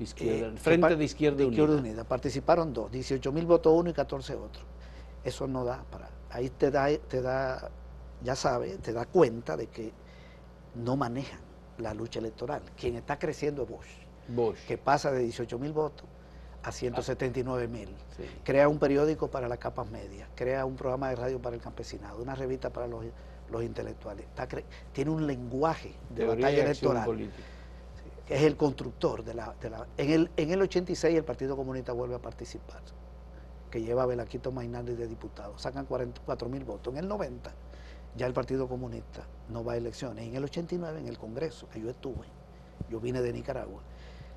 Eh, 0.00 0.52
Frente 0.56 0.96
de 0.96 1.04
Izquierda, 1.04 1.44
Unida. 1.46 2.04
Participaron 2.04 2.72
dos, 2.72 2.90
18 2.90 3.32
mil 3.32 3.46
votos 3.46 3.72
uno 3.76 3.90
y 3.90 3.92
14 3.92 4.34
otros. 4.34 4.64
Eso 5.22 5.46
no 5.46 5.64
da 5.64 5.84
para... 5.90 6.08
Ahí 6.30 6.48
te 6.48 6.70
da, 6.70 6.88
te 6.96 7.20
da, 7.20 7.70
ya 8.22 8.34
sabes, 8.34 8.78
te 8.80 8.92
da 8.92 9.04
cuenta 9.04 9.56
de 9.56 9.66
que 9.66 9.92
no 10.74 10.96
manejan 10.96 11.40
la 11.78 11.92
lucha 11.92 12.20
electoral. 12.20 12.62
Quien 12.76 12.96
está 12.96 13.18
creciendo 13.18 13.64
es 13.64 13.68
Bush 13.68 14.58
que 14.66 14.78
pasa 14.78 15.10
de 15.10 15.20
18 15.20 15.58
mil 15.58 15.72
votos 15.72 16.06
a 16.62 16.72
179 16.72 17.68
mil. 17.68 17.88
Crea 18.44 18.68
un 18.68 18.78
periódico 18.78 19.28
para 19.28 19.48
las 19.48 19.58
capas 19.58 19.90
medias, 19.90 20.28
crea 20.34 20.64
un 20.64 20.76
programa 20.76 21.08
de 21.08 21.16
radio 21.16 21.40
para 21.40 21.56
el 21.56 21.62
campesinado, 21.62 22.22
una 22.22 22.34
revista 22.34 22.70
para 22.70 22.86
los, 22.86 23.04
intelectuales. 23.62 24.26
tiene 24.92 25.10
un 25.10 25.26
lenguaje 25.26 25.94
de 26.10 26.26
batalla 26.26 26.64
electoral. 26.64 27.30
Es 28.30 28.42
el 28.42 28.56
constructor 28.56 29.24
de 29.24 29.34
la... 29.34 29.56
en, 29.96 30.10
el, 30.10 30.30
en 30.36 30.50
el 30.52 30.62
86 30.62 31.16
el 31.16 31.24
Partido 31.24 31.56
Comunista 31.56 31.92
vuelve 31.92 32.14
a 32.14 32.20
participar, 32.20 32.80
que 33.70 33.82
lleva 33.82 34.04
a 34.04 34.06
Belaquito 34.06 34.52
Mainardi 34.52 34.94
de 34.94 35.08
diputado. 35.08 35.58
Sacan 35.58 35.84
44 35.84 36.48
mil 36.48 36.64
votos. 36.64 36.94
En 36.94 37.00
el 37.00 37.08
90 37.08 37.52
ya 38.16 38.26
el 38.26 38.32
Partido 38.32 38.68
Comunista 38.68 39.26
no 39.48 39.64
va 39.64 39.72
a 39.72 39.76
elecciones. 39.76 40.28
En 40.28 40.36
el 40.36 40.44
89 40.44 41.00
en 41.00 41.08
el 41.08 41.18
Congreso, 41.18 41.68
que 41.70 41.80
yo 41.80 41.90
estuve, 41.90 42.24
yo 42.88 43.00
vine 43.00 43.20
de 43.20 43.32
Nicaragua, 43.32 43.82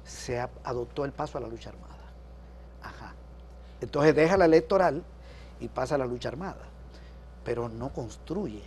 se 0.03 0.39
adoptó 0.39 1.05
el 1.05 1.11
paso 1.11 1.37
a 1.37 1.41
la 1.41 1.47
lucha 1.47 1.69
armada. 1.69 2.11
Ajá. 2.81 3.13
Entonces 3.79 4.15
deja 4.15 4.37
la 4.37 4.45
electoral 4.45 5.03
y 5.59 5.67
pasa 5.67 5.95
a 5.95 5.97
la 5.99 6.07
lucha 6.07 6.29
armada, 6.29 6.65
pero 7.45 7.69
no 7.69 7.93
construye 7.93 8.63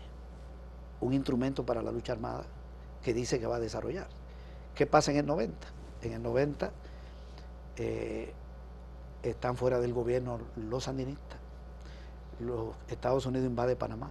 un 1.01 1.13
instrumento 1.15 1.67
para 1.67 1.83
la 1.83 1.91
lucha 1.91 2.13
armada 2.13 2.45
que 3.03 3.13
dice 3.13 3.41
que 3.41 3.47
va 3.47 3.57
a 3.57 3.61
desarrollar. 3.61 4.07
¿Qué 4.77 4.87
pasa 4.87 5.11
en 5.11 5.17
el 5.17 5.27
90? 5.27 5.67
En 6.03 6.13
el 6.13 6.23
90 6.23 6.71
eh, 7.79 8.33
están 9.23 9.57
fuera 9.57 9.81
del 9.81 9.95
gobierno 9.95 10.39
los 10.69 10.85
sandinistas, 10.85 11.39
los 12.39 12.75
Estados 12.89 13.25
Unidos 13.25 13.47
invade 13.47 13.75
Panamá, 13.75 14.11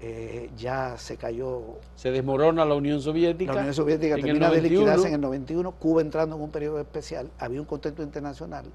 eh, 0.00 0.50
ya 0.56 0.96
se 0.98 1.16
cayó. 1.16 1.78
Se 1.96 2.10
desmorona 2.10 2.66
la 2.66 2.74
Unión 2.74 3.00
Soviética. 3.00 3.54
La 3.54 3.60
Unión 3.60 3.74
Soviética 3.74 4.16
termina 4.16 4.50
de 4.50 4.60
liquidarse 4.60 5.08
en 5.08 5.14
el 5.14 5.20
91, 5.22 5.72
Cuba 5.72 6.02
entrando 6.02 6.36
en 6.36 6.42
un 6.42 6.50
periodo 6.50 6.78
especial, 6.78 7.30
había 7.38 7.60
un 7.60 7.66
contexto 7.66 8.02
internacional 8.02 8.66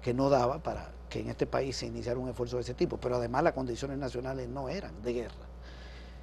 que 0.00 0.14
no 0.14 0.30
daba 0.30 0.62
para 0.62 0.92
que 1.10 1.20
en 1.20 1.28
este 1.28 1.46
país 1.46 1.76
se 1.76 1.86
iniciara 1.86 2.18
un 2.18 2.30
esfuerzo 2.30 2.56
de 2.56 2.62
ese 2.62 2.74
tipo, 2.74 2.96
pero 2.96 3.16
además 3.16 3.44
las 3.44 3.52
condiciones 3.52 3.98
nacionales 3.98 4.48
no 4.48 4.70
eran 4.70 5.02
de 5.02 5.12
guerra. 5.12 5.34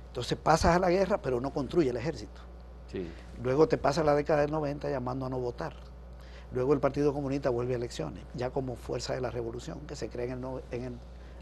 Entonces 0.08 0.36
pasas 0.38 0.76
a 0.76 0.80
la 0.80 0.90
guerra, 0.90 1.22
pero 1.22 1.40
no 1.40 1.54
construye 1.54 1.92
el 1.92 1.98
ejército. 1.98 2.51
Luego 3.44 3.68
te 3.68 3.78
pasa 3.78 4.04
la 4.04 4.16
década 4.16 4.42
del 4.42 4.52
90 4.52 4.90
llamando 4.90 5.26
a 5.26 5.30
no 5.30 5.40
votar. 5.40 5.74
Luego 6.54 6.74
el 6.74 6.80
Partido 6.80 7.14
Comunista 7.14 7.50
vuelve 7.50 7.74
a 7.74 7.78
elecciones, 7.78 8.24
ya 8.34 8.50
como 8.50 8.76
fuerza 8.76 9.14
de 9.14 9.22
la 9.22 9.32
revolución, 9.32 9.80
que 9.88 9.96
se 9.96 10.10
crea 10.10 10.26
en 10.26 10.44
el, 10.44 10.62
en 10.72 10.84
el 10.84 10.94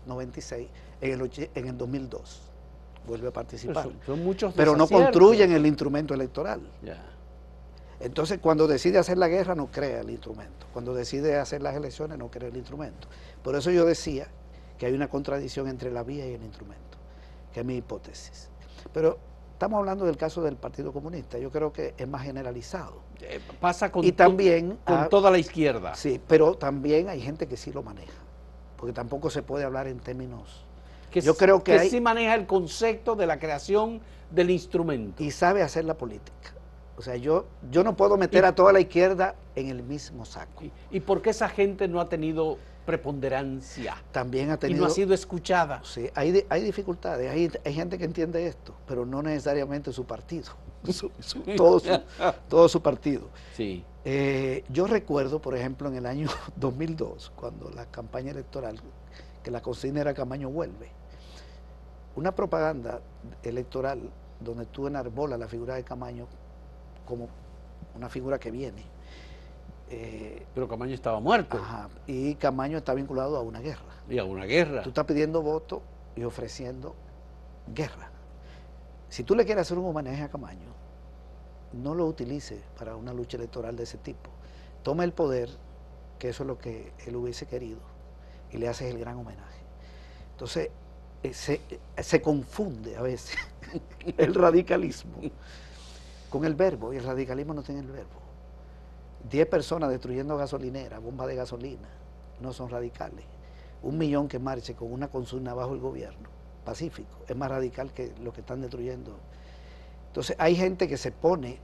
96, 0.05 0.67
en 1.01 1.11
el, 1.11 1.49
en 1.55 1.67
el 1.67 1.77
2002 1.77 2.49
vuelve 3.07 3.29
a 3.29 3.31
participar. 3.31 3.89
Son, 4.05 4.23
muchos 4.23 4.53
pero 4.53 4.75
no 4.75 4.87
construyen 4.87 5.51
el 5.51 5.65
instrumento 5.65 6.13
electoral. 6.13 6.61
Entonces, 7.99 8.39
cuando 8.39 8.67
decide 8.67 8.97
hacer 8.97 9.17
la 9.17 9.27
guerra, 9.27 9.55
no 9.55 9.67
crea 9.67 9.99
el 10.01 10.09
instrumento. 10.09 10.67
Cuando 10.71 10.93
decide 10.93 11.37
hacer 11.37 11.61
las 11.61 11.75
elecciones, 11.75 12.17
no 12.17 12.31
crea 12.31 12.47
el 12.47 12.55
instrumento. 12.55 13.09
Por 13.43 13.55
eso 13.55 13.71
yo 13.71 13.85
decía 13.85 14.27
que 14.77 14.85
hay 14.85 14.93
una 14.93 15.09
contradicción 15.09 15.67
entre 15.67 15.91
la 15.91 16.03
vía 16.03 16.25
y 16.25 16.33
el 16.33 16.43
instrumento, 16.43 16.97
que 17.53 17.59
es 17.59 17.65
mi 17.65 17.75
hipótesis. 17.75 18.49
Pero 18.93 19.17
estamos 19.59 19.79
hablando 19.79 20.05
del 20.05 20.15
caso 20.15 20.41
del 20.41 20.55
Partido 20.55 20.93
Comunista. 20.93 21.37
Yo 21.37 21.51
creo 21.51 21.73
que 21.73 21.93
es 21.97 22.07
más 22.07 22.23
generalizado. 22.23 23.01
Eh, 23.19 23.41
pasa 23.59 23.91
con, 23.91 24.05
y 24.05 24.13
también 24.13 24.79
con 24.85 25.09
toda 25.09 25.29
la 25.29 25.37
izquierda. 25.37 25.95
Sí, 25.95 26.21
pero 26.25 26.55
también 26.55 27.09
hay 27.09 27.19
gente 27.19 27.45
que 27.45 27.57
sí 27.57 27.73
lo 27.73 27.83
maneja. 27.83 28.13
Porque 28.77 28.93
tampoco 28.93 29.29
se 29.29 29.43
puede 29.43 29.65
hablar 29.65 29.87
en 29.87 29.99
términos 29.99 30.63
que 31.11 31.19
yo 31.19 31.35
creo 31.35 31.61
que, 31.61 31.77
sí 31.89 31.99
maneja 31.99 32.35
el 32.35 32.45
concepto 32.45 33.17
de 33.17 33.27
la 33.27 33.37
creación 33.37 33.99
del 34.31 34.49
instrumento. 34.49 35.21
Y 35.21 35.31
sabe 35.31 35.61
hacer 35.61 35.83
la 35.83 35.95
política. 35.95 36.53
O 36.95 37.01
sea, 37.01 37.17
yo, 37.17 37.45
yo 37.69 37.83
no 37.83 37.97
puedo 37.97 38.15
meter 38.15 38.45
a 38.45 38.55
toda 38.55 38.71
la 38.71 38.79
izquierda 38.79 39.35
en 39.55 39.67
el 39.67 39.83
mismo 39.83 40.23
saco. 40.23 40.63
¿Y, 40.89 41.01
por 41.01 41.21
qué 41.21 41.31
esa 41.31 41.49
gente 41.49 41.89
no 41.89 41.99
ha 41.99 42.07
tenido 42.07 42.57
preponderancia? 42.89 44.01
También 44.11 44.49
ha 44.49 44.57
tenido... 44.57 44.79
Y 44.79 44.81
no 44.81 44.87
ha 44.87 44.89
sido 44.89 45.13
escuchada. 45.13 45.81
Sí, 45.83 46.09
hay, 46.15 46.43
hay 46.49 46.63
dificultades. 46.63 47.29
Hay, 47.31 47.51
hay 47.63 47.73
gente 47.73 47.99
que 47.99 48.05
entiende 48.05 48.47
esto, 48.47 48.73
pero 48.87 49.05
no 49.05 49.21
necesariamente 49.21 49.93
su 49.93 50.05
partido. 50.05 50.53
todo, 51.55 51.79
su, 51.79 52.01
todo 52.47 52.67
su 52.67 52.81
partido. 52.81 53.29
Sí. 53.55 53.85
Eh, 54.03 54.63
yo 54.69 54.87
recuerdo, 54.87 55.39
por 55.39 55.55
ejemplo, 55.55 55.87
en 55.89 55.97
el 55.97 56.05
año 56.07 56.29
2002, 56.55 57.31
cuando 57.35 57.69
la 57.69 57.85
campaña 57.85 58.31
electoral, 58.31 58.79
que 59.43 59.51
la 59.51 59.61
consigna 59.61 60.01
era 60.01 60.15
Camaño 60.15 60.49
vuelve, 60.49 60.89
una 62.15 62.33
propaganda 62.33 63.01
electoral 63.43 64.09
donde 64.39 64.65
tú 64.65 64.87
enarbolas 64.87 65.39
la 65.39 65.47
figura 65.47 65.75
de 65.75 65.83
Camaño 65.83 66.27
como 67.05 67.29
una 67.95 68.09
figura 68.09 68.39
que 68.39 68.49
viene. 68.49 68.83
Eh, 69.89 70.45
Pero 70.53 70.67
Camaño 70.67 70.93
estaba 70.93 71.19
muerto. 71.19 71.59
y 72.05 72.35
Camaño 72.35 72.77
está 72.77 72.93
vinculado 72.93 73.37
a 73.37 73.41
una 73.41 73.59
guerra. 73.59 73.81
Y 74.07 74.17
a 74.19 74.23
una 74.23 74.45
guerra. 74.45 74.83
Tú 74.83 74.89
estás 74.89 75.05
pidiendo 75.05 75.41
voto 75.41 75.81
y 76.15 76.23
ofreciendo 76.23 76.95
guerra. 77.73 78.11
Si 79.09 79.23
tú 79.23 79.35
le 79.35 79.45
quieres 79.45 79.63
hacer 79.63 79.77
un 79.77 79.85
homenaje 79.87 80.21
a 80.21 80.29
Camaño, 80.29 80.69
no 81.73 81.95
lo 81.95 82.05
utilices 82.05 82.61
para 82.77 82.95
una 82.95 83.13
lucha 83.13 83.37
electoral 83.37 83.75
de 83.75 83.83
ese 83.83 83.97
tipo. 83.97 84.29
Toma 84.83 85.03
el 85.03 85.13
poder, 85.13 85.49
que 86.17 86.29
eso 86.29 86.43
es 86.43 86.47
lo 86.47 86.57
que 86.57 86.93
él 87.05 87.15
hubiese 87.15 87.45
querido, 87.45 87.79
y 88.51 88.57
le 88.57 88.67
haces 88.67 88.91
el 88.93 88.99
gran 88.99 89.17
homenaje. 89.17 89.59
Entonces, 90.31 90.69
eh, 91.23 91.33
se, 91.33 92.21
confunde 92.21 92.95
a 92.95 93.01
veces 93.01 93.37
el 94.17 94.33
radicalismo 94.33 95.19
con 96.29 96.45
el 96.45 96.55
verbo, 96.55 96.93
y 96.93 96.97
el 96.97 97.03
radicalismo 97.03 97.53
no 97.53 97.63
tiene 97.63 97.81
el 97.81 97.87
verbo. 97.87 98.28
Diez 99.27 99.47
personas 99.47 99.89
destruyendo 99.89 100.37
gasolinera, 100.37 100.99
bomba 100.99 101.27
de 101.27 101.35
gasolina, 101.35 101.89
no 102.39 102.53
son 102.53 102.69
radicales. 102.69 103.25
Un 103.81 103.97
millón 103.97 104.27
que 104.27 104.39
marche 104.39 104.75
con 104.75 104.91
una 104.91 105.07
consigna 105.07 105.53
bajo 105.53 105.73
el 105.73 105.79
gobierno, 105.79 106.29
pacífico, 106.65 107.19
es 107.27 107.35
más 107.35 107.49
radical 107.49 107.93
que 107.93 108.13
lo 108.21 108.31
que 108.31 108.41
están 108.41 108.61
destruyendo. 108.61 109.17
Entonces 110.07 110.35
hay 110.39 110.55
gente 110.55 110.87
que 110.87 110.97
se 110.97 111.11
pone 111.11 111.59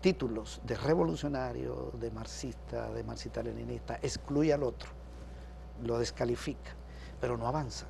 títulos 0.00 0.60
de 0.64 0.76
revolucionario, 0.76 1.92
de 1.98 2.10
marxista, 2.10 2.90
de 2.92 3.02
marxista-leninista, 3.04 3.98
excluye 4.02 4.52
al 4.52 4.62
otro, 4.62 4.90
lo 5.82 5.98
descalifica, 5.98 6.72
pero 7.20 7.38
no 7.38 7.46
avanza. 7.46 7.86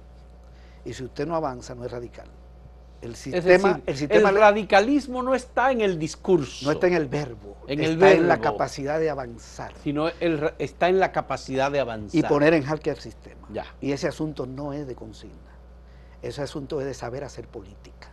Y 0.85 0.93
si 0.93 1.05
usted 1.05 1.27
no 1.27 1.35
avanza, 1.35 1.75
no 1.75 1.85
es 1.85 1.91
radical. 1.91 2.29
El 3.05 3.17
sistema, 3.17 3.83
el, 3.85 3.97
sistema 3.99 4.31
el 4.31 4.37
radicalismo 4.37 5.23
no 5.23 5.35
está 5.35 5.71
en 5.71 5.83
el 5.83 5.99
discurso. 5.99 6.65
No 6.65 6.73
está 6.73 6.87
en 6.87 6.95
el 6.95 7.07
verbo. 7.07 7.59
En 7.67 7.81
está 7.81 8.13
en 8.13 8.27
la 8.27 8.41
capacidad 8.41 8.99
de 8.99 9.11
avanzar. 9.11 9.75
Sino 9.83 10.09
está 10.59 10.89
en 10.89 10.99
la 11.01 11.13
capacidad 11.13 11.71
de 11.71 11.81
avanzar. 11.81 12.19
Y 12.19 12.23
poner 12.23 12.55
en 12.55 12.63
jaque 12.63 12.89
el 12.89 12.97
sistema. 12.97 13.47
Ya. 13.53 13.67
Y 13.83 13.93
ese 13.93 14.09
asunto 14.09 14.47
no 14.47 14.73
es 14.73 14.87
de 14.87 14.95
consigna. 14.95 15.37
Ese 16.23 16.41
asunto 16.41 16.81
es 16.81 16.87
de 16.87 16.95
saber 16.95 17.25
hacer 17.25 17.47
política. 17.47 18.09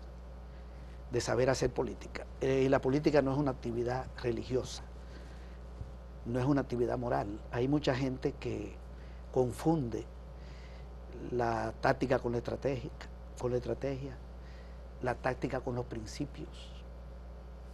De 1.09 1.21
saber 1.21 1.49
hacer 1.49 1.69
política. 1.69 2.25
Eh, 2.41 2.63
y 2.65 2.69
la 2.69 2.81
política 2.81 3.21
no 3.21 3.31
es 3.31 3.37
una 3.37 3.51
actividad 3.51 4.07
religiosa. 4.21 4.83
No 6.25 6.37
es 6.37 6.45
una 6.45 6.61
actividad 6.61 6.97
moral. 6.97 7.39
Hay 7.53 7.69
mucha 7.69 7.95
gente 7.95 8.33
que 8.41 8.75
confunde 9.31 10.03
la 11.31 11.73
táctica 11.79 12.19
con 12.19 12.33
la 12.33 12.39
estrategia, 12.39 12.91
con 13.39 13.51
la 13.51 13.57
estrategia 13.57 14.17
la 15.01 15.15
táctica 15.15 15.59
con 15.61 15.75
los 15.75 15.85
principios. 15.85 16.49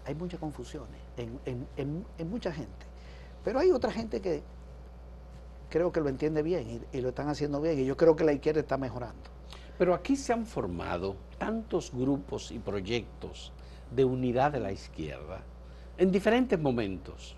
Hay 0.06 0.16
muchas 0.16 0.40
confusiones 0.40 1.00
en, 1.18 2.06
mucha 2.30 2.52
gente. 2.52 2.86
Pero 3.44 3.60
hay 3.60 3.72
otra 3.72 3.92
gente 3.92 4.22
que 4.22 4.42
creo 5.70 5.92
que 5.92 6.00
lo 6.00 6.10
entiende 6.10 6.42
bien 6.42 6.86
y, 6.92 7.02
lo 7.02 7.10
están 7.10 7.30
haciendo 7.30 7.60
bien. 7.62 7.80
Y 7.80 7.86
yo 7.86 7.98
creo 7.98 8.16
que 8.16 8.24
la 8.24 8.34
izquierda 8.34 8.62
está 8.62 8.78
mejorando. 8.78 9.30
Pero 9.78 9.94
aquí 9.94 10.16
se 10.16 10.34
han 10.34 10.46
formado 10.46 11.16
tantos 11.38 11.92
grupos 11.94 12.52
y 12.52 12.60
proyectos 12.60 13.52
de 13.92 14.06
unidad 14.06 14.52
de 14.52 14.60
la 14.60 14.72
izquierda 14.72 15.42
en 15.98 16.12
diferentes 16.12 16.60
momentos. 16.60 17.36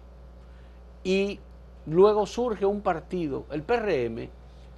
Y 1.04 1.40
luego 1.86 2.26
surge 2.26 2.66
un 2.66 2.82
partido, 2.82 3.46
el 3.52 3.64
PRM, 3.64 4.30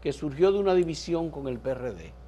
que 0.02 0.14
surgió 0.14 0.52
de 0.52 0.60
una 0.60 0.74
división 0.74 1.30
con 1.30 1.48
el 1.48 1.60
PRD 1.60 2.21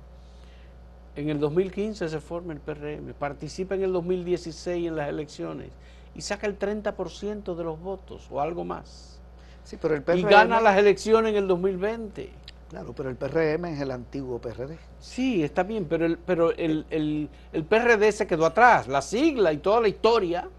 en 1.16 1.30
el 1.30 1.40
2015 1.40 2.10
se 2.10 2.20
forma 2.20 2.54
el 2.54 2.60
PRM, 2.60 3.14
participa 3.14 3.76
en 3.76 3.84
el 3.84 3.94
2016 3.94 4.88
en 4.88 4.96
las 4.96 5.10
elecciones 5.10 5.70
y 6.16 6.22
saca 6.22 6.48
el 6.48 6.58
30% 6.58 7.56
de 7.56 7.64
los 7.64 7.80
votos 7.80 8.28
o 8.32 8.42
algo 8.42 8.64
más. 8.64 9.20
Sí, 9.64 9.78
pero 9.82 9.96
el 9.96 10.04
y 10.20 10.24
gana 10.24 10.60
las 10.60 10.78
elecciones 10.78 11.32
en 11.32 11.38
el 11.38 11.48
2020. 11.48 12.30
Claro, 12.70 12.94
pero 12.94 13.10
el 13.10 13.16
PRM 13.16 13.66
es 13.66 13.82
el 13.82 13.92
antiguo 13.92 14.40
PRD. 14.40 14.78
Sí, 15.00 15.44
está 15.44 15.64
bien, 15.64 15.86
pero 15.86 16.06
el, 16.06 16.18
pero 16.18 16.52
el, 16.52 16.86
el, 16.90 17.64
PRD 17.66 18.12
se 18.12 18.26
quedó 18.26 18.48
atrás. 18.48 18.88
La 18.88 19.02
sigla 19.02 19.54
y 19.54 19.58
toda 19.58 19.80
la 19.80 19.88
historia 19.88 20.50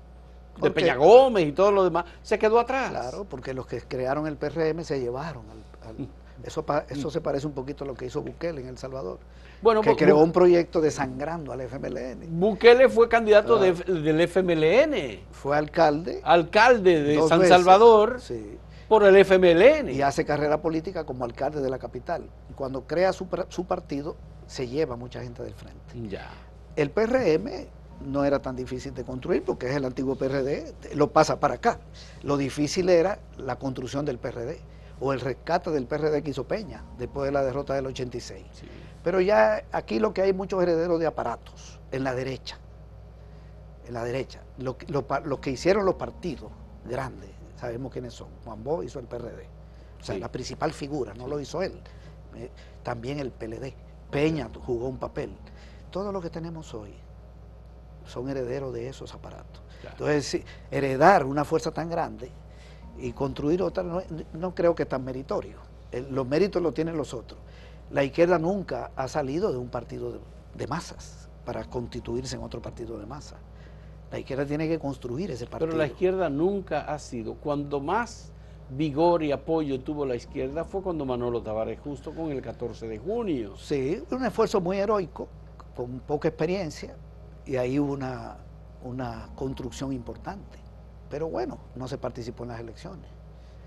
de 0.61 0.71
Peña 0.71 0.95
Gómez 0.95 1.49
y 1.49 1.53
todo 1.53 1.73
lo 1.73 1.83
demás 1.83 2.05
se 2.23 2.39
quedó 2.39 2.61
atrás. 2.61 2.91
Claro, 2.91 3.25
porque 3.25 3.53
los 3.53 3.67
que 3.67 3.81
crearon 3.81 4.27
el 4.29 4.37
PRM 4.37 4.85
se 4.85 5.01
llevaron 5.01 5.45
al, 5.51 6.09
eso, 6.45 6.65
eso 6.89 7.11
se 7.11 7.21
parece 7.21 7.47
un 7.47 7.53
poquito 7.53 7.85
a 7.85 7.87
lo 7.87 7.95
que 7.95 8.07
hizo 8.07 8.23
Bukele 8.23 8.61
en 8.61 8.69
El 8.69 8.79
Salvador 8.79 9.19
que 9.83 9.97
creó 9.97 10.19
un 10.19 10.33
proyecto 10.33 10.81
desangrando 10.81 11.53
al 11.53 11.61
FMLN. 11.63 12.39
Bukele 12.39 12.89
fue 12.89 13.09
candidato 13.09 13.59
del 13.59 14.21
FMLN. 14.21 15.21
Fue 15.33 15.57
alcalde. 15.57 16.21
Alcalde 16.23 17.03
de 17.03 17.23
San 17.29 17.47
Salvador 17.47 18.21
por 18.89 19.05
el 19.05 19.17
FMLN. 19.17 19.91
Y 19.91 20.03
hace 20.03 20.25
carrera 20.25 20.61
política 20.61 21.05
como 21.05 21.25
alcalde 21.25 21.61
de 21.61 21.71
la 21.71 21.79
capital. 21.79 22.29
Cuando 22.55 22.83
crea 22.83 23.13
su, 23.13 23.27
partido, 23.27 24.17
se 24.47 24.69
lleva 24.69 24.97
mucha 24.97 25.23
gente 25.23 25.43
del 25.43 25.55
frente. 25.55 26.09
Ya. 26.09 26.31
El 26.77 26.91
PRM 26.91 27.69
no 28.05 28.25
era 28.25 28.43
tan 28.43 28.57
difícil 28.57 28.93
de 28.93 29.05
construir 29.05 29.43
porque 29.45 29.71
es 29.71 29.77
el 29.77 29.85
antiguo 29.85 30.17
PRD, 30.17 30.75
lo 30.95 31.11
pasa 31.11 31.41
para 31.41 31.55
acá. 31.55 31.79
Lo 32.23 32.37
difícil 32.37 32.89
era 32.89 33.19
la 33.39 33.57
construcción 33.57 34.05
del 34.05 34.19
PRD 34.19 34.59
o 35.01 35.13
el 35.13 35.21
rescate 35.21 35.71
del 35.71 35.87
PRD 35.87 36.23
que 36.23 36.31
hizo 36.31 36.45
Peña 36.45 36.85
después 36.99 37.27
de 37.27 37.33
la 37.33 37.43
derrota 37.43 37.75
del 37.75 37.87
86. 37.87 38.47
Sí. 38.53 38.67
Pero 39.03 39.21
ya 39.21 39.65
aquí 39.71 39.99
lo 39.99 40.15
que 40.15 40.23
hay 40.23 40.33
muchos 40.33 40.63
herederos 40.63 40.99
de 40.99 41.07
aparatos, 41.07 41.79
en 41.93 42.05
la 42.05 42.15
derecha. 42.15 42.59
En 43.87 43.95
la 43.95 44.03
derecha. 44.03 44.41
Lo, 44.59 44.79
que 44.79 45.51
hicieron 45.51 45.85
los 45.85 45.97
partidos 45.97 46.51
grandes, 46.87 47.29
sabemos 47.61 47.93
quiénes 47.93 48.15
son. 48.15 48.29
Juan 48.45 48.65
Bo 48.65 48.83
hizo 48.83 48.99
el 48.99 49.07
PRD. 49.07 49.47
O 50.01 50.05
sea, 50.05 50.19
la 50.19 50.33
principal 50.33 50.73
figura, 50.73 51.13
no 51.15 51.29
lo 51.29 51.39
hizo 51.39 51.63
él. 51.63 51.81
Eh, 52.37 52.51
también 52.83 53.21
el 53.21 53.31
PLD. 53.31 53.75
Peña 54.11 54.49
jugó 54.65 54.89
un 54.89 54.99
papel. 54.99 55.37
Todo 55.91 56.11
lo 56.11 56.21
que 56.21 56.31
tenemos 56.31 56.73
hoy 56.73 56.95
son 58.07 58.29
herederos 58.29 58.73
de 58.73 58.89
esos 58.89 59.13
aparatos. 59.15 59.63
Entonces, 59.83 60.43
heredar 60.71 61.25
una 61.25 61.45
fuerza 61.45 61.71
tan 61.71 61.91
grande 61.91 62.31
y 62.99 63.13
construir 63.13 63.63
otra 63.63 63.83
no, 64.33 64.55
creo 64.55 64.75
que 64.75 64.85
es 64.85 64.89
tan 64.89 65.05
meritorio. 65.05 65.59
los 66.11 66.27
méritos 66.27 66.63
los 66.63 66.75
tienen 66.75 66.97
los 66.97 67.15
otros. 67.15 67.41
La 67.91 68.03
izquierda 68.03 68.39
nunca 68.39 68.91
ha 68.97 69.09
salido 69.09 69.53
de 69.53 69.59
un 69.59 69.69
partido 69.69 70.21
de, 70.55 70.67
masas 70.67 71.29
para 71.45 71.65
constituirse 71.65 72.37
en 72.37 72.43
otro 72.43 72.63
partido 72.63 72.99
de 72.99 73.07
masa. 73.07 73.37
La 74.11 74.19
izquierda 74.19 74.47
tiene 74.47 74.69
que 74.69 74.79
construir 74.79 75.31
ese 75.31 75.47
partido. 75.47 75.69
Pero 75.69 75.79
la 75.79 75.87
izquierda 75.87 76.31
nunca 76.31 76.83
ha 76.83 76.99
sido. 76.99 77.35
Cuando 77.35 77.81
más 77.81 78.33
vigor 78.71 79.23
y 79.23 79.33
apoyo 79.33 79.81
tuvo 79.81 80.07
la 80.07 80.17
izquierda 80.17 80.65
fue 80.65 80.83
cuando 80.83 81.05
Manolo 81.05 81.43
Tavares 81.43 81.79
justo 81.81 82.15
con 82.15 82.31
el 82.31 82.41
14 82.41 82.89
de 82.89 82.99
junio. 82.99 83.57
Sí, 83.57 84.03
un 84.11 84.25
esfuerzo 84.25 84.61
muy 84.61 84.79
heroico, 84.79 85.29
con 85.77 86.01
poca 86.01 86.29
experiencia, 86.29 86.97
y 87.45 87.57
ahí 87.57 87.79
hubo 87.79 87.93
una, 87.93 88.39
una 88.83 89.29
construcción 89.35 89.93
importante. 89.93 90.64
Pero 91.11 91.29
bueno, 91.29 91.59
no 91.75 91.89
se 91.89 91.99
participó 91.99 92.45
en 92.45 92.51
las 92.51 92.61
elecciones. 92.61 93.09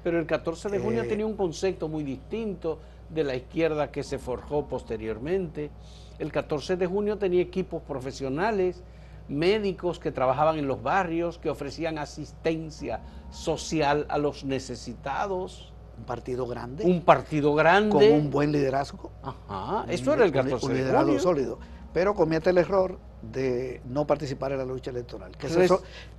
Pero 0.03 0.19
el 0.19 0.25
14 0.25 0.69
de 0.69 0.79
junio 0.79 1.03
eh, 1.03 1.07
tenía 1.07 1.25
un 1.25 1.35
concepto 1.35 1.87
muy 1.87 2.03
distinto 2.03 2.79
de 3.09 3.23
la 3.23 3.35
izquierda 3.35 3.91
que 3.91 4.03
se 4.03 4.17
forjó 4.17 4.67
posteriormente. 4.67 5.71
El 6.19 6.31
14 6.31 6.77
de 6.77 6.87
junio 6.87 7.17
tenía 7.17 7.41
equipos 7.41 7.81
profesionales, 7.83 8.83
médicos 9.27 9.99
que 9.99 10.11
trabajaban 10.11 10.57
en 10.57 10.67
los 10.67 10.81
barrios, 10.81 11.37
que 11.37 11.49
ofrecían 11.49 11.97
asistencia 11.97 13.01
social 13.29 14.05
a 14.09 14.17
los 14.17 14.43
necesitados. 14.43 15.73
Un 15.97 16.05
partido 16.05 16.47
grande. 16.47 16.83
Un 16.85 17.01
partido 17.01 17.53
grande. 17.55 17.91
Con 17.91 18.03
un 18.03 18.29
buen 18.29 18.51
liderazgo. 18.51 19.11
Ajá, 19.21 19.85
eso 19.89 20.13
era 20.13 20.25
el 20.25 20.31
14 20.31 20.73
de 20.73 20.91
junio. 20.91 21.19
sólido. 21.19 21.59
Pero 21.93 22.13
comete 22.13 22.51
el 22.51 22.59
error 22.59 22.99
de 23.21 23.81
no 23.85 24.05
participar 24.05 24.51
en 24.51 24.59
la 24.59 24.65
lucha 24.65 24.91
electoral. 24.91 25.35
Que 25.37 25.47
ese, 25.47 25.65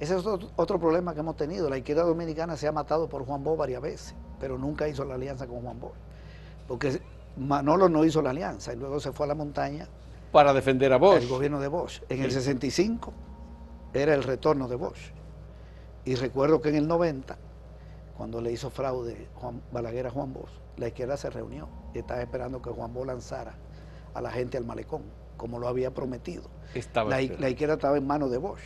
es 0.01 0.13
otro, 0.57 0.79
problema 0.79 1.15
que 1.15 1.21
hemos 1.21 1.37
tenido. 1.37 1.71
La 1.71 1.79
izquierda 1.79 2.03
dominicana 2.03 2.57
se 2.57 2.67
ha 2.67 2.73
matado 2.73 3.09
por 3.09 3.25
Juan 3.25 3.45
Bo 3.45 3.57
varias 3.57 3.81
veces, 3.81 4.15
pero 4.41 4.59
nunca 4.59 4.89
hizo 4.89 5.05
la 5.05 5.15
alianza 5.15 5.47
con 5.47 5.63
Juan 5.63 5.79
Bo 5.79 5.93
porque 6.69 7.01
Manolo 7.37 7.89
no 7.89 8.05
hizo 8.05 8.23
la 8.23 8.31
alianza 8.31 8.73
y 8.73 8.77
luego 8.77 9.01
se 9.01 9.11
fue 9.11 9.25
a 9.25 9.29
la 9.29 9.35
montaña. 9.35 9.89
Para 10.31 10.53
defender 10.53 10.93
a 10.93 10.99
Bosch. 10.99 11.23
El 11.23 11.29
gobierno 11.29 11.59
de 11.59 11.69
Bosch. 11.69 12.03
En 12.11 12.23
el 12.23 12.31
65 12.31 13.13
era 13.95 14.15
el 14.15 14.23
retorno 14.23 14.69
de 14.69 14.77
Bosch. 14.77 15.13
Y 16.05 16.15
recuerdo 16.15 16.61
que 16.61 16.69
en 16.69 16.77
el 16.77 16.87
90, 16.87 17.39
cuando 18.17 18.41
le 18.41 18.53
hizo 18.53 18.71
fraude 18.71 19.29
Juan 19.35 19.63
Balaguer 19.73 20.07
a 20.07 20.11
Juan 20.11 20.33
Bosch, 20.33 20.51
la 20.77 20.89
izquierda 20.89 21.17
se 21.17 21.31
reunió 21.31 21.69
y 21.95 21.99
estaba 21.99 22.21
esperando 22.21 22.61
que 22.61 22.71
Juan 22.71 22.93
Bosch 22.93 23.07
lanzara 23.07 23.55
a 24.13 24.21
la 24.21 24.31
gente 24.31 24.59
al 24.59 24.65
malecón, 24.65 25.03
como 25.39 25.59
lo 25.59 25.69
había 25.69 25.95
prometido. 25.95 26.51
la, 27.09 27.23
izquierda 27.23 27.75
estaba 27.75 27.97
en 27.97 28.07
manos 28.07 28.31
de 28.31 28.37
Bosch. 28.37 28.61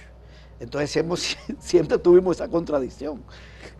Entonces 0.58 0.90
siempre, 0.90 1.16
siempre 1.60 1.98
tuvimos 1.98 2.36
esa 2.36 2.48
contradicción 2.48 3.22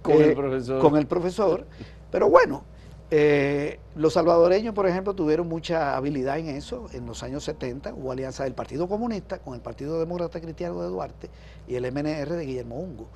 con, 0.03 0.23
el 0.23 0.35
profesor. 0.35 0.81
con 0.81 0.97
el 0.97 1.07
profesor. 1.07 1.67
Pero 2.13 2.29
bueno, 2.29 2.63
eh, 3.11 3.79
los 3.95 4.13
salvadoreños, 4.13 4.75
por 4.75 4.87
ejemplo, 4.87 5.15
tuvieron 5.15 5.49
mucha 5.49 5.97
habilidad 5.97 6.39
en 6.39 6.49
eso. 6.49 6.87
En 6.93 7.07
los 7.07 7.23
años 7.23 7.45
70 7.45 7.95
hubo 7.95 8.13
alianza 8.13 8.45
del 8.45 8.55
Partido 8.55 8.89
Comunista 8.89 9.39
con 9.39 9.55
el 9.55 9.61
Partido 9.61 9.99
Demócrata 9.99 10.41
Cristiano 10.41 10.81
de 10.81 10.89
Duarte 10.89 11.31
y 11.67 11.75
el 11.75 11.91
MNR 11.91 12.31
de 12.31 12.47
Guillermo 12.47 12.77
Ungo. 12.77 13.09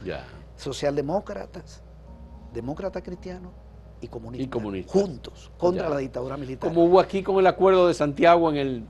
Socialdemócratas, 0.57 1.83
demócratas 2.53 3.03
cristianos 3.03 3.53
y 4.01 4.09
comunistas, 4.09 4.93
juntos 4.93 5.51
contra 5.57 5.89
la 5.89 5.99
dictadura 5.99 6.37
militar. 6.37 6.69
Como 6.69 6.85
hubo 6.85 7.01
aquí 7.01 7.23
con 7.23 7.39
el 7.39 7.47
acuerdo 7.47 7.89
de 7.89 7.95
Santiago 7.95 8.51
en 8.51 8.57
el 8.57 8.85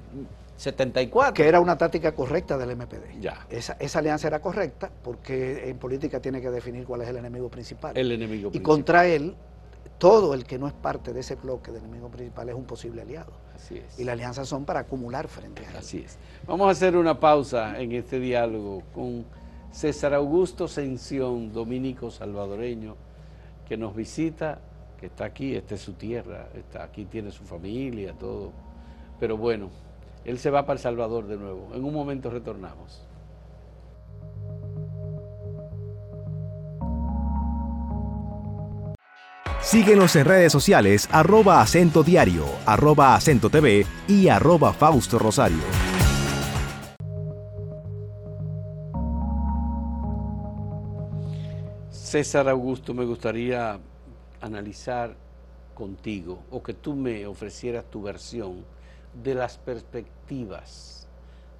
74. 0.56 1.34
Que 1.34 1.48
era 1.48 1.60
una 1.60 1.76
táctica 1.76 2.12
correcta 2.12 2.56
del 2.56 2.76
MPD. 2.76 3.26
Esa, 3.50 3.76
esa, 3.78 3.98
alianza 3.98 4.26
era 4.28 4.40
correcta 4.40 4.90
porque 5.02 5.68
en 5.68 5.78
política 5.78 6.20
tiene 6.20 6.40
que 6.40 6.50
definir 6.50 6.84
cuál 6.84 7.02
es 7.02 7.08
el 7.08 7.16
enemigo 7.16 7.48
principal. 7.50 7.96
El 7.96 8.12
enemigo 8.12 8.50
principal. 8.50 8.60
Y 8.60 8.62
contra 8.62 9.06
él 9.06 9.34
todo 9.98 10.34
el 10.34 10.44
que 10.44 10.58
no 10.58 10.66
es 10.66 10.74
parte 10.74 11.12
de 11.12 11.20
ese 11.20 11.36
bloque 11.36 11.72
del 11.72 11.82
enemigo 11.82 12.10
principal 12.10 12.48
es 12.48 12.54
un 12.54 12.64
posible 12.64 13.02
aliado. 13.02 13.32
Así 13.54 13.78
es. 13.78 13.98
Y 13.98 14.04
las 14.04 14.14
alianzas 14.14 14.48
son 14.48 14.64
para 14.64 14.80
acumular 14.80 15.28
frente 15.28 15.64
a 15.64 15.70
él. 15.70 15.76
Así 15.76 15.98
es. 16.04 16.18
Vamos 16.46 16.68
a 16.68 16.70
hacer 16.70 16.96
una 16.96 17.18
pausa 17.18 17.80
en 17.80 17.92
este 17.92 18.18
diálogo 18.20 18.82
con 18.94 19.24
César 19.72 20.14
Augusto 20.14 20.68
Sención, 20.68 21.52
dominico 21.52 22.10
salvadoreño, 22.10 22.96
que 23.68 23.76
nos 23.76 23.94
visita 23.94 24.60
que 24.98 25.06
está 25.06 25.26
aquí, 25.26 25.54
esta 25.54 25.74
es 25.74 25.82
su 25.82 25.92
tierra, 25.92 26.48
está 26.54 26.82
aquí 26.82 27.04
tiene 27.04 27.30
su 27.30 27.44
familia, 27.44 28.14
todo. 28.14 28.52
Pero 29.20 29.36
bueno, 29.36 29.70
él 30.26 30.38
se 30.40 30.50
va 30.50 30.66
para 30.66 30.74
El 30.74 30.82
Salvador 30.82 31.28
de 31.28 31.36
nuevo. 31.36 31.70
En 31.72 31.84
un 31.84 31.94
momento 31.94 32.30
retornamos. 32.30 33.06
Síguenos 39.60 40.14
en 40.16 40.24
redes 40.24 40.52
sociales 40.52 41.08
arroba 41.10 41.60
acento 41.60 42.02
diario, 42.02 42.44
arroba 42.66 43.14
acento 43.14 43.50
TV 43.50 43.86
y 44.08 44.28
arroba 44.28 44.72
Fausto 44.72 45.18
Rosario. 45.18 45.62
César 51.90 52.48
Augusto, 52.48 52.94
me 52.94 53.04
gustaría 53.04 53.78
analizar 54.40 55.16
contigo 55.74 56.38
o 56.50 56.62
que 56.62 56.74
tú 56.74 56.94
me 56.94 57.26
ofrecieras 57.26 57.84
tu 57.90 58.02
versión 58.02 58.64
de 59.22 59.34
las 59.34 59.58
perspectivas 59.58 61.08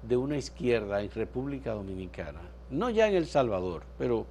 de 0.03 0.17
una 0.17 0.37
izquierda 0.37 1.01
en 1.01 1.11
República 1.11 1.73
Dominicana, 1.73 2.41
no 2.69 2.89
ya 2.89 3.07
en 3.07 3.15
El 3.15 3.27
Salvador, 3.27 3.83
pero 3.97 4.25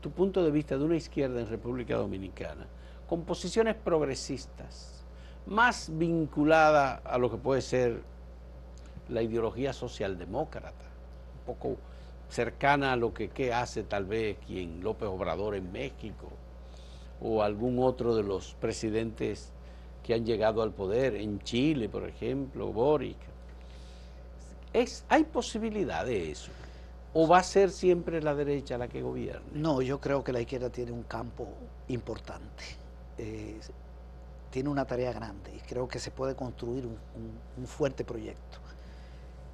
tu 0.00 0.10
punto 0.10 0.42
de 0.42 0.50
vista 0.50 0.78
de 0.78 0.84
una 0.84 0.96
izquierda 0.96 1.40
en 1.40 1.48
República 1.48 1.96
Dominicana, 1.96 2.66
con 3.08 3.24
posiciones 3.24 3.74
progresistas, 3.74 5.04
más 5.46 5.90
vinculada 5.92 7.02
a 7.04 7.18
lo 7.18 7.30
que 7.30 7.36
puede 7.36 7.60
ser 7.60 8.02
la 9.08 9.22
ideología 9.22 9.72
socialdemócrata, 9.72 10.86
un 11.38 11.44
poco 11.46 11.76
cercana 12.28 12.92
a 12.92 12.96
lo 12.96 13.12
que, 13.12 13.52
hace 13.52 13.82
tal 13.82 14.04
vez 14.04 14.38
quien 14.46 14.82
López 14.82 15.08
Obrador 15.08 15.56
en 15.56 15.70
México 15.72 16.28
o 17.20 17.42
algún 17.42 17.80
otro 17.80 18.14
de 18.14 18.22
los 18.22 18.54
presidentes 18.54 19.52
que 20.02 20.14
han 20.14 20.24
llegado 20.24 20.62
al 20.62 20.72
poder, 20.72 21.14
en 21.16 21.40
Chile, 21.40 21.88
por 21.88 22.08
ejemplo, 22.08 22.72
Boric. 22.72 23.18
Es, 24.72 25.04
¿Hay 25.08 25.24
posibilidad 25.24 26.06
de 26.06 26.30
eso? 26.30 26.50
¿O 27.12 27.26
va 27.26 27.38
a 27.38 27.42
ser 27.42 27.70
siempre 27.70 28.22
la 28.22 28.34
derecha 28.34 28.78
la 28.78 28.86
que 28.86 29.02
gobierne? 29.02 29.46
No, 29.52 29.82
yo 29.82 30.00
creo 30.00 30.22
que 30.22 30.32
la 30.32 30.40
izquierda 30.40 30.70
tiene 30.70 30.92
un 30.92 31.02
campo 31.02 31.48
importante. 31.88 32.64
Tiene 34.50 34.68
una 34.68 34.84
tarea 34.84 35.12
grande 35.12 35.52
y 35.54 35.60
creo 35.60 35.88
que 35.88 35.98
se 35.98 36.10
puede 36.10 36.34
construir 36.34 36.86
un, 36.86 37.66
fuerte 37.66 38.04
proyecto 38.04 38.58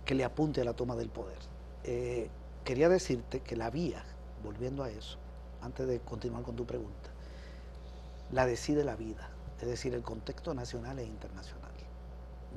que 0.05 0.15
le 0.15 0.25
apunte 0.25 0.61
a 0.61 0.65
la 0.65 0.75
toma 0.75 0.97
del 0.97 1.09
poder. 1.09 1.39
Eh, 1.85 2.29
quería 2.65 2.89
decirte 2.89 3.41
que 3.41 3.57
la 3.57 3.71
vía, 3.71 4.05
volviendo 4.45 4.85
a 4.85 4.91
eso, 4.91 5.19
antes 5.63 5.87
de 5.89 5.99
continuar 6.01 6.43
con 6.43 6.57
tu 6.57 6.65
pregunta, 6.65 7.11
la 8.33 8.47
decide 8.47 8.85
la 8.85 8.97
vida, 8.97 9.29
es 9.61 9.69
decir, 9.69 9.95
el 9.95 10.03
contexto 10.03 10.55
nacional 10.55 10.99
e 10.99 11.05
internacional. 11.05 11.71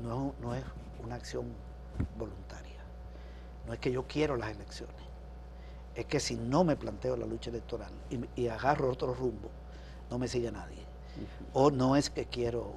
No, 0.04 0.34
no 0.42 0.56
es 0.56 0.64
una 1.04 1.16
acción 1.16 1.48
voluntaria. 2.18 2.80
No 3.68 3.74
es 3.74 3.80
que 3.80 3.92
yo 3.92 4.06
quiero 4.08 4.38
las 4.38 4.52
elecciones. 4.52 4.96
Es 5.96 6.06
que 6.06 6.20
si 6.20 6.36
no 6.36 6.64
me 6.64 6.76
planteo 6.76 7.18
la 7.18 7.26
lucha 7.26 7.50
electoral 7.50 7.92
y, 8.36 8.48
agarro 8.48 8.90
otro 8.90 9.14
rumbo, 9.14 9.50
no 10.10 10.18
me 10.18 10.28
sigue 10.28 10.52
nadie. 10.52 10.86
O 11.54 11.72
no 11.72 11.96
es 11.96 12.10
que 12.10 12.26
quiero 12.26 12.76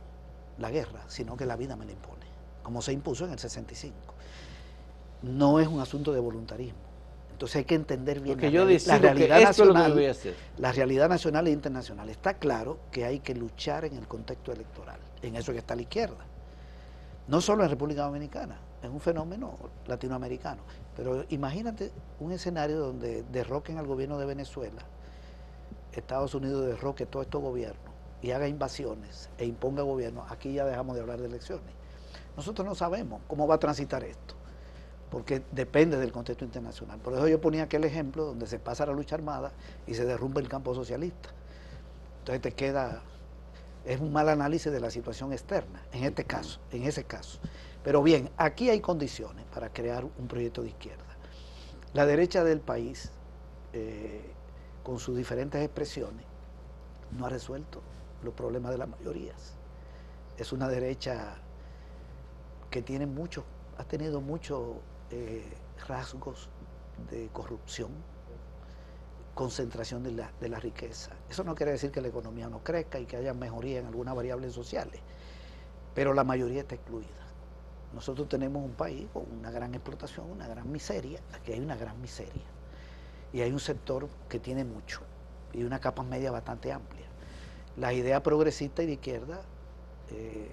la 0.58 0.70
guerra, 0.70 1.04
sino 1.06 1.36
que 1.36 1.46
la 1.46 1.56
vida 1.56 1.76
me 1.76 1.84
la 1.84 1.92
impone, 1.92 2.26
como 2.62 2.82
se 2.82 2.92
impuso 2.92 3.24
en 3.24 3.32
el 3.32 3.38
65. 3.38 3.94
No 5.22 5.60
es 5.60 5.68
un 5.68 5.80
asunto 5.80 6.12
de 6.12 6.18
voluntarismo 6.18 6.91
entonces 7.42 7.56
hay 7.56 7.64
que 7.64 7.74
entender 7.74 8.20
bien 8.20 8.40
la, 8.86 8.98
realidad 8.98 9.40
nacional, 9.40 10.16
la 10.58 10.70
realidad 10.70 11.08
nacional 11.08 11.48
e 11.48 11.50
internacional. 11.50 12.08
Está 12.08 12.34
claro 12.34 12.78
que 12.92 13.04
hay 13.04 13.18
que 13.18 13.34
luchar 13.34 13.84
en 13.84 13.96
el 13.96 14.06
contexto 14.06 14.52
electoral. 14.52 15.00
En 15.22 15.34
eso 15.34 15.50
que 15.50 15.58
está 15.58 15.74
la 15.74 15.82
izquierda. 15.82 16.24
No 17.26 17.40
solo 17.40 17.64
en 17.64 17.70
República 17.70 18.02
Dominicana, 18.02 18.60
es 18.80 18.88
un 18.88 19.00
fenómeno 19.00 19.58
latinoamericano. 19.88 20.62
Pero 20.94 21.24
imagínate 21.30 21.90
un 22.20 22.30
escenario 22.30 22.78
donde 22.78 23.24
derroquen 23.24 23.76
al 23.78 23.88
gobierno 23.88 24.18
de 24.18 24.26
Venezuela, 24.26 24.82
Estados 25.92 26.36
Unidos 26.36 26.64
derroque 26.64 27.06
todo 27.06 27.22
estos 27.22 27.42
gobiernos 27.42 27.92
y 28.22 28.30
haga 28.30 28.46
invasiones 28.46 29.30
e 29.36 29.46
imponga 29.46 29.82
gobierno. 29.82 30.24
Aquí 30.30 30.52
ya 30.52 30.64
dejamos 30.64 30.94
de 30.94 31.00
hablar 31.00 31.18
de 31.18 31.26
elecciones. 31.26 31.74
Nosotros 32.36 32.64
no 32.64 32.76
sabemos 32.76 33.20
cómo 33.26 33.48
va 33.48 33.56
a 33.56 33.58
transitar 33.58 34.04
esto 34.04 34.36
porque 35.12 35.42
depende 35.52 35.98
del 35.98 36.10
contexto 36.10 36.42
internacional. 36.42 36.98
Por 36.98 37.12
eso 37.12 37.28
yo 37.28 37.38
ponía 37.38 37.64
aquel 37.64 37.84
ejemplo 37.84 38.24
donde 38.24 38.46
se 38.46 38.58
pasa 38.58 38.86
la 38.86 38.94
lucha 38.94 39.14
armada 39.14 39.52
y 39.86 39.92
se 39.92 40.06
derrumba 40.06 40.40
el 40.40 40.48
campo 40.48 40.74
socialista. 40.74 41.28
Entonces 42.20 42.40
te 42.40 42.52
queda, 42.52 43.02
es 43.84 44.00
un 44.00 44.10
mal 44.10 44.30
análisis 44.30 44.72
de 44.72 44.80
la 44.80 44.90
situación 44.90 45.34
externa, 45.34 45.82
en 45.92 46.04
este 46.04 46.24
caso, 46.24 46.60
en 46.70 46.84
ese 46.84 47.04
caso. 47.04 47.40
Pero 47.84 48.02
bien, 48.02 48.30
aquí 48.38 48.70
hay 48.70 48.80
condiciones 48.80 49.44
para 49.52 49.70
crear 49.70 50.02
un 50.02 50.28
proyecto 50.28 50.62
de 50.62 50.68
izquierda. 50.68 51.04
La 51.92 52.06
derecha 52.06 52.42
del 52.42 52.60
país, 52.60 53.10
eh, 53.74 54.32
con 54.82 54.98
sus 54.98 55.14
diferentes 55.14 55.62
expresiones, 55.62 56.24
no 57.10 57.26
ha 57.26 57.28
resuelto 57.28 57.82
los 58.22 58.32
problemas 58.32 58.72
de 58.72 58.78
las 58.78 58.88
mayorías. 58.88 59.56
Es 60.38 60.54
una 60.54 60.68
derecha 60.68 61.34
que 62.70 62.80
tiene 62.80 63.04
mucho, 63.04 63.44
ha 63.76 63.84
tenido 63.84 64.22
mucho 64.22 64.80
rasgos 65.86 66.48
de 67.10 67.28
corrupción, 67.32 67.90
concentración 69.34 70.02
de 70.02 70.12
la, 70.12 70.30
de 70.40 70.48
la, 70.48 70.60
riqueza. 70.60 71.12
Eso 71.28 71.44
no 71.44 71.54
quiere 71.54 71.72
decir 71.72 71.90
que 71.90 72.00
la 72.00 72.08
economía 72.08 72.48
no 72.48 72.62
crezca 72.62 72.98
y 72.98 73.06
que 73.06 73.16
haya 73.16 73.34
mejoría 73.34 73.80
en 73.80 73.86
algunas 73.86 74.14
variables 74.14 74.52
sociales, 74.52 75.00
pero 75.94 76.14
la 76.14 76.24
mayoría 76.24 76.60
está 76.60 76.74
excluida. 76.74 77.08
Nosotros 77.94 78.28
tenemos 78.28 78.64
un 78.64 78.72
país 78.72 79.06
con 79.12 79.24
una 79.30 79.50
gran 79.50 79.74
explotación, 79.74 80.30
una 80.30 80.48
gran 80.48 80.70
miseria, 80.70 81.20
aquí 81.34 81.52
hay 81.52 81.60
una 81.60 81.76
gran 81.76 82.00
miseria, 82.00 82.44
y 83.32 83.40
hay 83.40 83.52
un 83.52 83.60
sector 83.60 84.08
que 84.28 84.38
tiene 84.38 84.64
mucho, 84.64 85.00
y 85.52 85.62
una 85.64 85.78
capa 85.78 86.02
media 86.02 86.30
bastante 86.30 86.72
amplia. 86.72 87.06
Las 87.76 87.92
ideas 87.94 88.20
progresistas 88.22 88.84
y 88.84 88.86
de 88.86 88.92
izquierda 88.94 89.42
eh, 90.10 90.50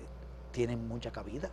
tienen 0.51 0.87
mucha 0.87 1.11
cabida, 1.11 1.49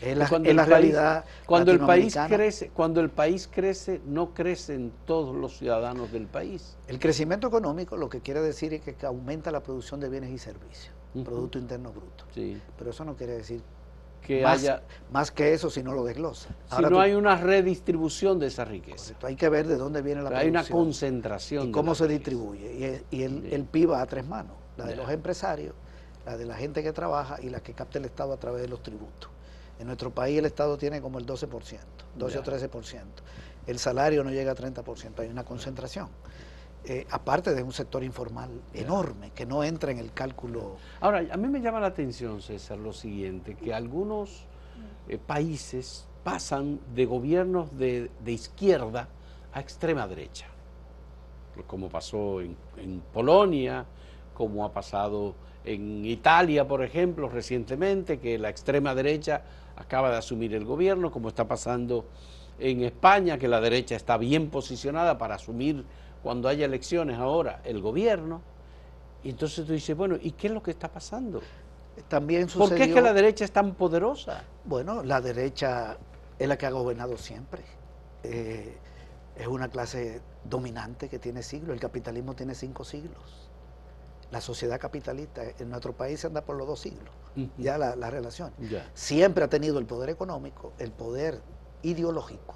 es 0.00 0.16
la, 0.16 0.28
cuando 0.28 0.64
realidad. 0.64 1.24
Cuando 1.46 1.72
el 1.72 1.80
país 1.80 2.16
crece, 2.28 2.70
cuando 2.70 3.00
el 3.00 3.10
país 3.10 3.48
crece, 3.50 4.00
no 4.06 4.32
crecen 4.32 4.92
todos 5.04 5.34
los 5.34 5.58
ciudadanos 5.58 6.12
del 6.12 6.26
país. 6.26 6.76
El 6.88 6.98
crecimiento 6.98 7.48
económico 7.48 7.96
lo 7.96 8.08
que 8.08 8.20
quiere 8.20 8.40
decir 8.40 8.74
es 8.74 8.82
que 8.82 8.94
aumenta 9.06 9.50
la 9.50 9.62
producción 9.62 10.00
de 10.00 10.08
bienes 10.08 10.30
y 10.30 10.38
servicios, 10.38 10.94
Producto 11.24 11.58
Interno 11.58 11.92
Bruto. 11.92 12.24
Pero 12.34 12.90
eso 12.90 13.04
no 13.04 13.16
quiere 13.16 13.34
decir 13.34 13.62
que 14.22 14.42
más, 14.42 14.60
haya 14.60 14.82
más 15.12 15.30
que 15.30 15.52
eso 15.52 15.70
si 15.70 15.82
no 15.82 15.92
lo 15.92 16.04
desglosa. 16.04 16.48
si 16.74 16.82
no 16.82 17.00
hay 17.00 17.14
una 17.14 17.36
redistribución 17.36 18.38
de 18.38 18.48
esa 18.48 18.64
riqueza. 18.64 19.14
Hay 19.22 19.36
que 19.36 19.48
ver 19.48 19.66
de 19.66 19.76
dónde 19.76 20.02
viene 20.02 20.22
la 20.22 20.30
producción. 20.30 20.56
Hay 20.56 20.62
una 20.62 20.68
concentración. 20.68 21.68
Y 21.68 21.70
cómo 21.70 21.94
se 21.94 22.08
distribuye. 22.08 23.04
Y, 23.10 23.22
el, 23.22 23.46
el 23.52 23.64
PIB 23.64 23.92
va 23.92 24.02
a 24.02 24.06
tres 24.06 24.26
manos. 24.26 24.56
La 24.76 24.84
de 24.84 24.96
los 24.96 25.08
empresarios, 25.10 25.74
la 26.26 26.36
de 26.36 26.44
la 26.44 26.54
gente 26.54 26.82
que 26.82 26.92
trabaja 26.92 27.40
y 27.40 27.48
la 27.48 27.60
que 27.60 27.72
capta 27.72 27.98
el 27.98 28.04
Estado 28.04 28.32
a 28.32 28.36
través 28.36 28.60
de 28.60 28.68
los 28.68 28.82
tributos. 28.82 29.30
En 29.78 29.86
nuestro 29.86 30.10
país 30.10 30.38
el 30.38 30.46
Estado 30.46 30.76
tiene 30.78 31.00
como 31.00 31.18
el 31.18 31.26
12%, 31.26 31.78
12 32.16 32.38
o 32.38 32.42
13%. 32.42 33.00
El 33.66 33.78
salario 33.78 34.24
no 34.24 34.30
llega 34.30 34.52
a 34.52 34.54
30%, 34.54 35.18
hay 35.18 35.28
una 35.28 35.44
concentración. 35.44 36.08
Eh, 36.88 37.04
aparte 37.10 37.52
de 37.52 37.64
un 37.64 37.72
sector 37.72 38.04
informal 38.04 38.48
enorme 38.72 39.32
que 39.32 39.44
no 39.44 39.64
entra 39.64 39.90
en 39.90 39.98
el 39.98 40.12
cálculo. 40.12 40.76
Ahora, 41.00 41.24
a 41.32 41.36
mí 41.36 41.48
me 41.48 41.60
llama 41.60 41.80
la 41.80 41.88
atención, 41.88 42.40
César, 42.40 42.78
lo 42.78 42.92
siguiente, 42.92 43.56
que 43.56 43.74
algunos 43.74 44.46
eh, 45.08 45.18
países 45.18 46.06
pasan 46.22 46.78
de 46.94 47.04
gobiernos 47.04 47.76
de, 47.76 48.08
izquierda 48.26 49.08
a 49.52 49.60
extrema 49.60 50.06
derecha, 50.06 50.46
como 51.66 51.88
pasó 51.88 52.40
en, 52.40 52.56
en 52.76 53.00
Polonia, 53.12 53.84
como 54.32 54.64
ha 54.64 54.72
pasado 54.72 55.34
en 55.64 56.04
Italia, 56.04 56.68
por 56.68 56.84
ejemplo, 56.84 57.28
recientemente, 57.28 58.20
que 58.20 58.38
la 58.38 58.48
extrema 58.48 58.94
derecha 58.94 59.42
acaba 59.76 60.10
de 60.10 60.16
asumir 60.16 60.54
el 60.54 60.64
gobierno, 60.64 61.10
como 61.10 61.28
está 61.28 61.46
pasando 61.46 62.06
en 62.58 62.82
España, 62.82 63.38
que 63.38 63.48
la 63.48 63.60
derecha 63.60 63.94
está 63.96 64.16
bien 64.16 64.50
posicionada 64.50 65.18
para 65.18 65.34
asumir 65.36 65.84
cuando 66.22 66.48
haya 66.48 66.64
elecciones 66.64 67.18
ahora 67.18 67.60
el 67.64 67.80
gobierno. 67.80 68.42
Y 69.22 69.30
entonces 69.30 69.66
tú 69.66 69.72
dices, 69.72 69.96
bueno, 69.96 70.16
¿y 70.20 70.32
qué 70.32 70.48
es 70.48 70.52
lo 70.52 70.62
que 70.62 70.70
está 70.70 70.88
pasando? 70.88 71.40
También 72.08 72.46
¿Por 72.48 72.74
qué 72.74 72.84
es 72.84 72.94
que 72.94 73.00
la 73.00 73.12
derecha 73.12 73.44
es 73.44 73.52
tan 73.52 73.74
poderosa? 73.74 74.44
Bueno, 74.64 75.02
la 75.02 75.20
derecha 75.20 75.96
es 76.38 76.48
la 76.48 76.56
que 76.56 76.66
ha 76.66 76.70
gobernado 76.70 77.16
siempre. 77.16 77.62
Eh, 78.22 78.76
es 79.36 79.46
una 79.46 79.68
clase 79.68 80.20
dominante 80.44 81.08
que 81.08 81.18
tiene 81.18 81.42
siglos. 81.42 81.74
El 81.74 81.80
capitalismo 81.80 82.34
tiene 82.34 82.54
cinco 82.54 82.84
siglos 82.84 83.45
la 84.30 84.40
sociedad 84.40 84.80
capitalista 84.80 85.42
en 85.58 85.70
nuestro 85.70 85.92
país 85.92 86.24
anda 86.24 86.42
por 86.42 86.56
los 86.56 86.66
dos 86.66 86.80
siglos, 86.80 87.14
ya 87.58 87.78
la, 87.78 88.10
relación. 88.10 88.52
Siempre 88.94 89.44
ha 89.44 89.48
tenido 89.48 89.78
el 89.78 89.86
poder 89.86 90.10
económico, 90.10 90.72
el 90.78 90.90
poder 90.92 91.40
ideológico, 91.82 92.54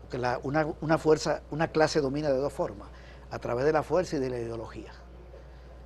porque 0.00 0.18
una, 0.42 0.98
fuerza, 0.98 1.42
una 1.50 1.68
clase 1.68 2.00
domina 2.00 2.30
de 2.30 2.38
dos 2.38 2.52
formas, 2.52 2.88
a 3.30 3.38
través 3.38 3.64
de 3.64 3.72
la 3.72 3.82
fuerza 3.82 4.16
y 4.16 4.18
de 4.20 4.30
la 4.30 4.38
ideología. 4.38 4.92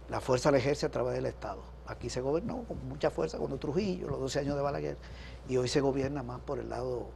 La 0.08 0.20
fuerza 0.20 0.50
la 0.50 0.58
ejerce 0.58 0.86
a 0.86 0.90
través 0.90 1.14
del 1.14 1.26
Estado 1.26 1.76
Aquí 1.86 2.10
se 2.10 2.20
gobernó 2.20 2.64
con 2.64 2.88
mucha 2.88 3.10
fuerza 3.10 3.38
cuando 3.38 3.58
Trujillo, 3.58 4.08
los 4.08 4.18
12 4.18 4.40
años 4.40 4.56
de 4.56 4.62
Balaguer, 4.62 4.96
y 5.48 5.56
hoy 5.56 5.68
se 5.68 5.80
gobierna 5.80 6.22
más 6.22 6.40
por 6.40 6.58
el 6.58 6.68
lado 6.68 7.10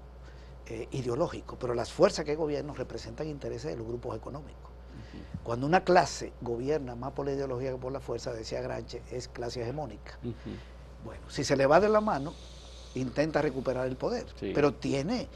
eh, 0.67 0.87
ideológico, 0.93 1.57
pero 1.59 1.75
las 1.75 1.93
fuerzas 1.93 2.25
que 2.25 2.37
gobiernan 2.37 2.77
representan 2.77 3.27
intereses 3.27 3.73
de 3.73 3.77
los 3.77 3.87
grupos 3.87 4.17
económicos. 4.17 4.71
Cuando 5.43 5.67
una 5.67 5.83
clase 5.85 6.33
gobierna 6.41 6.95
más 6.95 7.13
por 7.13 7.27
la 7.27 7.33
ideología 7.33 7.73
que 7.73 7.79
por 7.79 7.93
la 7.93 8.01
fuerza, 8.01 8.33
decía 8.33 8.61
Granche, 8.61 9.03
es 9.11 9.29
clase 9.29 9.63
hegemónica. 9.63 10.19
Bueno, 11.05 11.23
si 11.29 11.45
se 11.45 11.57
le 11.57 11.67
va 11.67 11.81
de 11.81 11.89
la 11.89 12.01
mano, 12.01 12.35
intenta 12.95 13.41
recuperar 13.41 13.87
el 13.87 13.97
poder, 13.97 14.27
pero 14.55 14.75
tiene 14.75 15.29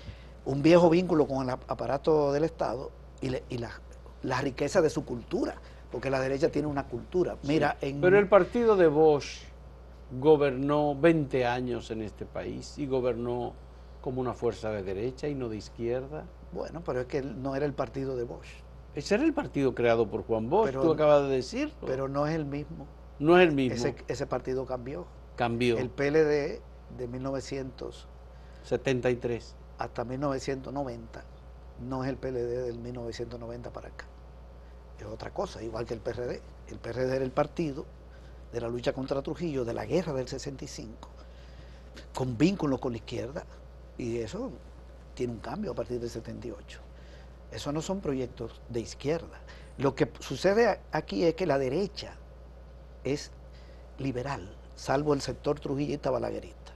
un 0.45 0.63
viejo 0.63 0.91
vínculo 0.91 1.27
con 1.27 1.49
el 1.49 1.51
aparato 1.51 2.33
del 2.33 2.45
Estado 2.45 2.91
y, 3.21 3.59
la, 3.59 4.41
riqueza 4.41 4.83
de 4.83 4.91
su 4.91 5.05
cultura, 5.05 5.57
porque 5.91 6.11
la 6.11 6.21
derecha 6.21 6.51
tiene 6.51 6.69
una 6.69 6.87
cultura. 6.87 7.37
Mira, 7.45 7.77
Pero 7.81 8.19
el 8.19 8.29
partido 8.29 8.77
de 8.77 8.89
Bosch 8.89 9.43
gobernó 10.21 10.95
20 10.95 11.47
años 11.47 11.91
en 11.91 12.03
este 12.03 12.27
país 12.27 12.79
y 12.79 12.87
gobernó 12.87 13.55
como 14.01 14.21
una 14.21 14.35
fuerza 14.35 14.71
de 14.71 14.83
derecha 14.83 15.29
y 15.29 15.35
no 15.35 15.49
de 15.49 15.57
izquierda. 15.57 16.27
Bueno, 16.53 16.83
pero 16.85 17.01
es 17.01 17.07
que 17.07 17.23
no 17.23 17.57
era 17.57 17.65
el 17.65 17.73
partido 17.73 18.17
de 18.17 18.25
Bosch. 18.25 18.64
Ese 18.95 19.17
era 19.17 19.25
el 19.25 19.35
partido 19.35 19.75
creado 19.75 20.09
por 20.09 20.25
Juan 20.25 20.49
Bosch, 20.49 20.73
tú 20.73 20.93
acabas 20.93 21.25
de 21.25 21.31
decir. 21.31 21.73
Pero 21.85 22.09
no 22.09 22.27
es 22.27 22.35
el 22.35 22.45
mismo. 22.45 22.87
No 23.19 23.39
es 23.39 23.49
el 23.49 23.55
mismo. 23.55 23.77
Ese, 23.77 23.97
ese 24.09 24.27
partido 24.27 24.67
cambió. 24.67 25.07
Cambió. 25.37 25.79
El 25.79 25.89
PLD 25.91 26.61
de 26.97 27.09
1973 27.09 29.57
hasta 29.79 30.05
1990 30.05 31.25
no 31.81 32.05
es 32.05 32.11
el 32.11 32.17
PLD 32.17 32.67
del 32.67 32.79
1990 32.79 33.73
para 33.73 33.89
acá. 33.89 34.07
Es 34.99 35.07
otra 35.07 35.33
cosa, 35.33 35.63
igual 35.63 35.87
que 35.87 35.95
el 35.95 36.01
PRD. 36.01 36.43
El 36.69 36.79
PRD 36.79 37.17
era 37.17 37.25
el 37.25 37.33
partido 37.33 37.85
de 38.53 38.61
la 38.61 38.69
lucha 38.69 38.93
contra 38.93 39.23
Trujillo, 39.23 39.65
de 39.65 39.75
la 39.75 39.85
guerra 39.85 40.13
del 40.13 40.29
65, 40.29 41.09
con 42.15 42.39
vínculos 42.39 42.79
con 42.79 42.93
la 42.93 42.99
izquierda, 42.99 43.45
y 43.99 44.19
eso 44.19 44.53
tiene 45.15 45.33
un 45.33 45.41
cambio 45.41 45.73
a 45.73 45.75
partir 45.75 45.99
del 46.01 46.09
78. 46.09 46.84
Eso 47.55 47.71
no 47.71 47.81
son 47.81 48.01
proyectos 48.01 48.61
de 48.69 48.81
izquierda. 48.81 49.41
Lo 49.79 49.95
que 49.95 50.11
sucede 50.19 50.81
aquí 50.91 51.25
es 51.25 51.35
que 51.35 51.47
la 51.47 51.57
derecha 51.57 52.17
es 53.05 53.31
liberal, 53.99 54.53
salvo 54.75 55.15
el 55.15 55.21
sector 55.21 55.61
trujillista 55.61 56.11
balaguerista, 56.11 56.73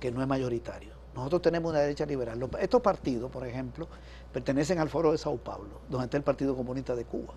que 0.00 0.10
no 0.10 0.20
es 0.20 0.26
mayoritario. 0.26 0.94
Nosotros 1.14 1.42
tenemos 1.42 1.70
una 1.70 1.80
derecha 1.80 2.06
liberal. 2.06 2.50
Estos 2.58 2.80
partidos, 2.80 3.30
por 3.30 3.46
ejemplo, 3.46 3.86
pertenecen 4.32 4.80
al 4.80 4.88
Foro 4.88 5.12
de 5.12 5.18
Sao 5.18 5.36
Paulo, 5.36 5.80
donde 5.88 6.06
está 6.06 6.16
el 6.16 6.24
Partido 6.24 6.56
Comunista 6.56 6.96
de 6.96 7.04
Cuba 7.04 7.34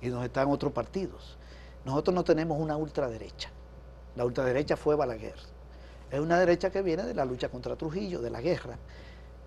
y 0.00 0.08
donde 0.08 0.26
están 0.26 0.48
otros 0.48 0.72
partidos. 0.72 1.38
Nosotros 1.84 2.14
no 2.16 2.24
tenemos 2.24 2.60
una 2.60 2.76
ultraderecha. 2.76 3.50
La 4.16 4.24
ultraderecha 4.24 4.76
fue 4.76 4.96
Balaguer. 4.96 5.36
Es 6.10 6.18
una 6.18 6.38
derecha 6.38 6.70
que 6.70 6.82
viene 6.82 7.04
de 7.04 7.14
la 7.14 7.24
lucha 7.24 7.48
contra 7.48 7.76
Trujillo, 7.76 8.20
de 8.20 8.30
la 8.30 8.40
guerra, 8.40 8.76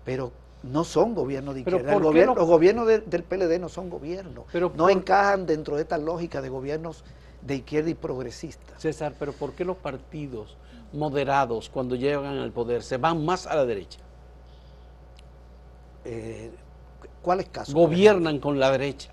pero 0.04 0.32
no 0.62 0.84
son 0.84 1.14
gobiernos 1.14 1.54
de 1.54 1.60
izquierda. 1.60 1.98
Los 1.98 2.46
gobiernos 2.46 2.86
del 2.86 3.22
PLD 3.22 3.58
no 3.60 3.68
son 3.68 3.90
gobiernos. 3.90 4.46
no 4.74 4.88
encajan 4.88 5.46
dentro 5.46 5.76
de 5.76 5.82
esta 5.82 5.98
lógica 5.98 6.40
de 6.40 6.48
gobiernos 6.48 7.04
de 7.42 7.56
izquierda 7.56 7.90
y 7.90 7.94
progresistas. 7.94 8.80
César, 8.80 9.14
pero 9.18 9.32
¿por 9.32 9.52
qué 9.52 9.64
los 9.64 9.76
partidos 9.76 10.56
moderados 10.92 11.68
cuando 11.68 11.94
llegan 11.94 12.38
al 12.38 12.52
poder 12.52 12.82
se 12.82 12.96
van 12.96 13.24
más 13.24 13.46
a 13.46 13.54
la 13.54 13.64
derecha? 13.64 14.00
Eh, 16.04 16.50
¿Cuáles 17.22 17.48
casos? 17.48 17.74
Gobiernan 17.74 18.38
con 18.38 18.58
la 18.58 18.70
derecha. 18.70 19.10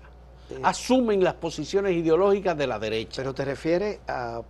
Eh, 0.50 0.60
asumen 0.62 1.24
las 1.24 1.34
posiciones 1.34 1.92
ideológicas 1.92 2.56
de 2.56 2.66
la 2.66 2.78
derecha. 2.78 3.22
Pero 3.22 3.34
te 3.34 3.44
refieres 3.44 4.00
a, 4.06 4.42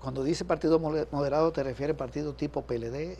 cuando 0.00 0.24
dice 0.24 0.44
partido 0.44 0.78
moderado, 0.78 1.52
te 1.52 1.62
refieres 1.62 1.94
a 1.94 1.96
partido 1.96 2.34
tipo 2.34 2.62
PLD, 2.62 3.18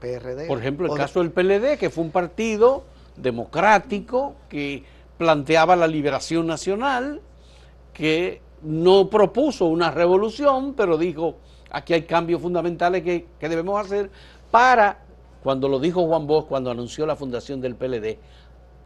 PRD. 0.00 0.46
Por 0.46 0.58
ejemplo, 0.58 0.86
el 0.86 0.98
caso 0.98 1.20
del 1.20 1.30
PLD, 1.30 1.78
que 1.78 1.90
fue 1.90 2.04
un 2.04 2.10
partido 2.10 2.84
democrático 3.16 4.36
que 4.48 4.84
planteaba 5.16 5.76
la 5.76 5.86
liberación 5.86 6.46
nacional, 6.46 7.20
que 7.92 8.40
no 8.62 9.10
propuso 9.10 9.66
una 9.66 9.90
revolución, 9.90 10.74
pero 10.74 10.96
dijo, 10.96 11.36
aquí 11.70 11.94
hay 11.94 12.02
cambios 12.02 12.40
fundamentales 12.40 13.02
que, 13.02 13.26
debemos 13.40 13.84
hacer 13.84 14.10
para, 14.50 15.04
cuando 15.42 15.68
lo 15.68 15.80
dijo 15.80 16.06
Juan 16.06 16.26
Bosch, 16.26 16.46
cuando 16.46 16.70
anunció 16.70 17.06
la 17.06 17.16
fundación 17.16 17.60
del 17.60 17.74
PLD, 17.74 18.18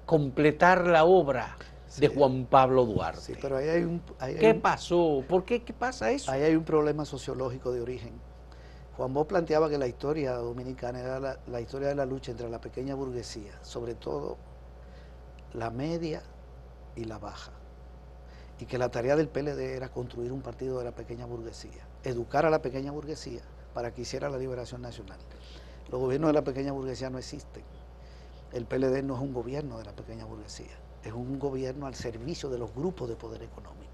completar 0.06 0.86
la 0.86 1.04
obra 1.04 1.56
de 1.98 2.08
Juan 2.08 2.46
Pablo 2.46 2.86
Duarte. 2.86 3.20
Sí, 3.20 3.34
pero 3.40 3.58
ahí 3.58 3.68
hay 3.68 3.82
un... 3.82 4.02
¿Qué 4.38 4.54
pasó? 4.54 5.22
¿Por 5.28 5.44
qué? 5.44 5.62
¿Qué 5.62 5.72
pasa 5.72 6.10
eso? 6.10 6.30
Ahí 6.30 6.42
hay 6.42 6.56
un 6.56 6.64
problema 6.64 7.04
sociológico 7.04 7.70
de 7.72 7.82
origen. 7.82 8.12
Juan 8.96 9.14
Bosch 9.14 9.28
planteaba 9.28 9.70
que 9.70 9.78
la 9.78 9.86
historia 9.86 10.34
dominicana 10.34 11.00
era 11.00 11.18
la, 11.18 11.38
la 11.46 11.60
historia 11.60 11.88
de 11.88 11.94
la 11.94 12.06
lucha 12.06 12.30
entre 12.30 12.48
la 12.50 12.60
pequeña 12.60 12.94
burguesía, 12.94 13.52
sobre 13.62 13.94
todo 13.94 14.36
la 15.54 15.70
media 15.70 16.22
y 16.94 17.04
la 17.04 17.18
baja 17.18 17.52
y 18.62 18.66
que 18.66 18.78
la 18.78 18.90
tarea 18.90 19.16
del 19.16 19.28
PLD 19.28 19.58
era 19.74 19.88
construir 19.88 20.30
un 20.30 20.40
partido 20.40 20.78
de 20.78 20.84
la 20.84 20.92
pequeña 20.92 21.26
burguesía, 21.26 21.84
educar 22.04 22.46
a 22.46 22.50
la 22.50 22.62
pequeña 22.62 22.92
burguesía 22.92 23.40
para 23.74 23.92
que 23.92 24.02
hiciera 24.02 24.30
la 24.30 24.38
liberación 24.38 24.82
nacional. 24.82 25.18
Los 25.90 26.00
gobiernos 26.00 26.28
de 26.28 26.34
la 26.34 26.44
pequeña 26.44 26.70
burguesía 26.70 27.10
no 27.10 27.18
existen. 27.18 27.64
El 28.52 28.66
PLD 28.66 29.02
no 29.02 29.16
es 29.16 29.20
un 29.20 29.32
gobierno 29.32 29.78
de 29.78 29.84
la 29.84 29.96
pequeña 29.96 30.26
burguesía, 30.26 30.78
es 31.02 31.12
un 31.12 31.40
gobierno 31.40 31.86
al 31.86 31.96
servicio 31.96 32.50
de 32.50 32.58
los 32.58 32.72
grupos 32.72 33.08
de 33.08 33.16
poder 33.16 33.42
económico. 33.42 33.90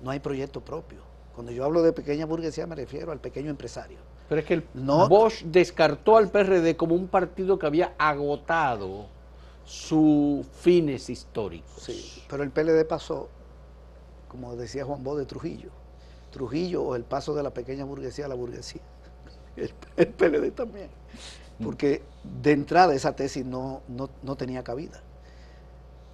No 0.00 0.10
hay 0.10 0.20
proyecto 0.20 0.64
propio. 0.64 1.00
Cuando 1.34 1.50
yo 1.50 1.64
hablo 1.64 1.82
de 1.82 1.92
pequeña 1.92 2.26
burguesía 2.26 2.68
me 2.68 2.76
refiero 2.76 3.10
al 3.10 3.20
pequeño 3.20 3.50
empresario. 3.50 3.98
Pero 4.28 4.40
es 4.40 4.46
que 4.46 4.54
el 4.54 4.64
Bosch 4.74 5.42
descartó 5.44 6.16
al 6.16 6.30
PRD 6.30 6.76
como 6.76 6.94
un 6.94 7.08
partido 7.08 7.58
que 7.58 7.66
había 7.66 7.94
agotado 7.98 9.06
sus 9.64 10.46
fines 10.46 11.08
históricos. 11.10 11.70
Sí, 11.78 12.22
pero 12.28 12.42
el 12.42 12.50
PLD 12.50 12.84
pasó 12.86 13.28
como 14.36 14.56
decía 14.56 14.84
Juan 14.84 15.02
Bo 15.02 15.16
de 15.16 15.24
Trujillo. 15.24 15.70
Trujillo 16.30 16.82
o 16.82 16.96
el 16.96 17.04
paso 17.04 17.34
de 17.34 17.42
la 17.42 17.50
pequeña 17.50 17.84
burguesía 17.84 18.26
a 18.26 18.28
la 18.28 18.34
burguesía. 18.34 18.82
El, 19.96 20.08
PLD 20.08 20.50
también. 20.50 20.90
Porque 21.62 22.02
de 22.42 22.52
entrada 22.52 22.94
esa 22.94 23.16
tesis 23.16 23.46
no, 23.46 23.80
no, 23.88 24.36
tenía 24.36 24.62
cabida. 24.62 25.00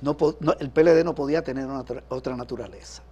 No, 0.00 0.16
el 0.60 0.70
PLD 0.70 1.02
no 1.04 1.16
podía 1.16 1.42
tener 1.42 1.66
otra 2.08 2.36
naturaleza, 2.36 3.02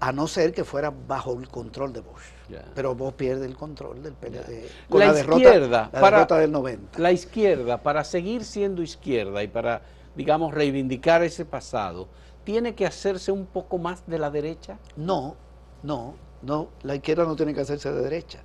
a 0.00 0.10
no 0.10 0.26
ser 0.26 0.52
que 0.52 0.64
fuera 0.64 0.90
bajo 0.90 1.38
el 1.38 1.48
control 1.48 1.92
de 1.92 2.00
Bosch. 2.00 2.39
Pero 2.74 2.94
Bosch 2.94 3.14
pierde 3.14 3.46
el 3.46 3.56
control 3.56 4.02
del 4.02 4.14
PLD 4.14 4.66
con 4.88 5.00
la, 5.00 5.18
izquierda, 5.18 5.90
para, 5.90 6.24
del 6.24 6.52
90. 6.52 6.98
La 6.98 7.12
izquierda, 7.12 7.82
para 7.82 8.04
seguir 8.04 8.44
siendo 8.44 8.82
izquierda 8.82 9.42
y 9.42 9.48
para, 9.48 9.82
digamos, 10.16 10.54
reivindicar 10.54 11.22
ese 11.22 11.44
pasado, 11.44 12.08
tiene 12.44 12.74
que 12.74 12.86
hacerse 12.86 13.32
un 13.32 13.46
poco 13.46 13.78
más 13.78 14.06
de 14.06 14.18
la 14.18 14.30
derecha? 14.30 14.78
No, 14.96 15.36
no, 15.82 16.14
no, 16.42 16.68
la 16.82 16.94
izquierda 16.94 17.24
no 17.24 17.36
tiene 17.36 17.54
que 17.54 17.60
hacerse 17.60 17.92
de 17.92 18.02
derecha. 18.02 18.40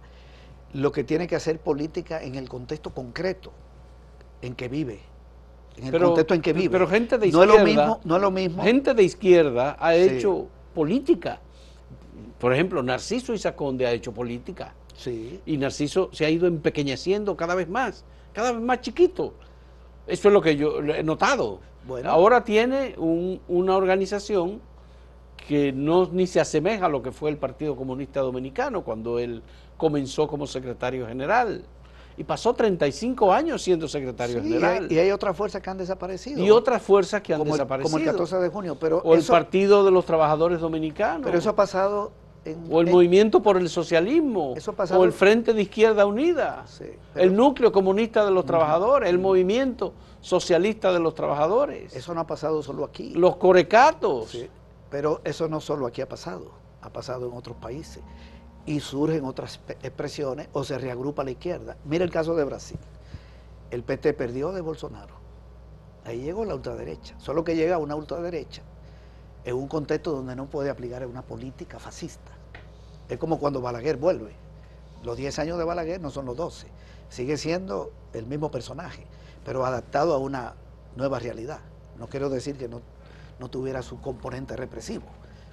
Lo 0.74 0.91
que 0.91 1.03
tiene 1.03 1.28
que 1.28 1.36
hacer 1.36 1.60
política 1.60 2.22
en 2.22 2.36
el 2.36 2.49
contexto 2.49 2.93
concreto 2.93 3.51
en 4.41 4.56
que 4.56 4.68
vive. 4.68 4.99
En 5.78 5.93
el 5.93 6.01
contexto 6.01 6.34
en 6.34 6.41
que 6.41 6.53
vive. 6.53 6.70
Pero 6.70 6.88
gente 6.88 7.18
de 7.18 7.28
izquierda. 7.28 7.45
No 7.45 7.53
es 7.53 7.60
lo 7.60 7.66
mismo. 7.66 8.01
No 8.03 8.16
es 8.16 8.22
lo 8.22 8.32
mismo. 8.32 8.64
Gente 8.64 8.93
de 8.93 9.03
izquierda 9.03 9.78
ha 9.80 9.95
hecho 9.95 10.47
política. 10.74 11.39
Por 12.39 12.53
ejemplo, 12.53 12.84
Narciso 12.84 13.34
Isaconde 13.34 13.86
ha 13.88 13.91
hecho 13.91 14.13
política. 14.13 14.74
Sí. 14.95 15.39
Y 15.45 15.57
Narciso 15.57 16.09
se 16.13 16.26
ha 16.26 16.30
ido 16.30 16.47
empequeñeciendo 16.47 17.36
cada 17.36 17.55
vez 17.55 17.70
más, 17.70 18.05
cada 18.34 18.51
vez 18.51 18.61
más 18.61 18.82
chiquito. 18.82 19.34
Eso 20.07 20.28
es 20.28 20.34
lo 20.34 20.41
que 20.41 20.55
yo 20.55 20.80
he 20.80 21.03
notado. 21.03 21.59
Ahora 22.05 22.43
tiene 22.43 22.95
una 22.97 23.76
organización 23.76 24.61
que 25.47 25.72
no 25.72 26.09
ni 26.11 26.26
se 26.26 26.39
asemeja 26.39 26.88
a 26.88 26.89
lo 26.89 27.03
que 27.03 27.11
fue 27.11 27.30
el 27.30 27.38
Partido 27.38 27.76
Comunista 27.76 28.22
Dominicano 28.22 28.84
cuando 28.84 29.20
él 29.20 29.43
comenzó 29.78 30.28
como 30.28 30.47
secretario 30.47 31.07
general. 31.07 31.66
Y 32.18 32.24
pasó 32.24 32.53
35 32.53 33.34
años 33.34 33.61
siendo 33.61 33.88
secretario 33.88 34.41
general. 34.41 34.91
Y 34.91 34.97
hay, 34.97 35.11
otras 35.11 35.36
fuerzas 35.36 35.61
que 35.61 35.70
han 35.70 35.78
desaparecido. 35.78 36.41
Y 36.41 36.49
otras 36.49 36.82
fuerzas 36.82 37.22
que 37.22 37.34
han 37.34 37.43
desaparecido. 37.43 37.91
como 37.91 38.03
el 38.03 38.05
14 38.05 38.38
de 38.38 38.49
junio. 38.49 38.78
Pero 38.80 39.01
o 39.03 39.16
el 39.16 39.24
Partido 39.24 39.84
de 39.84 39.91
los 39.91 40.05
Trabajadores 40.05 40.59
Dominicanos. 40.59 41.24
Pero 41.26 41.38
eso 41.38 41.49
ha 41.49 41.55
pasado 41.55 42.11
o 42.70 42.82
el 42.82 42.88
movimiento 42.88 43.41
por 43.41 43.57
el 43.57 43.70
socialismo, 43.70 44.53
o 44.91 45.03
el 45.03 45.11
Frente 45.11 45.53
de 45.53 45.63
Izquierda 45.63 46.05
Unida, 46.05 46.66
el 47.16 47.36
núcleo 47.36 47.72
comunista 47.72 48.24
de 48.24 48.32
los 48.32 48.45
trabajadores, 48.45 49.09
el 49.09 49.18
movimiento 49.18 49.93
socialista 50.22 50.93
de 50.93 50.99
los 50.99 51.16
trabajadores. 51.16 51.95
Eso 51.95 52.13
no 52.13 52.22
ha 52.22 52.28
pasado 52.28 52.61
solo 52.61 52.84
aquí. 52.84 53.13
Los 53.16 53.38
corecatos. 53.38 54.38
pero 54.89 55.22
eso 55.24 55.47
no 55.47 55.59
solo 55.59 55.88
aquí 55.88 56.01
ha 56.01 56.09
pasado, 56.09 56.51
ha 56.82 56.89
pasado 56.89 57.28
en 57.28 57.36
otros 57.36 57.57
países. 57.57 58.03
Y 58.66 58.80
surgen 58.80 59.26
otras 59.26 59.59
expresiones 59.84 60.49
o 60.53 60.63
se 60.63 60.78
reagrupa 60.78 61.24
la 61.24 61.32
izquierda. 61.32 61.78
Mira 61.86 62.03
el 62.03 62.11
caso 62.11 62.36
de 62.36 62.43
Brasil. 62.43 62.80
El 63.72 63.84
PT 63.84 64.13
perdió 64.13 64.51
de 64.51 64.61
Bolsonaro. 64.61 65.13
Ahí 66.03 66.22
llegó 66.22 66.45
la 66.45 66.55
ultraderecha. 66.55 67.20
Solo 67.20 67.43
que 67.43 67.55
llega 67.55 67.78
una 67.78 67.95
ultraderecha 67.95 68.61
en 69.43 69.55
un 69.55 69.68
contexto 69.68 70.11
donde 70.11 70.36
no 70.36 70.47
puede 70.47 70.70
aplicar 70.70 71.05
una 71.05 71.22
política 71.22 71.80
fascista. 71.80 72.32
Es 73.07 73.18
como 73.20 73.39
cuando 73.39 73.61
Balaguer 73.61 73.97
vuelve. 73.97 74.34
Los 75.03 75.18
10 75.18 75.38
años 75.39 75.57
de 75.59 75.63
Balaguer 75.63 76.01
no 76.01 76.09
son 76.09 76.26
los 76.26 76.36
12. 76.36 76.68
Sigue 77.09 77.38
siendo 77.38 77.91
el 78.13 78.26
mismo 78.26 78.49
personaje, 78.49 79.05
pero 79.43 79.66
adaptado 79.66 80.16
a 80.16 80.18
una 80.18 80.55
nueva 80.95 81.20
realidad. 81.20 81.59
No 81.99 82.07
quiero 82.07 82.30
decir 82.30 82.57
que 82.57 82.68
no, 82.68 82.82
no 83.39 83.49
tuviera 83.49 83.84
su 83.84 84.01
componente 84.01 84.55
represivo, 84.55 85.05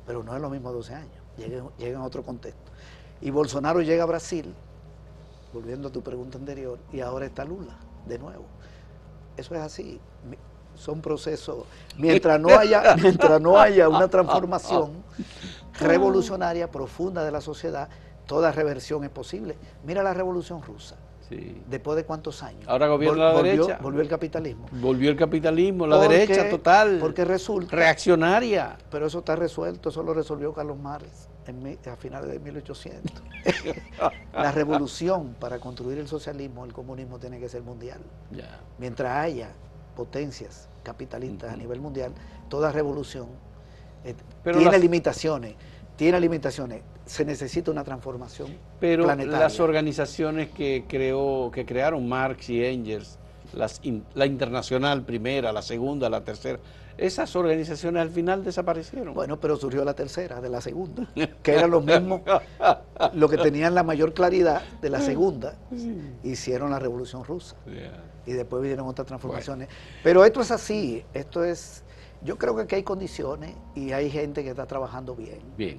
pero 0.07 0.23
no 0.23 0.35
es 0.35 0.41
lo 0.41 0.49
mismo 0.49 0.73
12 0.73 0.95
años. 0.95 1.23
Llega, 1.37 1.65
llega 1.77 1.99
en 1.99 2.05
otro 2.05 2.23
contexto. 2.23 2.72
Y 3.23 3.31
Bolsonaro 3.31 3.81
llega 3.81 4.03
a 4.03 4.07
Brasil, 4.07 4.53
volviendo 5.53 5.89
a 5.89 5.93
tu 5.93 6.03
pregunta 6.03 6.39
anterior, 6.39 6.79
y 6.93 7.01
ahora 7.01 7.25
está 7.25 7.45
Lula, 7.45 7.77
de 8.07 8.19
nuevo. 8.19 8.45
Eso 9.37 9.55
es 9.55 9.61
así. 9.61 10.01
Son 10.75 11.01
procesos. 11.01 11.65
Mientras 11.97 12.41
no 12.41 12.49
haya, 12.49 12.97
mientras 13.01 13.41
no 13.41 13.59
haya 13.59 13.89
una 13.89 14.09
transformación 14.09 15.05
revolucionaria 15.79 16.71
profunda 16.71 17.25
de 17.25 17.31
la 17.31 17.41
sociedad, 17.41 17.89
toda 18.27 18.51
reversión 18.51 19.05
es 19.05 19.11
posible. 19.11 19.57
Mira 19.85 20.03
la 20.03 20.13
revolución 20.13 20.61
rusa. 20.63 20.97
Después 21.71 21.97
de 21.97 22.05
cuántos 22.05 22.43
años. 22.43 22.65
Ahora 22.67 22.89
gobierna 22.89 23.33
la 23.33 23.43
derecha. 23.43 23.79
Volvió 23.81 24.03
el 24.03 24.09
capitalismo. 24.09 24.67
Volvió 24.73 25.09
el 25.09 25.17
capitalismo, 25.17 25.87
la 25.87 25.99
derecha 25.99 26.51
total. 26.51 26.99
Porque 27.01 27.25
resulta. 27.25 27.75
Reaccionaria. 27.75 28.77
Pero 28.91 29.07
eso 29.07 29.21
está 29.21 29.35
resuelto, 29.35 29.89
eso 29.89 30.03
lo 30.03 30.13
resolvió 30.13 30.53
Carlos 30.53 30.77
Marx 31.45 31.91
a 31.91 31.97
finales 31.97 32.31
de 32.31 32.39
1800. 32.39 33.23
la 34.33 34.53
revolución 34.53 35.35
para 35.39 35.59
construir 35.59 35.99
el 35.99 36.09
socialismo, 36.09 36.65
el 36.65 36.73
comunismo 36.73 37.19
tiene 37.19 37.39
que 37.39 37.49
ser 37.49 37.63
mundial. 37.63 38.01
Mientras 38.79 39.17
haya 39.17 39.51
potencias 39.97 40.69
capitalistas 40.83 41.53
a 41.53 41.57
nivel 41.57 41.81
mundial, 41.81 42.13
toda 42.49 42.73
revolución 42.73 43.27
eh, 44.05 44.15
tiene 44.43 44.79
limitaciones, 44.79 45.55
tiene 45.97 46.21
limitaciones. 46.21 46.83
Se 47.05 47.25
necesita 47.25 47.71
una 47.71 47.83
transformación 47.83 48.49
pero 48.83 49.07
las 49.15 49.61
organizaciones 49.61 50.51
que 50.51 50.85
creó, 50.89 51.53
que 51.53 51.65
crearon 51.65 52.09
Marx 52.09 52.51
y 52.51 52.65
Engels, 52.65 53.17
las, 53.55 53.81
la 54.15 54.27
internacional 54.27 55.03
primera, 55.03 55.53
la 55.53 55.63
segunda, 55.63 56.11
la 56.11 56.23
tercera, 56.25 56.59
esas 56.99 57.35
organizaciones 57.37 58.03
al 58.03 58.11
final 58.11 58.45
desaparecieron. 58.45 59.15
Bueno, 59.15 59.41
pero 59.41 59.57
surgió 59.57 59.85
la 59.85 59.95
tercera, 59.95 60.41
de 60.41 60.49
la 60.49 60.61
segunda, 60.61 61.07
que 61.43 61.53
eran 61.53 61.71
los 61.71 61.85
mismos, 61.85 62.23
los 63.15 63.31
que 63.31 63.39
tenían 63.39 63.75
la 63.75 63.83
mayor 63.83 64.15
claridad 64.15 64.63
de 64.81 64.91
la 64.91 65.01
segunda, 65.01 65.55
hicieron 66.23 66.71
la 66.71 66.79
revolución 66.79 67.25
rusa. 67.25 67.57
Y 68.25 68.33
después 68.33 68.63
vinieron 68.63 68.87
otras 68.87 69.07
transformaciones. 69.07 69.69
Pero 70.03 70.25
esto 70.25 70.41
es 70.41 70.51
así, 70.51 71.05
esto 71.13 71.45
es, 71.45 71.83
yo 72.23 72.39
creo 72.39 72.55
que 72.55 72.63
aquí 72.63 72.75
hay 72.77 72.83
condiciones 72.85 73.57
y 73.75 73.93
hay 73.93 74.11
gente 74.11 74.45
que 74.45 74.51
está 74.51 74.67
trabajando 74.67 75.17
bien. 75.17 75.41
Bien. 75.57 75.79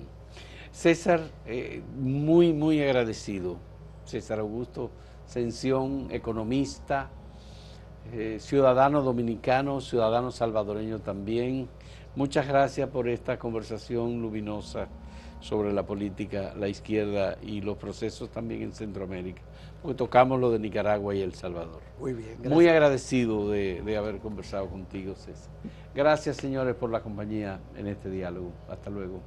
César, 0.72 1.22
eh, 1.46 1.84
muy, 1.96 2.52
muy 2.52 2.82
agradecido. 2.82 3.58
César 4.06 4.40
Augusto 4.40 4.92
Sención, 5.26 6.10
economista, 6.12 7.10
eh, 8.12 8.38
ciudadano 8.40 9.02
dominicano, 9.02 9.82
ciudadano 9.82 10.32
salvadoreño 10.32 11.00
también. 11.00 11.70
Muchas 12.16 12.48
gracias 12.48 12.90
por 12.90 13.08
esta 13.08 13.40
conversación 13.40 14.22
luminosa 14.22 14.88
sobre 15.40 15.74
la 15.74 15.86
política, 15.86 16.54
la 16.58 16.68
izquierda 16.68 17.38
y 17.42 17.62
los 17.62 17.78
procesos 17.78 18.30
también 18.30 18.62
en 18.62 18.74
Centroamérica, 18.74 19.42
porque 19.82 19.98
tocamos 19.98 20.40
lo 20.40 20.52
de 20.52 20.60
Nicaragua 20.60 21.16
y 21.16 21.22
El 21.22 21.34
Salvador. 21.34 21.82
Muy 22.00 22.14
bien. 22.14 22.38
Muy 22.46 22.68
agradecido 22.68 23.50
de, 23.50 23.82
de 23.82 23.98
haber 23.98 24.20
conversado 24.20 24.68
contigo, 24.68 25.16
César. 25.16 25.52
Gracias, 25.94 26.38
señores, 26.38 26.76
por 26.76 26.92
la 26.92 27.02
compañía 27.02 27.60
en 27.76 27.88
este 27.88 28.10
diálogo. 28.10 28.52
Hasta 28.70 28.90
luego. 28.90 29.22